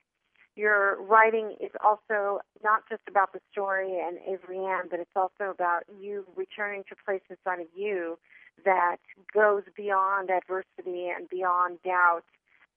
your 0.55 1.01
writing 1.03 1.55
is 1.61 1.71
also 1.83 2.39
not 2.63 2.81
just 2.89 3.03
about 3.07 3.31
the 3.31 3.39
story 3.51 3.99
and 3.99 4.17
Avery 4.27 4.57
Ann, 4.57 4.85
but 4.89 4.99
it's 4.99 5.15
also 5.15 5.51
about 5.51 5.83
you 6.01 6.25
returning 6.35 6.83
to 6.89 6.95
a 6.99 7.05
place 7.05 7.21
inside 7.29 7.61
of 7.61 7.67
you 7.75 8.17
that 8.65 8.97
goes 9.33 9.63
beyond 9.75 10.31
adversity 10.31 11.09
and 11.15 11.29
beyond 11.29 11.77
doubt. 11.83 12.23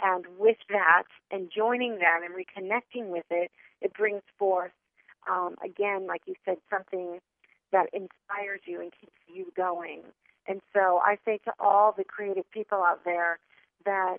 And 0.02 0.24
with 0.38 0.58
that, 0.68 1.04
and 1.30 1.50
joining 1.54 1.98
that 1.98 2.20
and 2.24 2.34
reconnecting 2.34 3.08
with 3.08 3.24
it, 3.30 3.50
it 3.80 3.94
brings 3.94 4.22
forth, 4.38 4.72
um, 5.28 5.56
again, 5.64 6.06
like 6.06 6.22
you 6.26 6.34
said, 6.44 6.58
something 6.70 7.18
that 7.72 7.86
inspires 7.92 8.60
you 8.66 8.80
and 8.80 8.92
keeps 8.98 9.16
you 9.32 9.52
going. 9.56 10.02
And 10.46 10.60
so 10.72 11.00
I 11.04 11.16
say 11.24 11.38
to 11.44 11.52
all 11.60 11.94
the 11.96 12.04
creative 12.04 12.50
people 12.50 12.82
out 12.82 13.04
there 13.04 13.38
that 13.84 14.18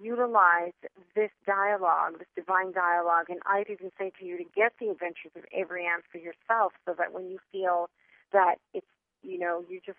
utilize 0.00 0.72
this 1.14 1.30
dialogue, 1.46 2.18
this 2.18 2.28
divine 2.34 2.72
dialogue, 2.72 3.26
and 3.28 3.40
I'd 3.46 3.70
even 3.70 3.90
say 3.98 4.12
to 4.18 4.24
you 4.24 4.36
to 4.38 4.44
get 4.54 4.72
the 4.80 4.88
adventures 4.88 5.32
of 5.36 5.44
Avery 5.52 5.86
Ann 5.86 6.00
for 6.10 6.18
yourself 6.18 6.72
so 6.84 6.94
that 6.98 7.12
when 7.12 7.28
you 7.30 7.38
feel 7.52 7.88
that 8.32 8.56
it's, 8.74 8.86
you 9.22 9.38
know, 9.38 9.64
you 9.68 9.80
just 9.84 9.98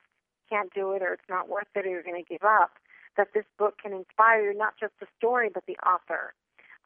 can't 0.49 0.73
do 0.73 0.91
it 0.91 1.01
or 1.01 1.13
it's 1.13 1.29
not 1.29 1.49
worth 1.49 1.67
it 1.75 1.85
or 1.85 1.89
you're 1.89 2.03
going 2.03 2.21
to 2.21 2.29
give 2.29 2.43
up, 2.43 2.71
that 3.17 3.29
this 3.33 3.45
book 3.57 3.75
can 3.81 3.93
inspire 3.93 4.51
you, 4.51 4.57
not 4.57 4.73
just 4.79 4.93
the 4.99 5.07
story, 5.17 5.49
but 5.51 5.63
the 5.67 5.77
author, 5.77 6.33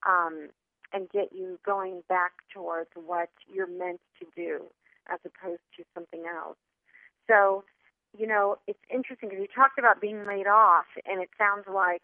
um, 0.08 0.50
and 0.94 1.10
get 1.10 1.30
you 1.34 1.60
going 1.66 2.04
back 2.10 2.32
towards 2.54 2.90
what 2.96 3.30
you're 3.48 3.68
meant 3.68 4.02
to 4.20 4.26
do 4.36 4.66
as 5.12 5.20
opposed 5.26 5.62
to 5.78 5.84
something 5.94 6.24
else. 6.28 6.58
So, 7.28 7.64
you 8.18 8.28
know, 8.28 8.58
it's 8.68 8.80
interesting 8.94 9.30
because 9.30 9.42
you 9.42 9.48
talked 9.54 9.80
about 9.80 10.02
being 10.02 10.26
laid 10.26 10.48
off, 10.48 10.86
and 11.06 11.22
it 11.22 11.30
sounds 11.38 11.66
like 11.72 12.04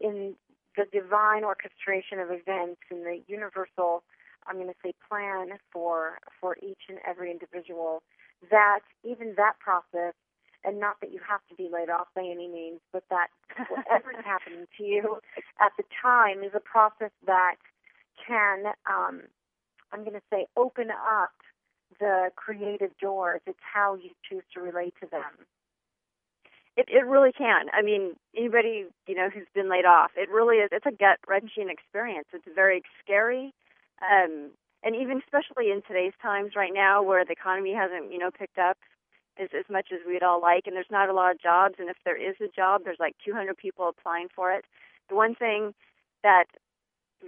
in 0.00 0.34
the 0.76 0.84
divine 0.92 1.44
orchestration 1.44 2.18
of 2.18 2.28
events 2.30 2.80
and 2.90 3.04
the 3.04 3.22
universal, 3.26 4.04
I'm 4.46 4.56
going 4.56 4.68
to 4.68 4.80
say, 4.84 4.92
plan 5.08 5.56
for 5.72 6.18
for 6.40 6.56
each 6.62 6.88
and 6.88 6.98
every 7.06 7.30
individual. 7.30 8.02
That 8.50 8.80
even 9.02 9.34
that 9.36 9.54
process, 9.58 10.12
and 10.62 10.78
not 10.78 11.00
that 11.00 11.10
you 11.12 11.20
have 11.26 11.40
to 11.48 11.54
be 11.54 11.70
laid 11.72 11.88
off 11.88 12.08
by 12.14 12.22
any 12.22 12.48
means, 12.48 12.80
but 12.92 13.04
that 13.08 13.28
whatever's 13.70 14.22
happening 14.24 14.66
to 14.76 14.84
you 14.84 15.18
at 15.60 15.72
the 15.78 15.84
time 16.02 16.44
is 16.44 16.52
a 16.54 16.60
process 16.60 17.10
that 17.26 17.56
can, 18.26 18.66
um, 18.88 19.22
I'm 19.92 20.00
going 20.00 20.14
to 20.14 20.22
say, 20.30 20.46
open 20.56 20.90
up 20.90 21.32
the 22.00 22.30
creative 22.36 22.96
doors. 23.00 23.40
It's 23.46 23.58
how 23.60 23.94
you 23.94 24.10
choose 24.28 24.42
to 24.54 24.60
relate 24.60 24.94
to 25.00 25.08
them. 25.10 25.46
It 26.76 26.86
it 26.90 27.06
really 27.06 27.32
can. 27.32 27.66
I 27.72 27.80
mean, 27.80 28.16
anybody 28.36 28.84
you 29.06 29.14
know 29.14 29.30
who's 29.32 29.46
been 29.54 29.70
laid 29.70 29.86
off, 29.86 30.10
it 30.14 30.28
really 30.28 30.56
is. 30.56 30.68
It's 30.72 30.84
a 30.84 30.90
gut 30.90 31.18
wrenching 31.26 31.70
experience. 31.70 32.26
It's 32.34 32.44
very 32.54 32.82
scary, 33.02 33.54
um, 34.02 34.50
and 34.82 34.94
even 34.94 35.22
especially 35.24 35.70
in 35.70 35.80
today's 35.88 36.12
times 36.20 36.52
right 36.54 36.72
now, 36.74 37.02
where 37.02 37.24
the 37.24 37.32
economy 37.32 37.72
hasn't 37.72 38.12
you 38.12 38.18
know 38.18 38.30
picked 38.30 38.58
up 38.58 38.76
as 39.38 39.48
as 39.58 39.64
much 39.70 39.88
as 39.90 40.00
we'd 40.06 40.22
all 40.22 40.40
like, 40.40 40.66
and 40.66 40.76
there's 40.76 40.90
not 40.90 41.08
a 41.08 41.14
lot 41.14 41.30
of 41.30 41.40
jobs. 41.40 41.76
And 41.78 41.88
if 41.88 41.96
there 42.04 42.16
is 42.16 42.36
a 42.42 42.48
job, 42.54 42.82
there's 42.84 43.00
like 43.00 43.16
200 43.24 43.56
people 43.56 43.88
applying 43.88 44.28
for 44.34 44.52
it. 44.52 44.66
The 45.08 45.14
one 45.14 45.34
thing 45.34 45.72
that 46.22 46.44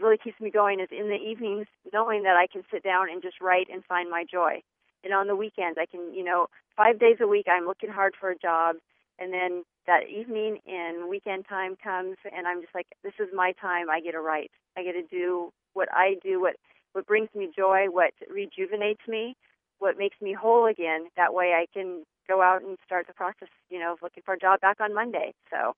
really 0.01 0.19
keeps 0.19 0.41
me 0.41 0.51
going 0.51 0.81
is 0.81 0.89
in 0.91 1.09
the 1.09 1.17
evenings 1.17 1.67
knowing 1.93 2.23
that 2.25 2.37
I 2.37 2.47
can 2.47 2.63
sit 2.71 2.83
down 2.83 3.11
and 3.11 3.23
just 3.23 3.41
write 3.41 3.69
and 3.73 3.85
find 3.85 4.11
my 4.11 4.25
joy. 4.31 4.63
And 5.05 5.15
on 5.15 5.29
the 5.29 5.37
weekends, 5.37 5.79
I 5.81 5.87
can, 5.87 6.13
you 6.13 6.25
know, 6.25 6.47
five 6.77 6.99
days 6.99 7.19
a 7.21 7.27
week, 7.27 7.47
I'm 7.51 7.67
looking 7.67 7.91
hard 7.91 8.15
for 8.19 8.31
a 8.31 8.39
job 8.39 8.77
and 9.19 9.33
then 9.33 9.65
that 9.87 10.09
evening 10.09 10.59
and 10.67 11.09
weekend 11.09 11.47
time 11.49 11.77
comes 11.83 12.17
and 12.25 12.47
I'm 12.47 12.61
just 12.61 12.75
like 12.75 12.87
this 13.03 13.15
is 13.19 13.29
my 13.35 13.53
time. 13.61 13.91
I 13.91 14.01
get 14.01 14.13
to 14.13 14.21
write. 14.21 14.51
I 14.77 14.83
get 14.83 14.93
to 14.93 15.03
do 15.03 15.51
what 15.75 15.89
I 15.93 16.17
do 16.23 16.41
what 16.41 16.57
what 16.93 17.07
brings 17.07 17.29
me 17.35 17.49
joy 17.55 17.87
what 17.91 18.13
rejuvenates 18.31 19.03
me 19.09 19.37
what 19.79 19.99
makes 19.99 20.17
me 20.21 20.33
whole 20.33 20.67
again. 20.67 21.07
That 21.17 21.35
way 21.35 21.53
I 21.55 21.67
can 21.73 22.05
go 22.27 22.43
out 22.43 22.63
and 22.63 22.79
start 22.85 23.07
the 23.07 23.15
process 23.15 23.49
you 23.71 23.79
know 23.79 23.93
of 23.93 23.99
looking 24.03 24.23
for 24.25 24.35
a 24.35 24.39
job 24.39 24.61
back 24.61 24.81
on 24.81 24.95
Monday. 24.95 25.35
So 25.51 25.75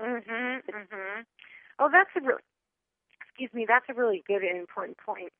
mhm 0.00 0.60
mhm 0.70 1.24
oh 1.78 1.88
that's 1.92 2.10
a 2.16 2.20
really 2.20 2.40
excuse 3.32 3.52
me 3.52 3.64
that's 3.66 3.86
a 3.88 3.94
really 3.94 4.22
good 4.26 4.42
and 4.42 4.58
important 4.58 4.96
point 4.98 5.32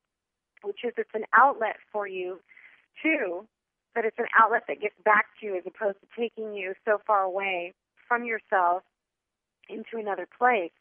which 0.63 0.85
is 0.85 0.93
it's 0.97 1.11
an 1.15 1.25
outlet 1.37 1.77
for 1.93 2.07
you 2.07 2.41
too 3.03 3.47
but 3.95 4.05
it's 4.05 4.19
an 4.19 4.27
outlet 4.39 4.65
that 4.69 4.81
gets 4.81 4.95
back 5.05 5.27
to 5.41 5.47
you 5.47 5.57
as 5.57 5.65
opposed 5.67 5.99
to 6.01 6.07
taking 6.19 6.55
you 6.55 6.75
so 6.85 7.01
far 7.07 7.23
away 7.23 7.75
from 8.09 8.25
yourself 8.25 8.83
into 9.69 9.99
another 9.99 10.27
place. 10.39 10.73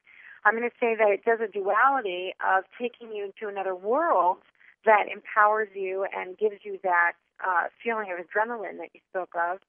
I'm 0.43 0.57
going 0.57 0.67
to 0.67 0.75
say 0.79 0.95
that 0.95 1.09
it 1.09 1.23
does 1.23 1.39
a 1.39 1.51
duality 1.51 2.33
of 2.41 2.63
taking 2.79 3.15
you 3.15 3.25
into 3.25 3.51
another 3.51 3.75
world 3.75 4.37
that 4.85 5.05
empowers 5.11 5.69
you 5.75 6.05
and 6.15 6.37
gives 6.37 6.57
you 6.63 6.79
that 6.83 7.13
uh, 7.45 7.67
feeling 7.83 8.11
of 8.11 8.17
adrenaline 8.17 8.77
that 8.77 8.89
you 8.93 9.01
spoke 9.09 9.33
of, 9.35 9.59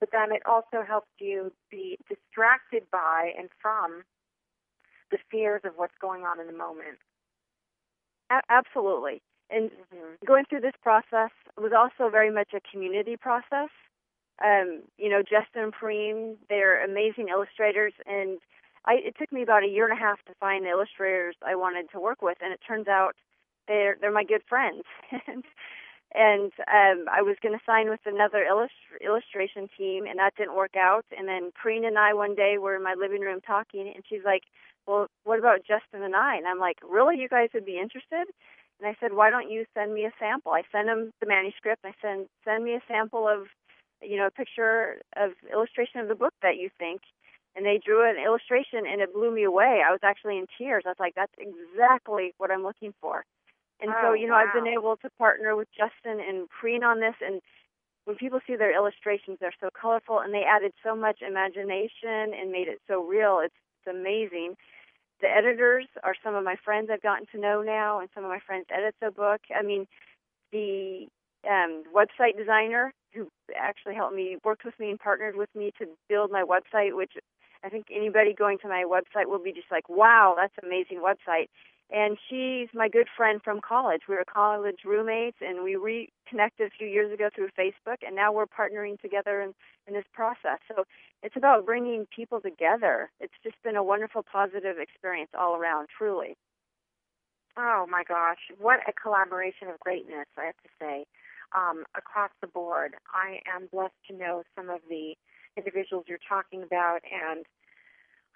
but 0.00 0.10
then 0.12 0.32
it 0.32 0.42
also 0.46 0.82
helps 0.86 1.10
you 1.18 1.52
be 1.70 1.98
distracted 2.08 2.84
by 2.90 3.32
and 3.38 3.48
from 3.60 4.02
the 5.10 5.18
fears 5.30 5.62
of 5.64 5.72
what's 5.76 5.96
going 6.00 6.22
on 6.22 6.40
in 6.40 6.46
the 6.46 6.52
moment. 6.52 6.98
A- 8.30 8.42
absolutely. 8.48 9.22
And 9.50 9.70
mm-hmm. 9.70 10.24
going 10.26 10.44
through 10.48 10.60
this 10.60 10.78
process 10.82 11.30
was 11.56 11.72
also 11.76 12.10
very 12.10 12.30
much 12.30 12.50
a 12.54 12.60
community 12.70 13.16
process. 13.16 13.70
Um, 14.44 14.82
you 14.98 15.08
know, 15.08 15.22
Justin 15.22 15.64
and 15.64 15.74
Preem, 15.74 16.36
they're 16.48 16.84
amazing 16.84 17.28
illustrators, 17.28 17.92
and 18.04 18.40
I, 18.84 18.94
it 18.94 19.14
took 19.18 19.32
me 19.32 19.42
about 19.42 19.62
a 19.62 19.68
year 19.68 19.88
and 19.88 19.96
a 19.96 20.00
half 20.00 20.18
to 20.26 20.34
find 20.40 20.64
the 20.64 20.70
illustrators 20.70 21.36
I 21.44 21.54
wanted 21.54 21.90
to 21.92 22.00
work 22.00 22.20
with, 22.20 22.38
and 22.42 22.52
it 22.52 22.60
turns 22.66 22.88
out 22.88 23.14
they're 23.68 23.96
they're 24.00 24.12
my 24.12 24.24
good 24.24 24.42
friends. 24.48 24.82
and 25.26 25.44
and 26.14 26.52
um, 26.68 27.06
I 27.10 27.22
was 27.22 27.36
going 27.42 27.56
to 27.56 27.64
sign 27.64 27.88
with 27.90 28.00
another 28.06 28.44
illust- 28.44 28.72
illustration 29.04 29.68
team, 29.76 30.04
and 30.06 30.18
that 30.18 30.36
didn't 30.36 30.56
work 30.56 30.76
out. 30.76 31.04
And 31.16 31.26
then 31.26 31.50
Preen 31.54 31.84
and 31.84 31.98
I 31.98 32.14
one 32.14 32.34
day 32.34 32.56
were 32.58 32.76
in 32.76 32.82
my 32.82 32.94
living 32.94 33.20
room 33.20 33.40
talking, 33.40 33.92
and 33.94 34.04
she's 34.08 34.24
like, 34.24 34.42
"Well, 34.86 35.08
what 35.24 35.38
about 35.38 35.60
Justin 35.66 36.02
and 36.02 36.16
I?" 36.16 36.36
And 36.36 36.46
I'm 36.46 36.58
like, 36.58 36.78
"Really? 36.82 37.18
You 37.18 37.28
guys 37.28 37.50
would 37.54 37.66
be 37.66 37.78
interested?" 37.78 38.26
And 38.80 38.88
I 38.88 38.96
said, 39.00 39.14
why 39.14 39.30
don't 39.30 39.50
you 39.50 39.64
send 39.74 39.94
me 39.94 40.04
a 40.04 40.12
sample? 40.18 40.52
I 40.52 40.62
sent 40.72 40.88
him 40.88 41.12
the 41.20 41.26
manuscript. 41.26 41.84
I 41.84 41.92
said, 42.02 42.26
send 42.44 42.64
me 42.64 42.74
a 42.74 42.82
sample 42.88 43.28
of, 43.28 43.46
you 44.02 44.16
know, 44.16 44.26
a 44.26 44.30
picture 44.30 45.00
of 45.16 45.32
illustration 45.52 46.00
of 46.00 46.08
the 46.08 46.14
book 46.14 46.34
that 46.42 46.56
you 46.56 46.70
think. 46.78 47.02
And 47.56 47.64
they 47.64 47.78
drew 47.78 48.08
an 48.08 48.16
illustration 48.18 48.82
and 48.84 49.00
it 49.00 49.14
blew 49.14 49.32
me 49.32 49.44
away. 49.44 49.82
I 49.86 49.92
was 49.92 50.00
actually 50.02 50.38
in 50.38 50.46
tears. 50.58 50.82
I 50.86 50.90
was 50.90 50.98
like, 50.98 51.14
that's 51.14 51.32
exactly 51.38 52.34
what 52.38 52.50
I'm 52.50 52.64
looking 52.64 52.92
for. 53.00 53.24
And 53.80 53.90
oh, 53.90 54.00
so, 54.02 54.12
you 54.12 54.26
know, 54.26 54.34
wow. 54.34 54.44
I've 54.46 54.54
been 54.54 54.72
able 54.72 54.96
to 54.96 55.10
partner 55.18 55.54
with 55.54 55.68
Justin 55.70 56.18
and 56.18 56.48
Preen 56.48 56.82
on 56.82 56.98
this. 56.98 57.14
And 57.24 57.40
when 58.06 58.16
people 58.16 58.40
see 58.44 58.56
their 58.56 58.74
illustrations, 58.74 59.38
they're 59.40 59.54
so 59.60 59.68
colorful 59.70 60.18
and 60.18 60.34
they 60.34 60.42
added 60.42 60.72
so 60.82 60.96
much 60.96 61.22
imagination 61.22 62.34
and 62.34 62.50
made 62.50 62.66
it 62.66 62.80
so 62.88 63.04
real. 63.04 63.40
It's, 63.42 63.54
it's 63.78 63.96
amazing 63.96 64.56
the 65.20 65.28
editors 65.28 65.86
are 66.02 66.14
some 66.22 66.34
of 66.34 66.44
my 66.44 66.56
friends 66.64 66.90
I've 66.92 67.02
gotten 67.02 67.26
to 67.32 67.40
know 67.40 67.62
now, 67.62 68.00
and 68.00 68.08
some 68.14 68.24
of 68.24 68.30
my 68.30 68.40
friends 68.46 68.66
edit 68.70 68.94
the 69.00 69.10
book. 69.10 69.40
I 69.54 69.62
mean, 69.62 69.86
the 70.52 71.06
um, 71.48 71.84
website 71.94 72.36
designer 72.36 72.92
who 73.12 73.28
actually 73.56 73.94
helped 73.94 74.16
me, 74.16 74.36
worked 74.44 74.64
with 74.64 74.78
me, 74.78 74.90
and 74.90 74.98
partnered 74.98 75.36
with 75.36 75.48
me 75.54 75.72
to 75.78 75.86
build 76.08 76.30
my 76.30 76.42
website, 76.42 76.96
which 76.96 77.12
I 77.62 77.68
think 77.68 77.86
anybody 77.94 78.34
going 78.34 78.58
to 78.58 78.68
my 78.68 78.84
website 78.84 79.26
will 79.26 79.42
be 79.42 79.52
just 79.52 79.70
like, 79.70 79.88
wow, 79.88 80.34
that's 80.36 80.54
an 80.62 80.68
amazing 80.68 80.98
website. 81.00 81.46
And 81.92 82.16
she's 82.28 82.68
my 82.74 82.88
good 82.88 83.08
friend 83.14 83.40
from 83.42 83.60
college. 83.60 84.02
We 84.08 84.14
were 84.14 84.24
college 84.24 84.80
roommates, 84.84 85.36
and 85.40 85.62
we 85.62 85.76
reconnected 85.76 86.68
a 86.68 86.76
few 86.76 86.88
years 86.88 87.12
ago 87.12 87.28
through 87.34 87.50
Facebook, 87.58 87.98
and 88.04 88.16
now 88.16 88.32
we're 88.32 88.46
partnering 88.46 89.00
together 89.00 89.40
in, 89.42 89.54
in 89.86 89.94
this 89.94 90.06
process. 90.12 90.58
So 90.66 90.84
it's 91.22 91.36
about 91.36 91.66
bringing 91.66 92.06
people 92.14 92.40
together. 92.40 93.10
It's 93.20 93.34
just 93.42 93.62
been 93.62 93.76
a 93.76 93.84
wonderful, 93.84 94.24
positive 94.24 94.78
experience 94.78 95.30
all 95.38 95.56
around, 95.56 95.88
truly. 95.96 96.36
Oh 97.56 97.86
my 97.88 98.02
gosh, 98.02 98.40
what 98.58 98.80
a 98.88 98.92
collaboration 98.92 99.68
of 99.68 99.78
greatness, 99.78 100.26
I 100.36 100.46
have 100.46 100.56
to 100.64 100.70
say, 100.80 101.04
um, 101.54 101.84
across 101.96 102.30
the 102.40 102.48
board. 102.48 102.94
I 103.12 103.38
am 103.54 103.68
blessed 103.70 103.94
to 104.10 104.16
know 104.16 104.42
some 104.56 104.70
of 104.70 104.80
the 104.88 105.14
individuals 105.56 106.06
you're 106.08 106.18
talking 106.28 106.64
about, 106.64 107.00
and 107.04 107.46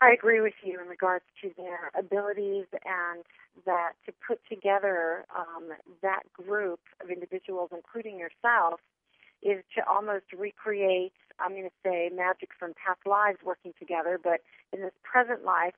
I 0.00 0.12
agree 0.12 0.40
with 0.40 0.54
you 0.62 0.80
in 0.80 0.86
regards 0.86 1.24
to 1.42 1.50
their 1.56 1.90
abilities 1.98 2.66
and 2.84 3.24
that 3.66 3.92
to 4.06 4.12
put 4.26 4.38
together 4.48 5.24
um, 5.36 5.70
that 6.02 6.22
group 6.32 6.80
of 7.02 7.10
individuals, 7.10 7.70
including 7.72 8.18
yourself, 8.18 8.80
is 9.42 9.64
to 9.76 9.82
almost 9.88 10.26
recreate, 10.36 11.12
I'm 11.40 11.50
going 11.50 11.64
to 11.64 11.70
say, 11.84 12.10
magic 12.14 12.50
from 12.58 12.74
past 12.74 13.00
lives 13.06 13.38
working 13.44 13.72
together, 13.78 14.20
but 14.22 14.40
in 14.72 14.80
this 14.80 14.94
present 15.02 15.44
life, 15.44 15.74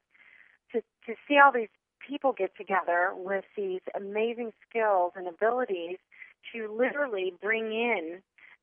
to, 0.73 0.81
to 1.07 1.15
see 1.27 1.39
all 1.39 1.53
these 1.53 1.73
people 2.07 2.33
get 2.33 2.57
together 2.57 3.13
with 3.15 3.45
these 3.57 3.81
amazing 3.95 4.53
skills 4.69 5.13
and 5.17 5.27
abilities 5.29 5.99
to 6.53 6.75
literally 6.75 7.33
bring 7.41 7.67
in 7.73 8.21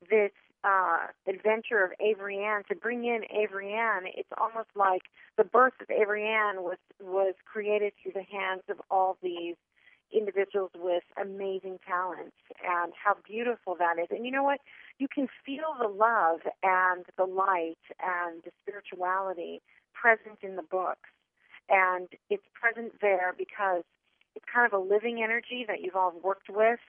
this 0.10 0.32
uh, 0.64 1.08
adventure 1.28 1.84
of 1.84 1.92
Avery 2.00 2.44
Ann, 2.44 2.64
to 2.70 2.76
bring 2.76 3.06
in 3.06 3.22
Avery 3.32 3.74
Ann, 3.74 4.04
it's 4.06 4.30
almost 4.38 4.70
like 4.76 5.04
the 5.38 5.44
birth 5.44 5.74
of 5.82 5.90
Avery 5.90 6.28
Ann 6.28 6.64
was 6.64 6.78
was 7.02 7.36
created 7.46 7.94
through 8.02 8.14
the 8.14 8.24
hands 8.24 8.64
of 8.70 8.82
all 8.90 9.18
these 9.22 9.56
individuals 10.14 10.72
with 10.76 11.04
amazing 11.22 11.80
talents 11.86 12.38
and 12.64 12.94
how 12.96 13.16
beautiful 13.28 13.76
that 13.78 14.00
is. 14.00 14.08
And 14.10 14.26
you 14.26 14.32
know 14.32 14.44
what? 14.44 14.60
You 15.00 15.08
can 15.14 15.28
feel 15.46 15.76
the 15.80 15.88
love 15.88 16.40
and 16.64 17.06
the 17.18 17.26
light 17.26 17.78
and 18.02 18.42
the 18.44 18.52
spirituality 18.62 19.62
present 19.94 20.40
in 20.42 20.56
the 20.56 20.64
books. 20.64 21.10
And 21.70 22.08
it's 22.30 22.46
present 22.54 22.94
there 23.02 23.36
because 23.38 23.84
it's 24.36 24.46
kind 24.52 24.72
of 24.72 24.80
a 24.80 24.84
living 24.84 25.22
energy 25.22 25.66
that 25.68 25.82
you've 25.82 25.96
all 25.96 26.14
worked 26.24 26.50
with 26.50 26.80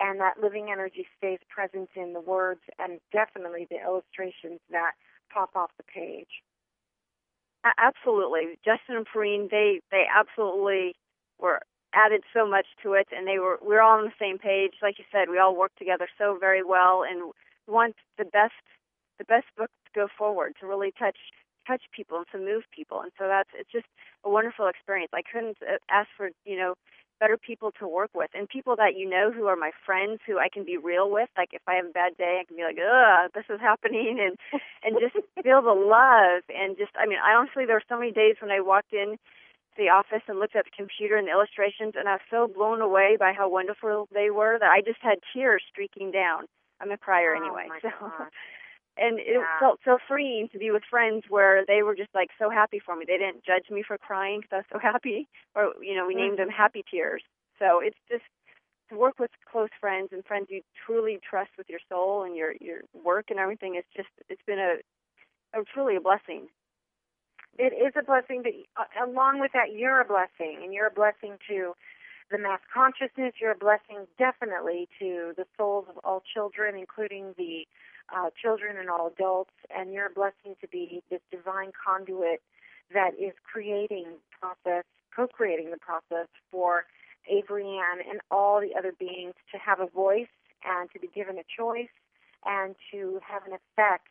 and 0.00 0.18
that 0.20 0.40
living 0.42 0.70
energy 0.72 1.06
stays 1.18 1.38
present 1.48 1.90
in 1.94 2.12
the 2.12 2.20
words 2.20 2.60
and 2.78 3.00
definitely 3.12 3.66
the 3.70 3.76
illustrations 3.82 4.60
that 4.70 4.92
pop 5.32 5.50
off 5.54 5.70
the 5.76 5.84
page. 5.84 6.42
Absolutely, 7.78 8.58
Justin 8.64 8.96
and 8.96 9.06
Perrine, 9.06 9.48
they 9.50 9.80
they 9.90 10.04
absolutely 10.08 10.94
were 11.38 11.60
added 11.92 12.22
so 12.32 12.48
much 12.48 12.66
to 12.82 12.94
it, 12.94 13.08
and 13.12 13.26
they 13.26 13.38
were 13.38 13.58
we 13.62 13.74
are 13.76 13.82
all 13.82 13.98
on 13.98 14.04
the 14.04 14.16
same 14.18 14.38
page. 14.38 14.74
Like 14.80 14.98
you 14.98 15.04
said, 15.12 15.28
we 15.28 15.38
all 15.38 15.54
work 15.54 15.72
together 15.76 16.08
so 16.16 16.38
very 16.40 16.64
well, 16.64 17.04
and 17.04 17.32
want 17.66 17.96
the 18.16 18.24
best 18.24 18.54
the 19.18 19.24
best 19.24 19.46
book 19.58 19.70
to 19.84 19.90
go 19.94 20.08
forward 20.16 20.54
to 20.60 20.66
really 20.66 20.92
touch 20.98 21.18
touch 21.66 21.82
people 21.94 22.16
and 22.18 22.26
to 22.32 22.38
move 22.38 22.62
people, 22.74 23.00
and 23.02 23.12
so 23.18 23.28
that's 23.28 23.50
it's 23.54 23.70
just 23.70 23.86
a 24.24 24.30
wonderful 24.30 24.66
experience. 24.66 25.10
I 25.12 25.22
couldn't 25.22 25.58
uh, 25.62 25.76
ask 25.90 26.08
for 26.16 26.30
you 26.46 26.56
know 26.56 26.74
better 27.20 27.36
people 27.36 27.70
to 27.78 27.86
work 27.86 28.10
with 28.14 28.30
and 28.34 28.48
people 28.48 28.74
that 28.76 28.96
you 28.96 29.08
know 29.08 29.30
who 29.30 29.46
are 29.46 29.56
my 29.56 29.70
friends 29.86 30.18
who 30.26 30.38
I 30.38 30.48
can 30.48 30.64
be 30.64 30.76
real 30.76 31.10
with. 31.10 31.28
Like 31.36 31.50
if 31.52 31.62
I 31.68 31.74
have 31.76 31.86
a 31.86 31.92
bad 31.92 32.16
day, 32.16 32.40
I 32.40 32.44
can 32.44 32.56
be 32.56 32.64
like, 32.64 32.80
ugh, 32.80 33.30
this 33.34 33.44
is 33.48 33.60
happening 33.60 34.18
and 34.18 34.36
and 34.82 34.96
just 34.98 35.14
feel 35.44 35.62
the 35.62 35.76
love 35.76 36.42
and 36.48 36.76
just 36.76 36.92
I 36.98 37.06
mean, 37.06 37.18
I 37.22 37.36
honestly 37.36 37.66
there 37.66 37.76
were 37.76 37.88
so 37.88 37.98
many 37.98 38.10
days 38.10 38.36
when 38.40 38.50
I 38.50 38.60
walked 38.60 38.92
in 38.92 39.14
to 39.16 39.78
the 39.78 39.92
office 39.92 40.24
and 40.26 40.40
looked 40.40 40.56
at 40.56 40.64
the 40.64 40.74
computer 40.74 41.16
and 41.16 41.28
the 41.28 41.32
illustrations 41.32 41.94
and 41.94 42.08
I 42.08 42.18
was 42.18 42.26
so 42.32 42.48
blown 42.48 42.80
away 42.80 43.16
by 43.20 43.32
how 43.36 43.48
wonderful 43.48 44.08
they 44.10 44.30
were 44.30 44.58
that 44.58 44.72
I 44.72 44.80
just 44.80 44.98
had 45.00 45.20
tears 45.32 45.62
streaking 45.70 46.10
down. 46.10 46.48
I'm 46.80 46.90
a 46.90 46.96
crier 46.96 47.36
oh, 47.36 47.40
anyway. 47.44 47.68
so 47.82 47.92
and 48.96 49.18
it 49.18 49.26
yeah. 49.28 49.58
felt 49.58 49.80
so 49.84 49.98
freeing 50.06 50.48
to 50.52 50.58
be 50.58 50.70
with 50.70 50.82
friends 50.88 51.24
where 51.28 51.64
they 51.66 51.82
were 51.82 51.94
just 51.94 52.14
like 52.14 52.30
so 52.38 52.50
happy 52.50 52.80
for 52.84 52.96
me. 52.96 53.04
They 53.06 53.18
didn't 53.18 53.44
judge 53.44 53.70
me 53.70 53.82
for 53.86 53.96
crying 53.98 54.40
because 54.40 54.52
I 54.52 54.56
was 54.56 54.72
so 54.72 54.78
happy, 54.78 55.28
or 55.54 55.72
you 55.82 55.94
know, 55.94 56.06
we 56.06 56.14
mm-hmm. 56.14 56.22
named 56.22 56.38
them 56.38 56.48
happy 56.48 56.84
tears. 56.90 57.22
So 57.58 57.80
it's 57.80 57.98
just 58.10 58.24
to 58.90 58.96
work 58.96 59.18
with 59.18 59.30
close 59.50 59.70
friends 59.80 60.08
and 60.12 60.24
friends 60.24 60.48
you 60.50 60.62
truly 60.86 61.18
trust 61.28 61.50
with 61.56 61.68
your 61.68 61.80
soul 61.88 62.24
and 62.24 62.36
your 62.36 62.54
your 62.60 62.80
work 62.92 63.26
and 63.30 63.38
everything. 63.38 63.74
It's 63.76 63.88
just 63.96 64.08
it's 64.28 64.42
been 64.46 64.58
a, 64.58 64.76
a 65.58 65.64
truly 65.72 65.96
a 65.96 66.00
blessing. 66.00 66.48
It 67.58 67.72
is 67.74 67.92
a 67.98 68.04
blessing, 68.04 68.42
but 68.42 68.52
uh, 68.76 69.10
along 69.10 69.40
with 69.40 69.52
that, 69.52 69.72
you're 69.74 70.00
a 70.00 70.04
blessing, 70.04 70.60
and 70.62 70.72
you're 70.72 70.86
a 70.86 70.90
blessing 70.90 71.36
to 71.48 71.74
the 72.30 72.38
mass 72.38 72.60
consciousness. 72.72 73.34
You're 73.40 73.52
a 73.52 73.58
blessing 73.58 74.06
definitely 74.18 74.88
to 74.98 75.32
the 75.36 75.44
souls 75.56 75.86
of 75.88 75.98
all 76.04 76.22
children, 76.32 76.76
including 76.76 77.34
the 77.36 77.66
uh, 78.14 78.30
children 78.40 78.76
and 78.76 78.88
all 78.90 79.06
adults, 79.06 79.52
and 79.74 79.92
you're 79.92 80.06
a 80.06 80.10
blessing 80.10 80.54
to 80.60 80.68
be 80.68 81.02
this 81.10 81.20
divine 81.30 81.72
conduit 81.72 82.42
that 82.92 83.10
is 83.14 83.32
creating 83.44 84.06
process, 84.40 84.84
co-creating 85.14 85.70
the 85.70 85.78
process 85.78 86.28
for 86.50 86.84
Avery 87.28 87.64
Ann 87.64 88.00
and 88.08 88.20
all 88.30 88.60
the 88.60 88.76
other 88.76 88.92
beings 88.98 89.34
to 89.52 89.58
have 89.58 89.80
a 89.80 89.86
voice 89.86 90.32
and 90.64 90.90
to 90.92 90.98
be 90.98 91.08
given 91.14 91.38
a 91.38 91.44
choice 91.56 91.92
and 92.44 92.74
to 92.90 93.20
have 93.26 93.42
an 93.46 93.52
effect 93.52 94.08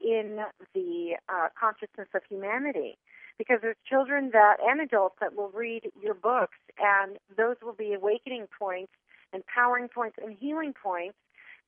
in 0.00 0.38
the 0.74 1.16
uh, 1.28 1.48
consciousness 1.58 2.08
of 2.14 2.22
humanity. 2.28 2.96
Because 3.36 3.58
there's 3.62 3.76
children 3.88 4.30
that 4.32 4.58
and 4.64 4.80
adults 4.80 5.16
that 5.20 5.34
will 5.34 5.50
read 5.50 5.90
your 6.00 6.14
books, 6.14 6.56
and 6.78 7.18
those 7.36 7.56
will 7.62 7.72
be 7.72 7.92
awakening 7.92 8.46
points, 8.56 8.92
empowering 9.32 9.88
points, 9.88 10.16
and 10.22 10.36
healing 10.38 10.72
points 10.80 11.16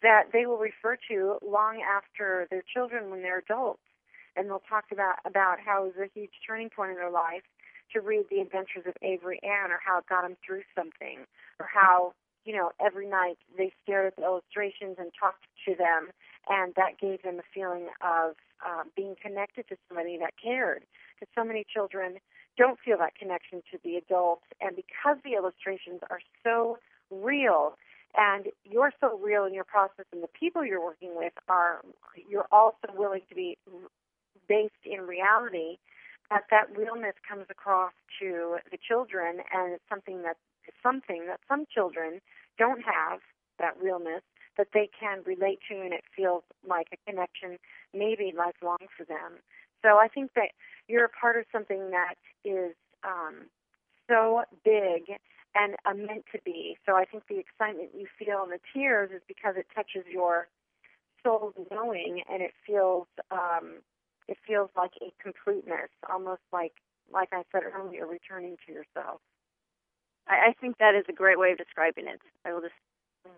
that 0.02 0.24
they 0.32 0.46
will 0.46 0.58
refer 0.58 0.96
to 1.08 1.38
long 1.46 1.82
after 1.82 2.46
their 2.50 2.62
children 2.62 3.10
when 3.10 3.22
they're 3.22 3.38
adults. 3.38 3.80
And 4.36 4.48
they'll 4.48 4.62
talk 4.68 4.84
about, 4.92 5.16
about 5.24 5.58
how 5.64 5.84
it 5.84 5.96
was 5.96 6.08
a 6.08 6.18
huge 6.18 6.32
turning 6.46 6.68
point 6.68 6.90
in 6.90 6.96
their 6.96 7.10
life 7.10 7.42
to 7.92 8.00
read 8.00 8.26
the 8.30 8.40
adventures 8.40 8.84
of 8.86 8.94
Avery 9.00 9.40
Ann 9.42 9.70
or 9.70 9.80
how 9.84 9.98
it 9.98 10.04
got 10.08 10.22
them 10.22 10.36
through 10.44 10.62
something 10.74 11.24
or 11.58 11.66
how, 11.72 12.12
you 12.44 12.54
know, 12.54 12.72
every 12.84 13.08
night 13.08 13.38
they 13.56 13.72
stared 13.82 14.06
at 14.06 14.16
the 14.16 14.24
illustrations 14.24 14.96
and 14.98 15.10
talked 15.18 15.46
to 15.66 15.74
them 15.74 16.10
and 16.48 16.74
that 16.76 16.98
gave 17.00 17.22
them 17.22 17.38
a 17.38 17.46
feeling 17.54 17.88
of 18.02 18.34
uh, 18.64 18.84
being 18.94 19.16
connected 19.20 19.66
to 19.68 19.76
somebody 19.88 20.18
that 20.18 20.34
cared. 20.42 20.82
Because 21.18 21.32
so 21.34 21.44
many 21.44 21.64
children 21.64 22.18
don't 22.58 22.78
feel 22.84 22.98
that 22.98 23.14
connection 23.14 23.62
to 23.72 23.78
the 23.82 23.96
adults 23.96 24.44
and 24.60 24.76
because 24.76 25.16
the 25.24 25.34
illustrations 25.34 26.00
are 26.10 26.20
so 26.44 26.78
real 27.10 27.76
and 28.16 28.46
you're 28.64 28.92
so 29.00 29.18
real 29.18 29.44
in 29.44 29.54
your 29.54 29.64
process 29.64 30.06
and 30.12 30.22
the 30.22 30.28
people 30.38 30.64
you're 30.64 30.82
working 30.82 31.16
with 31.16 31.32
are 31.48 31.80
you're 32.28 32.48
also 32.52 32.88
willing 32.96 33.22
to 33.28 33.34
be 33.34 33.58
based 34.48 34.84
in 34.84 35.00
reality 35.00 35.76
that 36.30 36.44
that 36.50 36.76
realness 36.76 37.14
comes 37.28 37.46
across 37.50 37.92
to 38.20 38.56
the 38.70 38.78
children 38.78 39.38
and 39.52 39.72
it's 39.72 39.84
something 39.88 40.22
that 40.22 40.36
something 40.82 41.26
that 41.26 41.40
some 41.48 41.64
children 41.72 42.20
don't 42.58 42.82
have 42.82 43.20
that 43.58 43.74
realness 43.80 44.22
that 44.56 44.68
they 44.72 44.88
can 44.98 45.22
relate 45.24 45.58
to 45.68 45.80
and 45.80 45.92
it 45.92 46.04
feels 46.14 46.42
like 46.66 46.88
a 46.92 47.10
connection 47.10 47.58
maybe 47.92 48.32
lifelong 48.36 48.78
for 48.96 49.04
them. 49.04 49.38
So 49.82 49.98
i 49.98 50.08
think 50.08 50.32
that 50.34 50.50
you're 50.88 51.04
a 51.04 51.08
part 51.08 51.36
of 51.36 51.44
something 51.52 51.90
that 51.90 52.14
is 52.44 52.74
um, 53.04 53.46
so 54.08 54.42
big 54.64 55.18
and 55.56 55.76
a 55.86 55.94
meant 55.94 56.24
to 56.32 56.38
be. 56.44 56.76
So 56.86 56.96
I 56.96 57.04
think 57.04 57.24
the 57.28 57.38
excitement 57.38 57.90
you 57.96 58.06
feel 58.18 58.42
and 58.42 58.52
the 58.52 58.60
tears 58.74 59.10
is 59.14 59.22
because 59.26 59.54
it 59.56 59.66
touches 59.74 60.04
your 60.10 60.48
soul's 61.22 61.54
knowing, 61.70 62.22
and 62.30 62.42
it 62.42 62.52
feels 62.66 63.06
um, 63.30 63.80
it 64.28 64.36
feels 64.46 64.70
like 64.76 64.92
a 65.00 65.12
completeness, 65.22 65.90
almost 66.10 66.42
like 66.52 66.72
like 67.12 67.28
I 67.32 67.42
said 67.52 67.62
earlier, 67.64 68.06
returning 68.06 68.56
to 68.66 68.72
yourself. 68.72 69.20
I, 70.28 70.50
I 70.50 70.52
think 70.60 70.78
that 70.78 70.94
is 70.94 71.04
a 71.08 71.12
great 71.12 71.38
way 71.38 71.52
of 71.52 71.58
describing 71.58 72.06
it. 72.08 72.20
I 72.44 72.52
will 72.52 72.60
just 72.60 72.74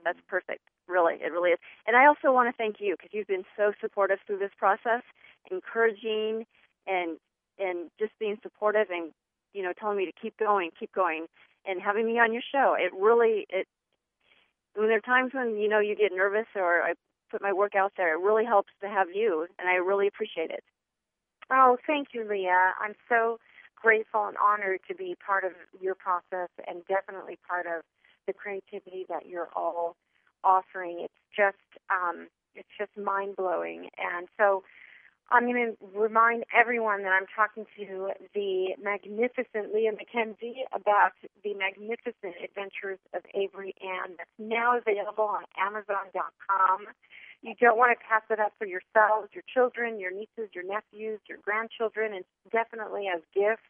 that's 0.05 0.21
perfect. 0.29 0.63
Really, 0.87 1.15
it 1.15 1.33
really 1.33 1.51
is. 1.51 1.59
And 1.87 1.97
I 1.97 2.07
also 2.07 2.33
want 2.33 2.49
to 2.49 2.57
thank 2.57 2.77
you 2.81 2.97
because 2.97 3.11
you've 3.13 3.27
been 3.27 3.45
so 3.57 3.73
supportive 3.81 4.19
through 4.27 4.39
this 4.39 4.53
process, 4.59 5.03
encouraging 5.51 6.47
and 6.87 7.19
and 7.59 7.91
just 7.99 8.13
being 8.19 8.39
supportive 8.43 8.89
and 8.91 9.13
you 9.53 9.63
know 9.63 9.73
telling 9.79 9.99
me 9.99 10.07
to 10.07 10.13
keep 10.21 10.37
going, 10.39 10.71
keep 10.79 10.93
going 10.93 11.27
and 11.67 11.81
having 11.81 12.07
me 12.07 12.19
on 12.19 12.33
your 12.33 12.43
show. 12.53 12.75
It 12.79 12.93
really 12.95 13.47
it 13.49 13.67
when 14.75 14.89
there 14.89 14.99
are 14.99 15.01
times 15.01 15.33
when 15.35 15.57
you 15.57 15.69
know 15.69 15.81
you 15.81 15.97
get 15.97 16.13
nervous 16.13 16.47
or 16.55 16.83
I 16.83 16.95
put 17.31 17.43
my 17.43 17.53
work 17.53 17.75
out 17.75 17.93
there, 17.97 18.15
it 18.15 18.25
really 18.25 18.45
helps 18.45 18.73
to 18.81 18.89
have 18.89 19.09
you, 19.15 19.47
and 19.59 19.69
I 19.69 19.75
really 19.75 20.07
appreciate 20.07 20.51
it. 20.51 20.65
Oh, 21.51 21.77
thank 21.87 22.09
you, 22.13 22.27
Leah. 22.29 22.75
I'm 22.81 22.95
so 23.09 23.39
grateful 23.77 24.27
and 24.27 24.37
honored 24.37 24.81
to 24.89 24.95
be 24.95 25.17
part 25.25 25.45
of 25.45 25.53
your 25.81 25.95
process 25.95 26.49
and 26.67 26.83
definitely 26.89 27.39
part 27.49 27.67
of 27.67 27.83
the 28.27 28.33
creativity 28.33 29.07
that 29.09 29.27
you're 29.27 29.49
all 29.55 29.97
offering. 30.45 31.01
It's 31.01 31.15
just 31.37 31.57
um, 31.91 32.29
it's 32.55 32.69
just 32.79 32.97
mind 32.97 33.37
blowing, 33.37 33.89
and 33.99 34.29
so 34.39 34.63
I'm 35.31 35.45
going 35.45 35.77
to 35.77 35.99
remind 35.99 36.45
everyone 36.59 37.03
that 37.03 37.13
I'm 37.13 37.29
talking 37.37 37.67
to 37.77 38.11
the 38.35 38.73
magnificent 38.83 39.75
Leah 39.75 39.93
Mackenzie 39.93 40.65
about 40.73 41.13
the 41.45 41.53
magnificent 41.53 42.41
adventures 42.43 42.99
of 43.13 43.21
Avery 43.35 43.75
Ann 43.85 44.17
that's 44.17 44.31
now 44.39 44.79
available 44.79 45.25
on 45.25 45.45
Amazon.com. 45.61 46.87
You 47.43 47.55
don't 47.61 47.77
want 47.77 47.93
to 47.93 48.01
pass 48.03 48.23
it 48.31 48.41
up 48.41 48.53
for 48.59 48.67
yourselves, 48.67 49.29
your 49.35 49.45
children, 49.53 50.01
your 50.01 50.11
nieces, 50.11 50.49
your 50.55 50.65
nephews, 50.65 51.21
your 51.29 51.39
grandchildren, 51.45 52.15
and 52.15 52.25
definitely 52.51 53.05
as 53.15 53.21
gifts. 53.35 53.69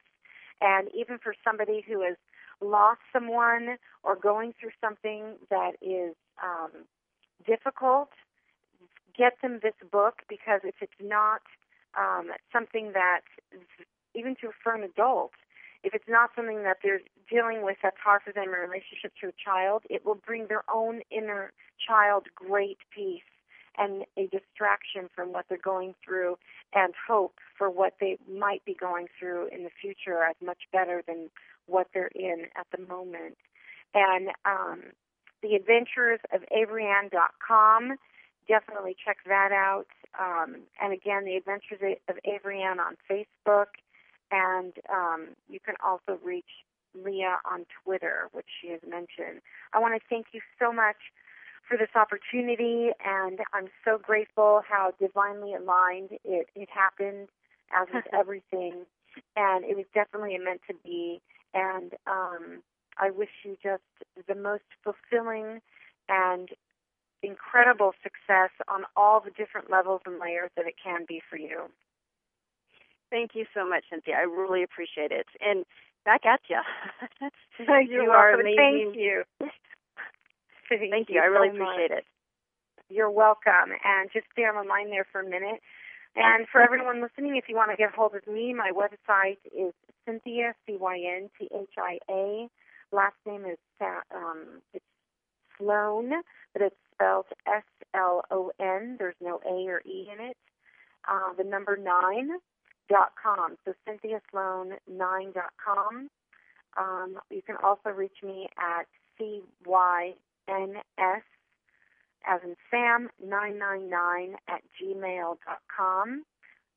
And 0.61 0.89
even 0.95 1.19
for 1.19 1.35
somebody 1.43 1.83
who 1.87 2.03
has 2.03 2.17
lost 2.61 3.01
someone 3.13 3.79
or 4.05 4.15
going 4.15 4.55
through 4.61 4.79
something 4.81 5.35
that 5.51 5.73
is 5.83 6.15
um, 6.43 6.87
difficult, 7.47 8.11
get 9.19 9.35
them 9.43 9.59
this 9.63 9.75
book 9.91 10.23
because 10.29 10.61
if 10.65 10.77
it's 10.81 11.01
not 11.03 11.43
um, 11.99 12.31
something 12.53 12.93
that, 12.95 13.23
even 14.15 14.37
to 14.37 14.51
for 14.63 14.75
an 14.75 14.85
adult, 14.85 15.33
if 15.83 15.95
it's 15.95 16.09
not 16.09 16.31
something 16.35 16.63
that 16.63 16.79
they're 16.83 17.01
dealing 17.31 17.63
with 17.63 17.77
that's 17.83 17.99
hard 18.03 18.23
for 18.23 18.33
them 18.33 18.45
in 18.45 18.51
relationship 18.51 19.13
to 19.21 19.29
a 19.29 19.33
child, 19.45 19.83
it 19.91 20.07
will 20.07 20.15
bring 20.27 20.47
their 20.49 20.65
own 20.73 21.03
inner 21.11 21.53
child 21.87 22.27
great 22.35 22.79
peace 22.95 23.23
and 23.77 24.05
a 24.17 24.27
distraction 24.27 25.09
from 25.15 25.33
what 25.33 25.47
they're 25.49 25.59
going 25.59 25.95
through 26.05 26.37
and 26.75 26.95
hope 27.07 27.35
for 27.57 27.71
what 27.71 27.95
they 28.01 28.19
might 28.31 28.65
be 28.65 28.75
going 28.75 29.07
through 29.19 29.49
in 29.49 29.63
the 29.63 29.71
future 29.81 30.25
as 30.25 30.35
much 30.45 30.59
better 30.73 31.03
than 31.07 31.31
what 31.67 31.87
they're 31.95 32.11
in 32.15 32.47
at 32.57 32.67
the 32.77 32.85
moment. 32.87 33.37
And 33.95 34.31
um, 34.45 34.83
the 35.43 35.55
adventures 35.55 36.21
of 36.33 36.43
AveryAnn.com, 36.53 37.97
definitely 38.49 38.97
check 39.05 39.19
that 39.27 39.53
out. 39.53 39.87
Um, 40.19 40.63
and 40.83 40.93
again, 40.93 41.25
the 41.25 41.37
adventures 41.37 41.81
of 42.09 42.17
Avery 42.25 42.63
Ann 42.63 42.81
on 42.81 42.97
Facebook. 43.11 43.67
And 44.31 44.73
um, 44.93 45.29
you 45.49 45.61
can 45.61 45.75
also 45.85 46.19
reach 46.23 46.65
Leah 46.95 47.39
on 47.51 47.67
Twitter, 47.85 48.29
which 48.33 48.47
she 48.61 48.69
has 48.71 48.81
mentioned. 48.89 49.41
I 49.73 49.79
want 49.79 49.95
to 49.95 50.01
thank 50.09 50.27
you 50.33 50.41
so 50.59 50.73
much 50.73 50.97
for 51.69 51.77
this 51.77 51.89
opportunity, 51.95 52.91
and 53.05 53.41
I'm 53.53 53.69
so 53.85 53.99
grateful 53.99 54.63
how 54.67 54.93
divinely 54.99 55.55
aligned 55.55 56.11
it, 56.25 56.49
it 56.55 56.69
happened, 56.71 57.29
as 57.73 57.89
with 57.93 58.05
everything. 58.19 58.87
And 59.37 59.65
it 59.65 59.77
was 59.77 59.85
definitely 59.95 60.39
meant 60.39 60.63
to 60.69 60.75
be. 60.83 61.21
And 61.53 61.93
um, 62.07 62.63
I 62.99 63.11
wish 63.11 63.29
you 63.45 63.57
just 63.63 63.83
the 64.27 64.35
most 64.35 64.65
fulfilling 64.83 65.61
and 66.09 66.49
incredible 67.23 67.93
success 68.03 68.51
on 68.69 68.85
all 68.97 69.21
the 69.21 69.31
different 69.31 69.71
levels 69.71 70.01
and 70.07 70.19
layers 70.19 70.51
that 70.57 70.67
it 70.67 70.75
can 70.83 71.05
be 71.07 71.21
for 71.29 71.37
you. 71.37 71.71
Thank 73.11 73.31
you 73.35 73.47
so 73.55 73.69
much, 73.69 73.85
Cynthia. 73.91 74.15
I 74.17 74.23
really 74.23 74.63
appreciate 74.63 75.11
it. 75.11 75.27
And 75.41 75.65
back 76.05 76.27
at 76.27 76.41
you. 76.49 76.57
you, 77.59 78.03
you 78.03 78.11
are 78.11 78.35
amazing. 78.35 78.57
Thank 78.57 78.97
you. 78.97 79.23
Thank, 80.69 80.91
Thank 80.91 81.09
you. 81.09 81.17
you. 81.17 81.21
I 81.23 81.25
really 81.25 81.49
so 81.49 81.63
appreciate 81.63 81.91
much. 81.91 81.99
it. 81.99 82.05
You're 82.91 83.11
welcome. 83.11 83.73
And 83.85 84.11
just 84.13 84.27
stay 84.33 84.43
on 84.43 84.55
the 84.63 84.69
line 84.69 84.91
there 84.91 85.07
for 85.11 85.21
a 85.21 85.25
minute. 85.25 85.61
And 86.17 86.47
for 86.51 86.61
everyone 86.61 87.01
listening, 87.01 87.37
if 87.37 87.45
you 87.49 87.55
want 87.55 87.71
to 87.71 87.77
get 87.77 87.93
hold 87.95 88.15
of 88.15 88.27
me, 88.27 88.53
my 88.53 88.73
website 88.73 89.39
is 89.47 89.73
Cynthia 90.05 90.55
C 90.67 90.77
Y 90.79 90.99
N 91.17 91.31
T 91.39 91.49
H 91.55 91.75
I 91.79 91.99
A. 92.11 92.49
Last 92.91 93.15
name 93.27 93.45
is 93.45 93.59
um, 93.81 94.61
it's 94.73 94.85
Slon, 95.61 96.11
but 96.53 96.63
it's 96.63 96.77
spelled 96.99 97.27
S 97.47 97.63
L 97.95 98.23
O 98.31 98.51
N. 98.61 98.97
There's 98.99 99.15
no 99.23 99.41
A 99.47 99.69
or 99.69 99.81
E 99.87 100.09
in 100.13 100.25
it. 100.25 100.37
Uh, 101.09 101.33
the 101.37 101.45
number 101.45 101.77
nine 101.77 102.31
dot 102.91 103.13
com. 103.23 103.57
So 103.65 103.73
Cynthia 103.87 104.21
Slon 104.33 104.73
nine 104.91 105.33
dot 105.33 105.53
com. 105.65 106.09
Um, 106.77 107.19
you 107.31 107.43
can 107.43 107.57
also 107.63 107.91
reach 107.91 108.17
me 108.23 108.49
at 108.59 108.87
C 109.17 109.43
Y 109.65 110.15
N 110.49 110.75
S 110.99 111.23
as 112.27 112.41
in 112.45 112.57
Sam 112.71 113.09
nine 113.25 113.59
nine 113.59 113.89
nine 113.89 114.35
at 114.49 114.63
gmail 114.81 115.37
dot 115.47 115.61
com. 115.75 116.25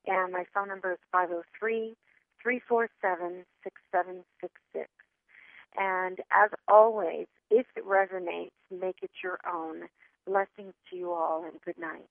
And 0.07 0.31
my 0.31 0.45
phone 0.53 0.67
number 0.67 0.93
is 0.93 0.99
five 1.11 1.29
zero 1.29 1.43
three 1.59 1.95
three 2.41 2.61
four 2.67 2.89
seven 3.01 3.45
six 3.63 3.75
seven 3.91 4.23
six 4.39 4.53
six. 4.73 4.89
And 5.77 6.19
as 6.31 6.51
always, 6.67 7.27
if 7.49 7.65
it 7.75 7.85
resonates, 7.85 8.51
make 8.71 8.97
it 9.01 9.11
your 9.23 9.39
own. 9.51 9.83
Blessings 10.27 10.73
to 10.91 10.97
you 10.97 11.11
all 11.11 11.45
and 11.45 11.59
good 11.65 11.79
night. 11.79 12.07